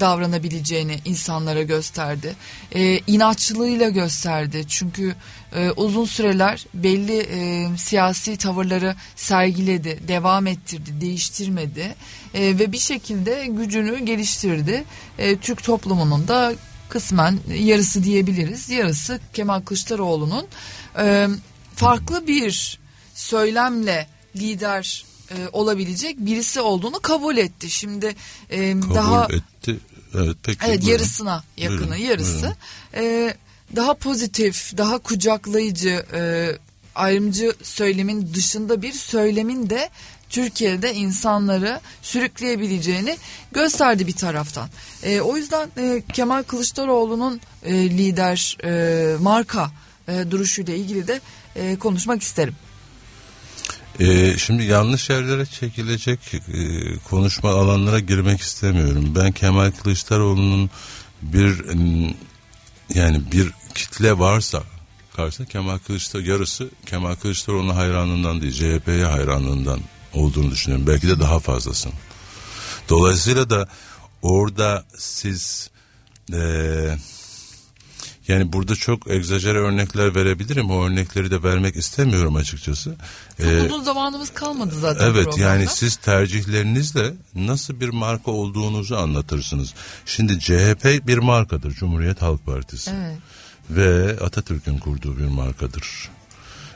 davranabileceğini 0.00 0.98
insanlara 1.04 1.62
gösterdi. 1.62 2.34
E, 2.74 2.98
inatçılığıyla 2.98 3.88
gösterdi. 3.88 4.64
Çünkü 4.68 5.14
e, 5.54 5.70
uzun 5.70 6.04
süreler 6.04 6.66
belli 6.74 7.18
e, 7.18 7.68
siyasi 7.76 8.36
tavırları 8.36 8.94
sergiledi, 9.16 9.98
devam 10.08 10.46
ettirdi, 10.46 11.00
değiştirmedi 11.00 11.94
e, 12.34 12.40
ve 12.58 12.72
bir 12.72 12.78
şekilde 12.78 13.46
gücünü 13.46 13.98
geliştirdi. 13.98 14.84
E, 15.18 15.36
Türk 15.36 15.64
toplumunun 15.64 16.28
da 16.28 16.52
kısmen 16.88 17.38
yarısı 17.58 18.04
diyebiliriz. 18.04 18.70
Yarısı 18.70 19.20
Kemal 19.32 19.60
Kılıçdaroğlu'nun 19.60 20.46
e, 20.98 21.28
farklı 21.76 22.26
bir 22.26 22.78
söylemle 23.14 24.06
lider 24.36 25.04
e, 25.30 25.34
olabilecek 25.52 26.18
birisi 26.18 26.60
olduğunu 26.60 27.00
kabul 27.00 27.36
etti. 27.36 27.70
Şimdi 27.70 28.14
e, 28.50 28.80
kabul 28.80 28.94
daha 28.94 29.24
etti. 29.24 29.78
Evet, 30.14 30.36
peki, 30.42 30.58
evet 30.66 30.80
buyurun. 30.80 30.92
yarısına 30.92 31.44
yakını 31.56 31.80
buyurun, 31.80 31.96
yarısı. 31.96 32.54
Buyurun. 32.94 33.26
E, 33.28 33.34
daha 33.76 33.94
pozitif, 33.94 34.76
daha 34.76 34.98
kucaklayıcı, 34.98 36.06
e, 36.12 36.50
ayrımcı 36.94 37.54
söylemin 37.62 38.34
dışında 38.34 38.82
bir 38.82 38.92
söylemin 38.92 39.70
de 39.70 39.90
Türkiye'de 40.30 40.94
insanları 40.94 41.80
sürükleyebileceğini 42.02 43.16
gösterdi 43.52 44.06
bir 44.06 44.12
taraftan. 44.12 44.68
E, 45.02 45.20
o 45.20 45.36
yüzden 45.36 45.68
e, 45.78 46.02
Kemal 46.12 46.42
Kılıçdaroğlu'nun 46.42 47.40
e, 47.62 47.90
lider 47.90 48.58
e, 48.64 49.16
marka 49.16 49.70
e, 50.08 50.30
duruşuyla 50.30 50.74
ilgili 50.74 51.08
de 51.08 51.20
e, 51.56 51.76
konuşmak 51.76 52.22
isterim. 52.22 52.54
Ee, 54.00 54.34
şimdi 54.38 54.62
yanlış 54.64 55.10
yerlere 55.10 55.46
çekilecek 55.46 56.18
e, 56.34 56.40
konuşma 56.98 57.50
alanlara 57.50 57.98
girmek 57.98 58.40
istemiyorum. 58.40 59.14
Ben 59.14 59.32
Kemal 59.32 59.70
Kılıçdaroğlu'nun 59.70 60.70
bir 61.22 61.64
yani 62.94 63.22
bir 63.32 63.50
kitle 63.74 64.18
varsa 64.18 64.62
karşısında 65.16 65.48
Kemal 65.48 65.78
Kılıçdaroğlu 65.78 66.28
yarısı 66.28 66.70
Kemal 66.86 67.14
Kılıçdaroğlu'na 67.14 67.76
hayranlığından 67.76 68.42
değil 68.42 68.52
CHP'ye 68.52 69.04
hayranlığından 69.04 69.80
olduğunu 70.12 70.50
düşünüyorum. 70.50 70.86
Belki 70.86 71.08
de 71.08 71.20
daha 71.20 71.38
fazlasın. 71.40 71.92
Dolayısıyla 72.88 73.50
da 73.50 73.68
orada 74.22 74.84
siz 74.98 75.70
eee 76.32 76.98
yani 78.28 78.52
burada 78.52 78.76
çok 78.76 79.10
egzajere 79.10 79.58
örnekler 79.58 80.14
verebilirim. 80.14 80.70
O 80.70 80.84
örnekleri 80.84 81.30
de 81.30 81.42
vermek 81.42 81.76
istemiyorum 81.76 82.36
açıkçası. 82.36 82.96
Çok 83.38 83.46
ee, 83.46 83.62
uzun 83.62 83.82
zamanımız 83.82 84.30
kalmadı 84.30 84.74
zaten 84.80 85.04
Evet 85.04 85.24
programda. 85.24 85.40
yani 85.40 85.66
siz 85.66 85.96
tercihlerinizle 85.96 87.14
nasıl 87.34 87.80
bir 87.80 87.88
marka 87.88 88.30
olduğunuzu 88.30 88.96
anlatırsınız. 88.96 89.74
Şimdi 90.06 90.40
CHP 90.40 91.06
bir 91.06 91.18
markadır. 91.18 91.72
Cumhuriyet 91.72 92.22
Halk 92.22 92.46
Partisi. 92.46 92.90
Evet. 92.90 93.18
Ve 93.70 94.20
Atatürk'ün 94.24 94.78
kurduğu 94.78 95.18
bir 95.18 95.24
markadır. 95.26 96.10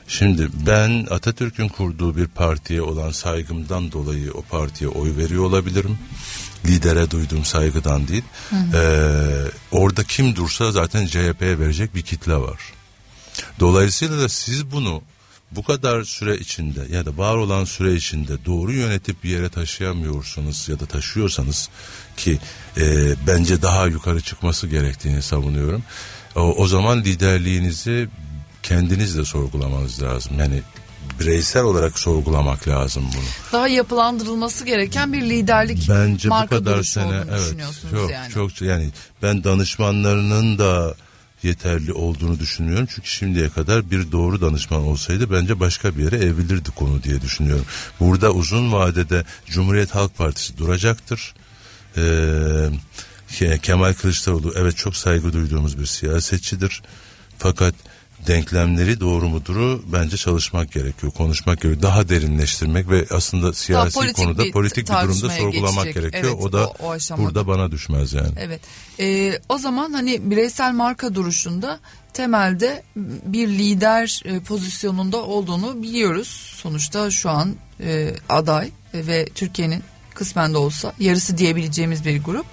Şimdi 0.08 0.48
ben 0.66 1.06
Atatürk'ün 1.10 1.68
kurduğu 1.68 2.16
bir 2.16 2.26
partiye 2.26 2.82
olan 2.82 3.10
saygımdan 3.10 3.92
dolayı 3.92 4.32
o 4.32 4.42
partiye 4.42 4.90
oy 4.90 5.16
veriyor 5.16 5.44
olabilirim 5.44 5.98
lidere 6.66 7.10
duyduğum 7.10 7.44
saygıdan 7.44 8.08
değil. 8.08 8.24
Hı 8.50 8.56
hı. 8.56 8.76
Ee, 8.76 9.50
orada 9.70 10.04
kim 10.04 10.36
dursa 10.36 10.72
zaten 10.72 11.06
CHP'ye 11.06 11.58
verecek 11.58 11.94
bir 11.94 12.02
kitle 12.02 12.36
var. 12.36 12.60
Dolayısıyla 13.60 14.18
da 14.18 14.28
siz 14.28 14.72
bunu 14.72 15.02
bu 15.50 15.62
kadar 15.62 16.04
süre 16.04 16.36
içinde 16.36 16.80
ya 16.90 17.06
da 17.06 17.18
var 17.18 17.36
olan 17.36 17.64
süre 17.64 17.94
içinde 17.94 18.44
doğru 18.44 18.72
yönetip 18.72 19.24
bir 19.24 19.30
yere 19.30 19.48
taşıyamıyorsunuz 19.48 20.68
ya 20.68 20.80
da 20.80 20.86
taşıyorsanız 20.86 21.68
ki 22.16 22.38
e, 22.76 23.14
bence 23.26 23.62
daha 23.62 23.86
yukarı 23.86 24.20
çıkması 24.20 24.66
gerektiğini 24.66 25.22
savunuyorum. 25.22 25.82
O, 26.36 26.40
o 26.40 26.66
zaman 26.66 27.04
liderliğinizi 27.04 28.08
kendiniz 28.62 29.16
de 29.16 29.24
sorgulamanız 29.24 30.02
lazım. 30.02 30.38
Yani 30.38 30.62
bireysel 31.20 31.62
olarak 31.62 31.98
sorgulamak 31.98 32.68
lazım 32.68 33.04
bunu. 33.14 33.24
Daha 33.52 33.68
yapılandırılması 33.68 34.64
gereken 34.64 35.12
bir 35.12 35.22
liderlik 35.22 35.88
Bence 35.88 36.30
bu 36.30 36.46
kadar 36.46 36.82
sene 36.82 37.22
evet 37.30 37.54
çok 37.90 38.10
yani. 38.10 38.32
çok 38.32 38.62
yani 38.62 38.90
ben 39.22 39.44
danışmanlarının 39.44 40.58
da 40.58 40.94
yeterli 41.42 41.92
olduğunu 41.92 42.38
düşünmüyorum. 42.38 42.86
Çünkü 42.94 43.08
şimdiye 43.08 43.48
kadar 43.48 43.90
bir 43.90 44.12
doğru 44.12 44.40
danışman 44.40 44.82
olsaydı 44.82 45.32
bence 45.32 45.60
başka 45.60 45.96
bir 45.96 46.04
yere 46.04 46.16
evrilirdi 46.16 46.70
konu 46.70 47.02
diye 47.02 47.20
düşünüyorum. 47.20 47.64
Burada 48.00 48.32
uzun 48.32 48.72
vadede 48.72 49.24
Cumhuriyet 49.46 49.94
Halk 49.94 50.16
Partisi 50.16 50.58
duracaktır. 50.58 51.34
Ee, 51.96 53.58
Kemal 53.62 53.94
Kılıçdaroğlu 53.94 54.52
evet 54.56 54.76
çok 54.76 54.96
saygı 54.96 55.32
duyduğumuz 55.32 55.78
bir 55.78 55.86
siyasetçidir. 55.86 56.82
Fakat 57.38 57.74
denklemleri 58.26 59.00
doğru 59.00 59.28
muduru 59.28 59.82
bence 59.92 60.16
çalışmak 60.16 60.72
gerekiyor, 60.72 61.12
konuşmak 61.12 61.60
gerekiyor. 61.60 61.82
Daha 61.82 62.08
derinleştirmek 62.08 62.90
ve 62.90 63.06
aslında 63.10 63.52
siyasi 63.52 63.94
politik 63.94 64.16
konuda 64.16 64.50
politik 64.50 64.88
bir 64.88 64.94
durumda 64.94 65.30
sorgulamak 65.30 65.84
geçecek. 65.84 66.12
gerekiyor. 66.12 66.34
Evet, 66.36 66.44
o 66.44 66.52
da 66.52 66.66
o, 66.66 66.94
o 66.94 67.18
burada 67.18 67.46
bana 67.46 67.70
düşmez 67.70 68.12
yani. 68.12 68.32
Evet. 68.38 68.60
Ee, 69.00 69.40
o 69.48 69.58
zaman 69.58 69.92
hani 69.92 70.30
bireysel 70.30 70.72
marka 70.72 71.14
duruşunda 71.14 71.80
temelde 72.12 72.82
bir 73.24 73.48
lider 73.48 74.22
e, 74.24 74.40
pozisyonunda 74.40 75.16
olduğunu 75.16 75.82
biliyoruz. 75.82 76.28
Sonuçta 76.62 77.10
şu 77.10 77.30
an 77.30 77.56
e, 77.80 78.14
aday 78.28 78.70
ve 78.94 79.26
Türkiye'nin 79.34 79.82
kısmen 80.14 80.54
de 80.54 80.58
olsa 80.58 80.92
yarısı 80.98 81.38
diyebileceğimiz 81.38 82.04
bir 82.04 82.22
grup 82.22 82.46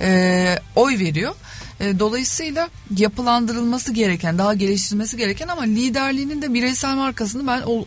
e, 0.00 0.58
oy 0.76 0.98
veriyor. 0.98 1.34
E, 1.80 1.98
dolayısıyla 1.98 2.68
yapılandırılması 2.96 3.92
gereken, 3.92 4.38
daha 4.38 4.54
geliştirilmesi 4.54 5.16
gereken 5.16 5.48
ama 5.48 5.62
liderliğinin 5.62 6.42
de 6.42 6.54
bireysel 6.54 6.94
markasını 6.94 7.46
ben 7.46 7.62
o 7.66 7.84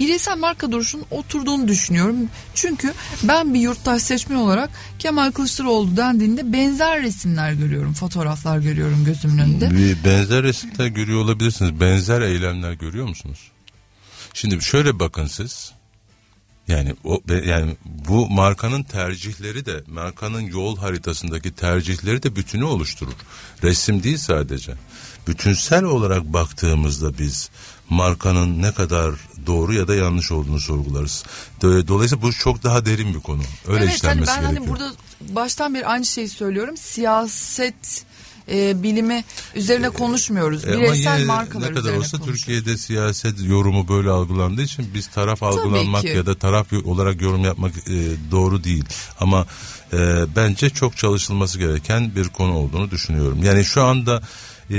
bireysel 0.00 0.38
marka 0.38 0.72
duruşunun 0.72 1.04
oturduğunu 1.10 1.68
düşünüyorum. 1.68 2.16
Çünkü 2.54 2.92
ben 3.22 3.54
bir 3.54 3.60
yurttaş 3.60 4.02
seçmen 4.02 4.36
olarak 4.36 4.70
Kemal 4.98 5.32
Kılıçdaroğlu 5.32 5.96
dendiğinde 5.96 6.52
benzer 6.52 7.02
resimler 7.02 7.52
görüyorum, 7.52 7.92
fotoğraflar 7.92 8.58
görüyorum 8.58 9.04
gözümün 9.04 9.38
önünde. 9.38 9.70
Benzer 10.04 10.42
resimler 10.42 10.86
görüyor 10.86 11.20
olabilirsiniz. 11.20 11.80
Benzer 11.80 12.20
eylemler 12.20 12.72
görüyor 12.72 13.08
musunuz? 13.08 13.50
Şimdi 14.34 14.64
şöyle 14.64 14.98
bakın 14.98 15.26
siz. 15.26 15.72
Yani 16.70 16.94
o 17.04 17.20
yani 17.44 17.76
bu 17.84 18.30
markanın 18.30 18.82
tercihleri 18.82 19.66
de 19.66 19.82
markanın 19.86 20.40
yol 20.40 20.76
haritasındaki 20.76 21.52
tercihleri 21.52 22.22
de 22.22 22.36
bütünü 22.36 22.64
oluşturur. 22.64 23.12
Resim 23.62 24.02
değil 24.02 24.18
sadece. 24.18 24.72
Bütünsel 25.26 25.84
olarak 25.84 26.24
baktığımızda 26.24 27.18
biz 27.18 27.50
markanın 27.88 28.62
ne 28.62 28.72
kadar 28.72 29.14
doğru 29.46 29.74
ya 29.74 29.88
da 29.88 29.94
yanlış 29.94 30.32
olduğunu 30.32 30.60
sorgularız. 30.60 31.24
Dolayısıyla 31.62 32.22
bu 32.22 32.32
çok 32.32 32.62
daha 32.62 32.86
derin 32.86 33.14
bir 33.14 33.20
konu. 33.20 33.42
Öyle 33.68 33.84
evet, 33.84 33.94
işlenmesi 33.94 34.32
hani 34.32 34.44
ben 34.44 34.50
gerekiyor. 34.50 34.78
Hani 34.78 34.90
burada 34.90 35.34
baştan 35.34 35.74
beri 35.74 35.86
aynı 35.86 36.06
şeyi 36.06 36.28
söylüyorum. 36.28 36.76
Siyaset 36.76 38.04
e, 38.50 38.82
bilimi 38.82 39.24
üzerine 39.54 39.90
konuşmuyoruz. 39.90 40.64
E, 40.64 40.72
Bireysel 40.72 41.24
markalar 41.24 41.70
ne 41.70 41.74
kadar 41.74 41.92
olsa 41.92 42.18
Türkiye'de 42.18 42.76
siyaset 42.76 43.34
yorumu 43.42 43.88
böyle 43.88 44.10
algılandığı 44.10 44.62
için 44.62 44.88
biz 44.94 45.06
taraf 45.06 45.42
algılanmak 45.42 46.04
ya 46.04 46.26
da 46.26 46.34
taraf 46.34 46.72
olarak 46.84 47.22
yorum 47.22 47.44
yapmak 47.44 47.72
e, 47.76 47.94
doğru 48.30 48.64
değil. 48.64 48.84
Ama 49.20 49.46
e, 49.92 49.96
bence 50.36 50.70
çok 50.70 50.96
çalışılması 50.96 51.58
gereken 51.58 52.16
bir 52.16 52.28
konu 52.28 52.54
olduğunu 52.54 52.90
düşünüyorum. 52.90 53.44
Yani 53.44 53.64
şu 53.64 53.82
anda 53.82 54.22
e, 54.70 54.76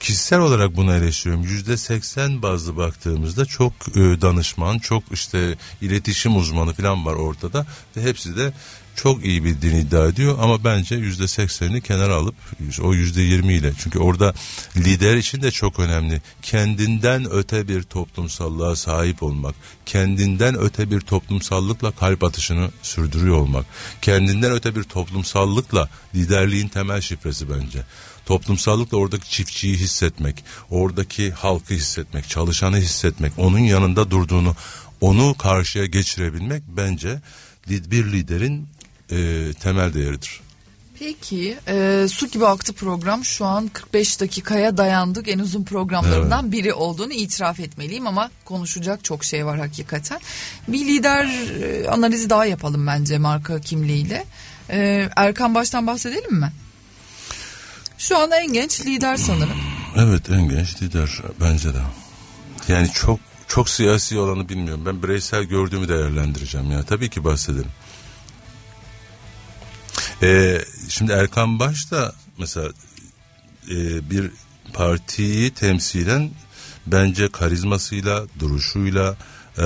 kişisel 0.00 0.40
olarak 0.40 0.76
bunu 0.76 0.94
eleştiriyorum. 0.94 1.44
Yüzde 1.44 1.76
seksen 1.76 2.42
bazlı 2.42 2.76
baktığımızda 2.76 3.44
çok 3.44 3.72
e, 3.88 4.00
danışman, 4.00 4.78
çok 4.78 5.02
işte 5.12 5.56
iletişim 5.80 6.36
uzmanı 6.36 6.72
falan 6.72 7.06
var 7.06 7.14
ortada 7.14 7.66
ve 7.96 8.02
hepsi 8.02 8.36
de 8.36 8.52
çok 8.98 9.24
iyi 9.24 9.44
bildiğini 9.44 9.80
iddia 9.80 10.06
ediyor 10.06 10.38
ama 10.40 10.64
bence 10.64 10.94
yüzde 10.94 11.28
seksenini 11.28 11.80
kenara 11.80 12.14
alıp 12.14 12.34
o 12.82 12.94
yüzde 12.94 13.22
yirmi 13.22 13.54
ile. 13.54 13.72
Çünkü 13.78 13.98
orada 13.98 14.34
lider 14.76 15.16
için 15.16 15.42
de 15.42 15.50
çok 15.50 15.78
önemli. 15.78 16.22
Kendinden 16.42 17.26
öte 17.30 17.68
bir 17.68 17.82
toplumsallığa 17.82 18.76
sahip 18.76 19.22
olmak 19.22 19.54
kendinden 19.86 20.58
öte 20.58 20.90
bir 20.90 21.00
toplumsallıkla 21.00 21.90
kalp 21.90 22.24
atışını 22.24 22.70
sürdürüyor 22.82 23.36
olmak 23.36 23.66
kendinden 24.02 24.52
öte 24.52 24.76
bir 24.76 24.82
toplumsallıkla 24.82 25.88
liderliğin 26.14 26.68
temel 26.68 27.00
şifresi 27.00 27.50
bence. 27.50 27.82
Toplumsallıkla 28.26 28.98
oradaki 28.98 29.30
çiftçiyi 29.30 29.76
hissetmek 29.76 30.44
oradaki 30.70 31.30
halkı 31.30 31.74
hissetmek 31.74 32.28
çalışanı 32.28 32.76
hissetmek 32.76 33.32
onun 33.36 33.58
yanında 33.58 34.10
durduğunu 34.10 34.56
onu 35.00 35.34
karşıya 35.38 35.86
geçirebilmek 35.86 36.62
bence 36.68 37.20
bir 37.68 38.12
liderin 38.12 38.68
e, 39.10 39.52
temel 39.62 39.94
değeridir. 39.94 40.40
Peki 40.98 41.56
e, 41.68 42.06
su 42.10 42.26
gibi 42.26 42.46
aktı 42.46 42.72
program 42.72 43.24
şu 43.24 43.44
an 43.44 43.68
45 43.68 44.20
dakikaya 44.20 44.76
dayandık 44.76 45.28
en 45.28 45.38
uzun 45.38 45.64
programlarından 45.64 46.42
evet. 46.42 46.52
biri 46.52 46.72
olduğunu 46.74 47.12
itiraf 47.12 47.60
etmeliyim 47.60 48.06
ama 48.06 48.30
konuşacak 48.44 49.04
çok 49.04 49.24
şey 49.24 49.46
var 49.46 49.58
hakikaten. 49.58 50.20
Bir 50.68 50.86
lider 50.86 51.24
e, 51.62 51.88
analizi 51.88 52.30
daha 52.30 52.44
yapalım 52.44 52.86
bence 52.86 53.18
marka 53.18 53.60
kimliğiyle. 53.60 54.24
E, 54.70 55.08
Erkan 55.16 55.54
Baş'tan 55.54 55.86
bahsedelim 55.86 56.34
mi? 56.34 56.52
Şu 57.98 58.18
an 58.18 58.30
en 58.30 58.52
genç 58.52 58.86
lider 58.86 59.16
sanırım. 59.16 59.60
Evet 59.96 60.30
en 60.30 60.48
genç 60.48 60.82
lider 60.82 61.22
bence 61.40 61.74
de. 61.74 61.80
Yani 62.68 62.90
çok 62.92 63.20
çok 63.48 63.68
siyasi 63.68 64.18
olanı 64.18 64.48
bilmiyorum. 64.48 64.82
Ben 64.86 65.02
bireysel 65.02 65.44
gördüğümü 65.44 65.88
değerlendireceğim 65.88 66.70
ya. 66.70 66.82
Tabii 66.82 67.10
ki 67.10 67.24
bahsedelim. 67.24 67.70
Ee, 70.22 70.64
şimdi 70.88 71.12
Erkan 71.12 71.58
Baş 71.58 71.90
da 71.90 72.14
mesela 72.38 72.68
e, 73.70 74.10
bir 74.10 74.30
partiyi 74.72 75.50
temsilen 75.50 76.30
bence 76.86 77.28
karizmasıyla, 77.28 78.26
duruşuyla 78.38 79.16
e, 79.58 79.62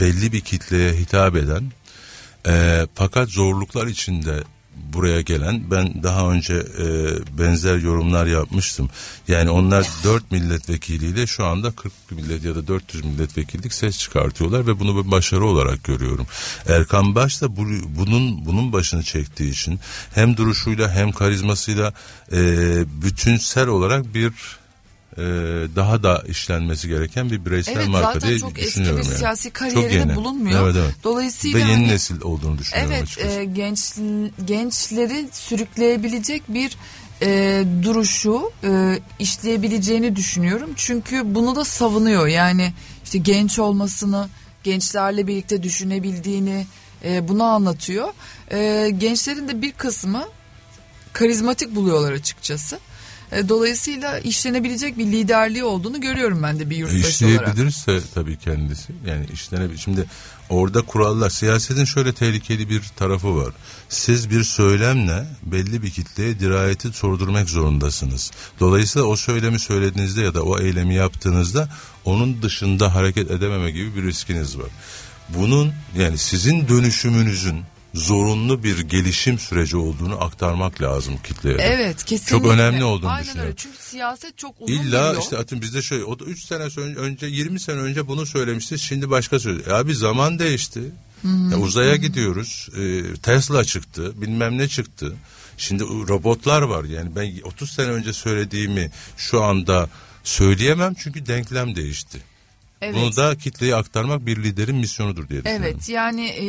belli 0.00 0.32
bir 0.32 0.40
kitleye 0.40 0.92
hitap 0.92 1.36
eden 1.36 1.72
e, 2.46 2.86
fakat 2.94 3.28
zorluklar 3.28 3.86
içinde 3.86 4.42
buraya 4.92 5.20
gelen 5.20 5.70
ben 5.70 6.02
daha 6.02 6.30
önce 6.30 6.54
e, 6.54 6.86
benzer 7.38 7.78
yorumlar 7.78 8.26
yapmıştım. 8.26 8.90
Yani 9.28 9.50
onlar 9.50 9.86
4 10.04 10.30
milletvekiliyle 10.30 11.26
şu 11.26 11.44
anda 11.44 11.70
40 11.70 11.92
millet 12.10 12.44
ya 12.44 12.54
da 12.54 12.66
400 12.66 13.04
milletvekillik 13.04 13.74
ses 13.74 13.98
çıkartıyorlar 13.98 14.66
ve 14.66 14.80
bunu 14.80 15.04
bir 15.04 15.10
başarı 15.10 15.44
olarak 15.44 15.84
görüyorum. 15.84 16.26
Erkan 16.68 17.14
Baş 17.14 17.42
da 17.42 17.56
bu, 17.56 17.66
bunun 17.98 18.46
bunun 18.46 18.72
başını 18.72 19.02
çektiği 19.02 19.50
için 19.50 19.80
hem 20.14 20.36
duruşuyla 20.36 20.90
hem 20.90 21.12
karizmasıyla 21.12 21.92
e, 22.32 22.38
bütünsel 23.02 23.68
olarak 23.68 24.14
bir 24.14 24.59
e, 25.20 25.76
daha 25.76 26.02
da 26.02 26.24
işlenmesi 26.28 26.88
gereken 26.88 27.30
bir 27.30 27.46
bireysel 27.46 27.76
evet, 27.76 27.88
marka 27.88 28.20
diye 28.20 28.38
çok 28.38 28.54
düşünüyorum. 28.54 28.98
eski 28.98 29.08
bir 29.08 29.10
yani. 29.10 29.18
siyasi 29.18 29.50
kariyeri 29.50 30.08
de 30.08 30.16
bulunmuyor. 30.16 30.64
Evet, 30.64 30.76
evet. 30.78 30.94
Dolayısıyla 31.04 31.58
Ve 31.58 31.62
yeni 31.62 31.72
hani, 31.72 31.88
nesil 31.88 32.22
olduğunu 32.22 32.58
düşünüyorum 32.58 32.92
Evet 32.92 33.02
açıkçası. 33.02 33.40
e, 33.40 33.44
genç 33.44 33.94
gençleri 34.44 35.28
sürükleyebilecek 35.32 36.42
bir 36.48 36.76
e, 37.22 37.64
duruşu 37.82 38.52
e, 38.64 38.98
işleyebileceğini 39.18 40.16
düşünüyorum. 40.16 40.70
Çünkü 40.76 41.34
bunu 41.34 41.56
da 41.56 41.64
savunuyor. 41.64 42.26
Yani 42.26 42.72
işte 43.04 43.18
genç 43.18 43.58
olmasını, 43.58 44.28
gençlerle 44.62 45.26
birlikte 45.26 45.62
düşünebildiğini 45.62 46.66
e, 47.04 47.28
bunu 47.28 47.44
anlatıyor. 47.44 48.08
E, 48.52 48.90
gençlerin 48.98 49.48
de 49.48 49.62
bir 49.62 49.72
kısmı 49.72 50.24
karizmatik 51.12 51.74
buluyorlar 51.74 52.12
açıkçası. 52.12 52.78
E, 53.32 53.48
dolayısıyla 53.48 54.18
işlenebilecek 54.18 54.98
bir 54.98 55.06
liderliği 55.06 55.64
olduğunu 55.64 56.00
görüyorum 56.00 56.42
ben 56.42 56.58
de 56.58 56.70
bir 56.70 56.76
yurttaş 56.76 56.96
olarak. 56.96 57.08
İşleyebilirse 57.08 58.00
tabii 58.14 58.38
kendisi 58.38 58.92
yani 59.06 59.26
işlenebilir. 59.32 59.78
Şimdi 59.78 60.06
orada 60.48 60.82
kurallar 60.82 61.30
siyasetin 61.30 61.84
şöyle 61.84 62.12
tehlikeli 62.12 62.70
bir 62.70 62.82
tarafı 62.96 63.36
var. 63.36 63.54
Siz 63.88 64.30
bir 64.30 64.44
söylemle 64.44 65.26
belli 65.42 65.82
bir 65.82 65.90
kitleye 65.90 66.40
dirayeti 66.40 66.92
sordurmak 66.92 67.50
zorundasınız. 67.50 68.30
Dolayısıyla 68.60 69.08
o 69.08 69.16
söylemi 69.16 69.58
söylediğinizde 69.58 70.22
ya 70.22 70.34
da 70.34 70.42
o 70.42 70.60
eylemi 70.60 70.94
yaptığınızda 70.94 71.68
onun 72.04 72.42
dışında 72.42 72.94
hareket 72.94 73.30
edememe 73.30 73.70
gibi 73.70 73.96
bir 73.96 74.02
riskiniz 74.02 74.58
var. 74.58 74.68
Bunun 75.28 75.72
yani 75.98 76.18
sizin 76.18 76.68
dönüşümünüzün 76.68 77.60
zorunlu 77.94 78.62
bir 78.64 78.78
gelişim 78.78 79.38
süreci 79.38 79.76
olduğunu 79.76 80.24
aktarmak 80.24 80.82
lazım 80.82 81.14
kitleye. 81.24 81.56
Evet 81.60 82.04
kesinlikle. 82.04 82.30
Çok 82.38 82.46
önemli 82.46 82.84
olduğunu 82.84 83.10
Aynen 83.10 83.24
düşünüyorum. 83.24 83.46
öyle. 83.48 83.56
Çünkü 83.56 83.76
siyaset 83.82 84.38
çok 84.38 84.54
uzun 84.60 84.72
İlla 84.74 85.12
yol. 85.12 85.20
işte 85.20 85.38
atın 85.38 85.60
bizde 85.62 85.82
şöyle 85.82 86.04
o 86.04 86.18
da 86.18 86.24
3 86.24 86.44
sene 86.44 86.62
ön- 86.76 86.94
önce 86.94 87.26
20 87.26 87.60
sene 87.60 87.76
önce 87.78 88.08
bunu 88.08 88.26
söylemişti 88.26 88.78
şimdi 88.78 89.10
başka 89.10 89.38
söylüyor. 89.40 89.78
Ya 89.78 89.86
bir 89.88 89.94
zaman 89.94 90.38
değişti. 90.38 90.80
Ya 91.50 91.56
uzaya 91.58 91.96
gidiyoruz. 91.96 92.68
Ee, 92.78 93.02
Tesla 93.22 93.64
çıktı. 93.64 94.12
Bilmem 94.22 94.58
ne 94.58 94.68
çıktı. 94.68 95.16
Şimdi 95.58 95.82
robotlar 95.84 96.62
var. 96.62 96.84
Yani 96.84 97.16
ben 97.16 97.40
30 97.44 97.70
sene 97.70 97.86
önce 97.86 98.12
söylediğimi 98.12 98.90
şu 99.16 99.42
anda 99.42 99.88
söyleyemem 100.24 100.94
çünkü 100.98 101.26
denklem 101.26 101.76
değişti. 101.76 102.18
Evet. 102.82 102.94
Bunu 102.94 103.16
da 103.16 103.38
kitleye 103.38 103.74
aktarmak 103.76 104.26
bir 104.26 104.42
liderin 104.42 104.76
misyonudur 104.76 105.28
diye 105.28 105.40
düşünüyorum. 105.44 105.66
Evet 105.74 105.88
yani 105.88 106.26
e, 106.26 106.46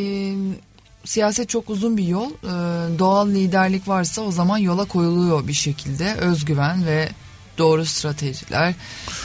siyaset 1.06 1.50
çok 1.50 1.70
uzun 1.70 1.98
bir 1.98 2.04
yol. 2.08 2.30
E, 2.32 3.00
doğal 3.00 3.30
liderlik 3.30 3.88
varsa 3.88 4.22
o 4.22 4.32
zaman 4.32 4.58
yola 4.58 4.86
koyuluyor 4.86 5.48
bir 5.48 5.54
şekilde. 5.54 6.14
Özgüven 6.16 6.86
ve 6.86 7.10
doğru 7.58 7.86
stratejiler. 7.86 8.74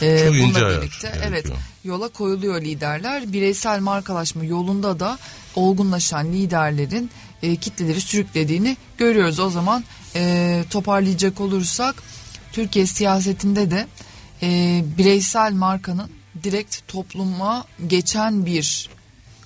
E, 0.02 0.18
Çok 0.18 0.34
bununla 0.34 0.70
birlikte 0.70 1.08
gerekiyor. 1.08 1.24
evet 1.28 1.46
yola 1.84 2.08
koyuluyor 2.08 2.60
liderler. 2.62 3.32
Bireysel 3.32 3.80
markalaşma 3.80 4.44
yolunda 4.44 5.00
da 5.00 5.18
olgunlaşan 5.54 6.32
liderlerin 6.32 7.10
e, 7.42 7.56
kitleleri 7.56 8.00
sürüklediğini 8.00 8.76
görüyoruz. 8.98 9.40
O 9.40 9.50
zaman 9.50 9.84
e, 10.14 10.64
toparlayacak 10.70 11.40
olursak 11.40 11.94
Türkiye 12.52 12.86
siyasetinde 12.86 13.70
de 13.70 13.86
e, 14.42 14.82
bireysel 14.98 15.52
markanın 15.52 16.10
direkt 16.42 16.88
topluma 16.88 17.64
geçen 17.86 18.46
bir 18.46 18.88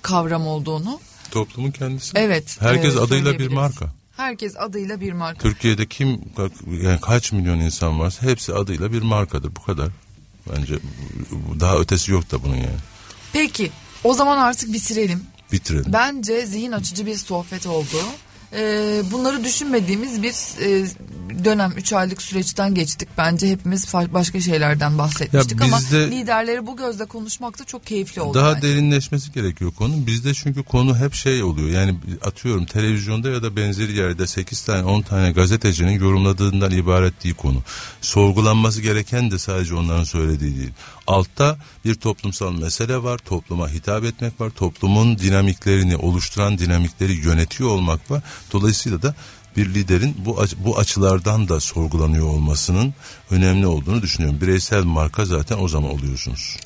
kavram 0.01 0.47
olduğunu 0.47 0.99
Toplumun 1.31 1.71
kendisi. 1.71 2.11
evet 2.15 2.57
Herkes 2.59 2.95
e, 2.95 2.99
adıyla 2.99 3.39
bir 3.39 3.47
marka. 3.47 3.93
Herkes 4.17 4.57
adıyla 4.57 5.01
bir 5.01 5.13
marka. 5.13 5.39
Türkiye'de 5.39 5.85
kim 5.85 6.21
yani 6.67 7.01
kaç 7.01 7.31
milyon 7.31 7.59
insan 7.59 7.99
varsa 7.99 8.25
hepsi 8.25 8.53
adıyla 8.53 8.93
bir 8.93 9.01
markadır 9.01 9.55
bu 9.55 9.61
kadar. 9.61 9.89
Bence 10.49 10.75
daha 11.59 11.77
ötesi 11.77 12.11
yok 12.11 12.31
da 12.31 12.43
bunun 12.43 12.55
yani. 12.55 12.79
Peki 13.33 13.71
o 14.03 14.13
zaman 14.13 14.37
artık 14.37 14.73
bitirelim. 14.73 15.23
Bitirelim. 15.51 15.93
Bence 15.93 16.45
zihin 16.45 16.71
açıcı 16.71 17.05
bir 17.05 17.15
sohbet 17.15 17.67
oldu. 17.67 17.97
Ee, 18.53 19.01
bunları 19.11 19.43
düşünmediğimiz 19.43 20.23
bir 20.23 20.33
e, 20.65 20.87
dönem 21.45 21.73
3 21.77 21.93
aylık 21.93 22.21
süreçten 22.21 22.75
geçtik. 22.75 23.09
Bence 23.17 23.49
hepimiz 23.49 23.93
başka 23.93 24.41
şeylerden 24.41 24.97
bahsetmiştik 24.97 25.61
ama 25.61 25.79
liderleri 25.93 26.67
bu 26.67 26.77
gözle 26.77 27.05
konuşmak 27.05 27.59
da 27.59 27.63
çok 27.63 27.85
keyifli 27.85 28.21
oldu. 28.21 28.37
Daha 28.37 28.55
bence. 28.55 28.67
derinleşmesi 28.67 29.31
gerekiyor 29.31 29.71
konu. 29.71 30.07
Bizde 30.07 30.33
çünkü 30.33 30.63
konu 30.63 30.97
hep 30.97 31.13
şey 31.13 31.43
oluyor. 31.43 31.69
Yani 31.69 31.95
atıyorum 32.23 32.65
televizyonda 32.65 33.29
ya 33.29 33.43
da 33.43 33.55
benzeri 33.55 33.97
yerde 33.97 34.27
8 34.27 34.61
tane 34.61 34.83
10 34.83 35.01
tane 35.01 35.31
gazetecinin 35.31 35.99
yorumladığından 35.99 36.71
ibaret 36.71 37.23
değil 37.23 37.35
konu. 37.35 37.63
Sorgulanması 38.01 38.81
gereken 38.81 39.31
de 39.31 39.39
sadece 39.39 39.75
onların 39.75 40.03
söylediği 40.03 40.59
değil. 40.59 40.71
Altta 41.11 41.57
bir 41.85 41.95
toplumsal 41.95 42.51
mesele 42.51 43.03
var. 43.03 43.17
Topluma 43.17 43.69
hitap 43.69 44.03
etmek 44.03 44.41
var. 44.41 44.49
Toplumun 44.49 45.17
dinamiklerini 45.17 45.95
oluşturan 45.97 46.57
dinamikleri 46.57 47.13
yönetiyor 47.13 47.69
olmak 47.69 48.11
var. 48.11 48.21
Dolayısıyla 48.53 49.01
da 49.01 49.15
bir 49.57 49.73
liderin 49.73 50.15
bu 50.25 50.45
bu 50.57 50.77
açılardan 50.77 51.49
da 51.49 51.59
sorgulanıyor 51.59 52.27
olmasının 52.27 52.93
önemli 53.31 53.67
olduğunu 53.67 54.01
düşünüyorum. 54.01 54.41
Bireysel 54.41 54.83
marka 54.83 55.25
zaten 55.25 55.57
o 55.59 55.67
zaman 55.67 55.91
oluyorsunuz. 55.91 56.57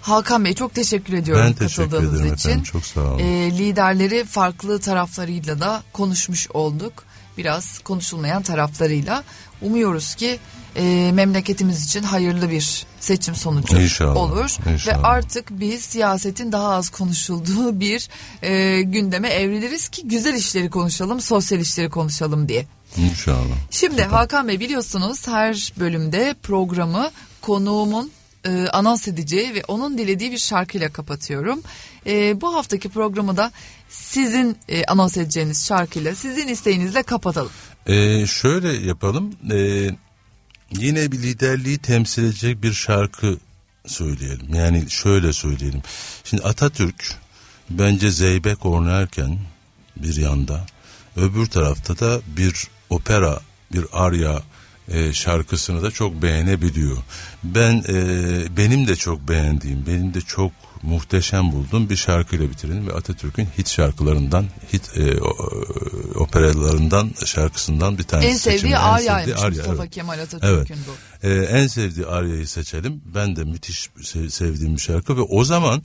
Hakan 0.00 0.44
Bey 0.44 0.54
çok 0.54 0.74
teşekkür 0.74 1.12
ediyorum 1.12 1.44
Ben 1.46 1.52
teşekkür 1.52 1.90
katıldığınız 1.90 2.20
ederim 2.20 2.34
için. 2.34 2.48
efendim. 2.48 2.64
Çok 2.72 2.86
sağ 2.86 3.00
olun. 3.00 3.18
Ee, 3.18 3.58
liderleri 3.58 4.24
farklı 4.24 4.80
taraflarıyla 4.80 5.60
da 5.60 5.82
konuşmuş 5.92 6.48
olduk. 6.50 7.04
Biraz 7.38 7.78
konuşulmayan 7.78 8.42
taraflarıyla. 8.42 9.24
Umuyoruz 9.62 10.14
ki 10.14 10.38
e, 10.76 11.10
memleketimiz 11.14 11.84
için 11.86 12.02
hayırlı 12.02 12.50
bir 12.50 12.86
seçim 13.00 13.34
sonucu 13.34 13.80
İnşallah, 13.80 14.16
olur. 14.16 14.56
inşallah. 14.72 14.98
Ve 14.98 15.06
artık 15.06 15.50
biz 15.50 15.80
siyasetin 15.84 16.52
daha 16.52 16.68
az 16.74 16.88
konuşulduğu 16.88 17.80
bir 17.80 18.08
e, 18.42 18.82
gündeme 18.82 19.28
evriliriz 19.28 19.88
ki 19.88 20.08
güzel 20.08 20.34
işleri 20.34 20.70
konuşalım, 20.70 21.20
sosyal 21.20 21.60
işleri 21.60 21.90
konuşalım 21.90 22.48
diye. 22.48 22.66
İnşallah. 22.96 23.56
Şimdi 23.70 24.02
Hakan 24.02 24.48
Bey 24.48 24.60
biliyorsunuz 24.60 25.28
her 25.28 25.72
bölümde 25.78 26.34
programı 26.42 27.10
konuğumun 27.40 28.10
e, 28.44 28.68
anons 28.72 29.08
edeceği 29.08 29.54
ve 29.54 29.62
onun 29.68 29.98
dilediği 29.98 30.32
bir 30.32 30.38
şarkıyla 30.38 30.92
kapatıyorum. 30.92 31.62
E, 32.06 32.40
bu 32.40 32.54
haftaki 32.54 32.88
programı 32.88 33.36
da 33.36 33.52
sizin 33.88 34.56
e, 34.68 34.84
anons 34.84 35.16
edeceğiniz 35.16 35.66
şarkıyla, 35.66 36.14
sizin 36.14 36.48
isteğinizle 36.48 37.02
kapatalım. 37.02 37.52
Ee, 37.86 38.26
şöyle 38.26 38.72
yapalım. 38.72 39.34
Ee, 39.52 39.90
yine 40.70 41.12
bir 41.12 41.18
liderliği 41.18 41.78
temsil 41.78 42.24
edecek 42.24 42.62
bir 42.62 42.72
şarkı 42.72 43.38
söyleyelim. 43.86 44.54
Yani 44.54 44.90
şöyle 44.90 45.32
söyleyelim. 45.32 45.82
Şimdi 46.24 46.42
Atatürk 46.42 47.14
bence 47.70 48.10
zeybek 48.10 48.66
oynarken 48.66 49.38
bir 49.96 50.16
yanda 50.16 50.66
öbür 51.16 51.46
tarafta 51.46 51.98
da 51.98 52.20
bir 52.36 52.68
opera 52.90 53.40
bir 53.72 53.84
arya 53.92 54.42
e, 54.88 55.12
şarkısını 55.12 55.82
da 55.82 55.90
çok 55.90 56.22
beğenebiliyor. 56.22 56.96
Ben 57.44 57.84
e, 57.88 57.96
benim 58.56 58.88
de 58.88 58.96
çok 58.96 59.28
beğendiğim, 59.28 59.86
benim 59.86 60.14
de 60.14 60.20
çok 60.20 60.52
muhteşem 60.82 61.52
bulduğum 61.52 61.90
bir 61.90 61.96
şarkıyla 61.96 62.50
bitirelim 62.50 62.88
ve 62.88 62.92
Atatürk'ün 62.92 63.48
hit 63.58 63.68
şarkılarından, 63.68 64.46
hit 64.72 64.90
e, 64.96 65.20
o- 65.20 65.50
operalarından, 66.14 67.10
şarkısından 67.24 67.98
bir 67.98 68.02
tanesi 68.02 68.28
en 68.28 68.36
sevdiği 68.36 68.78
Arya'ymış 68.78 69.24
sevdiği 69.24 69.36
Arya, 69.46 69.56
Mustafa 69.58 69.82
evet. 69.82 69.94
Kemal 69.94 70.18
Atatürk'ün 70.18 70.76
bu. 70.88 71.26
Ee, 71.28 71.32
en 71.34 71.66
sevdiği 71.66 72.06
Arya'yı 72.06 72.48
seçelim. 72.48 73.00
Ben 73.14 73.36
de 73.36 73.44
müthiş 73.44 73.88
se- 74.00 74.30
sevdiğim 74.30 74.74
bir 74.76 74.80
şarkı 74.80 75.16
ve 75.16 75.20
o 75.20 75.44
zaman 75.44 75.82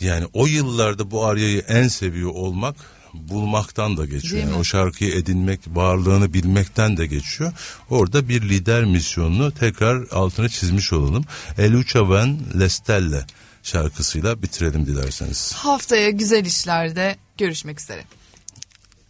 yani 0.00 0.26
o 0.32 0.46
yıllarda 0.46 1.10
bu 1.10 1.24
Arya'yı 1.26 1.64
en 1.68 1.88
seviyor 1.88 2.30
olmak 2.30 2.76
bulmaktan 3.14 3.96
da 3.96 4.04
geçiyor. 4.06 4.42
Yani 4.42 4.54
o 4.54 4.64
şarkıyı 4.64 5.14
edinmek, 5.14 5.60
varlığını 5.66 6.34
bilmekten 6.34 6.96
de 6.96 7.06
geçiyor. 7.06 7.52
Orada 7.90 8.28
bir 8.28 8.42
lider 8.42 8.84
misyonunu 8.84 9.52
tekrar 9.52 10.08
altını 10.10 10.48
çizmiş 10.48 10.92
olalım. 10.92 11.24
Elucia 11.58 12.08
Van 12.08 12.38
Lestelle 12.60 13.24
şarkısıyla 13.62 14.42
bitirelim 14.42 14.86
dilerseniz. 14.86 15.52
Haftaya 15.52 16.10
güzel 16.10 16.44
işlerde 16.44 17.16
görüşmek 17.38 17.80
üzere. 17.80 18.04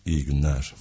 İyi 0.06 0.24
günler. 0.24 0.74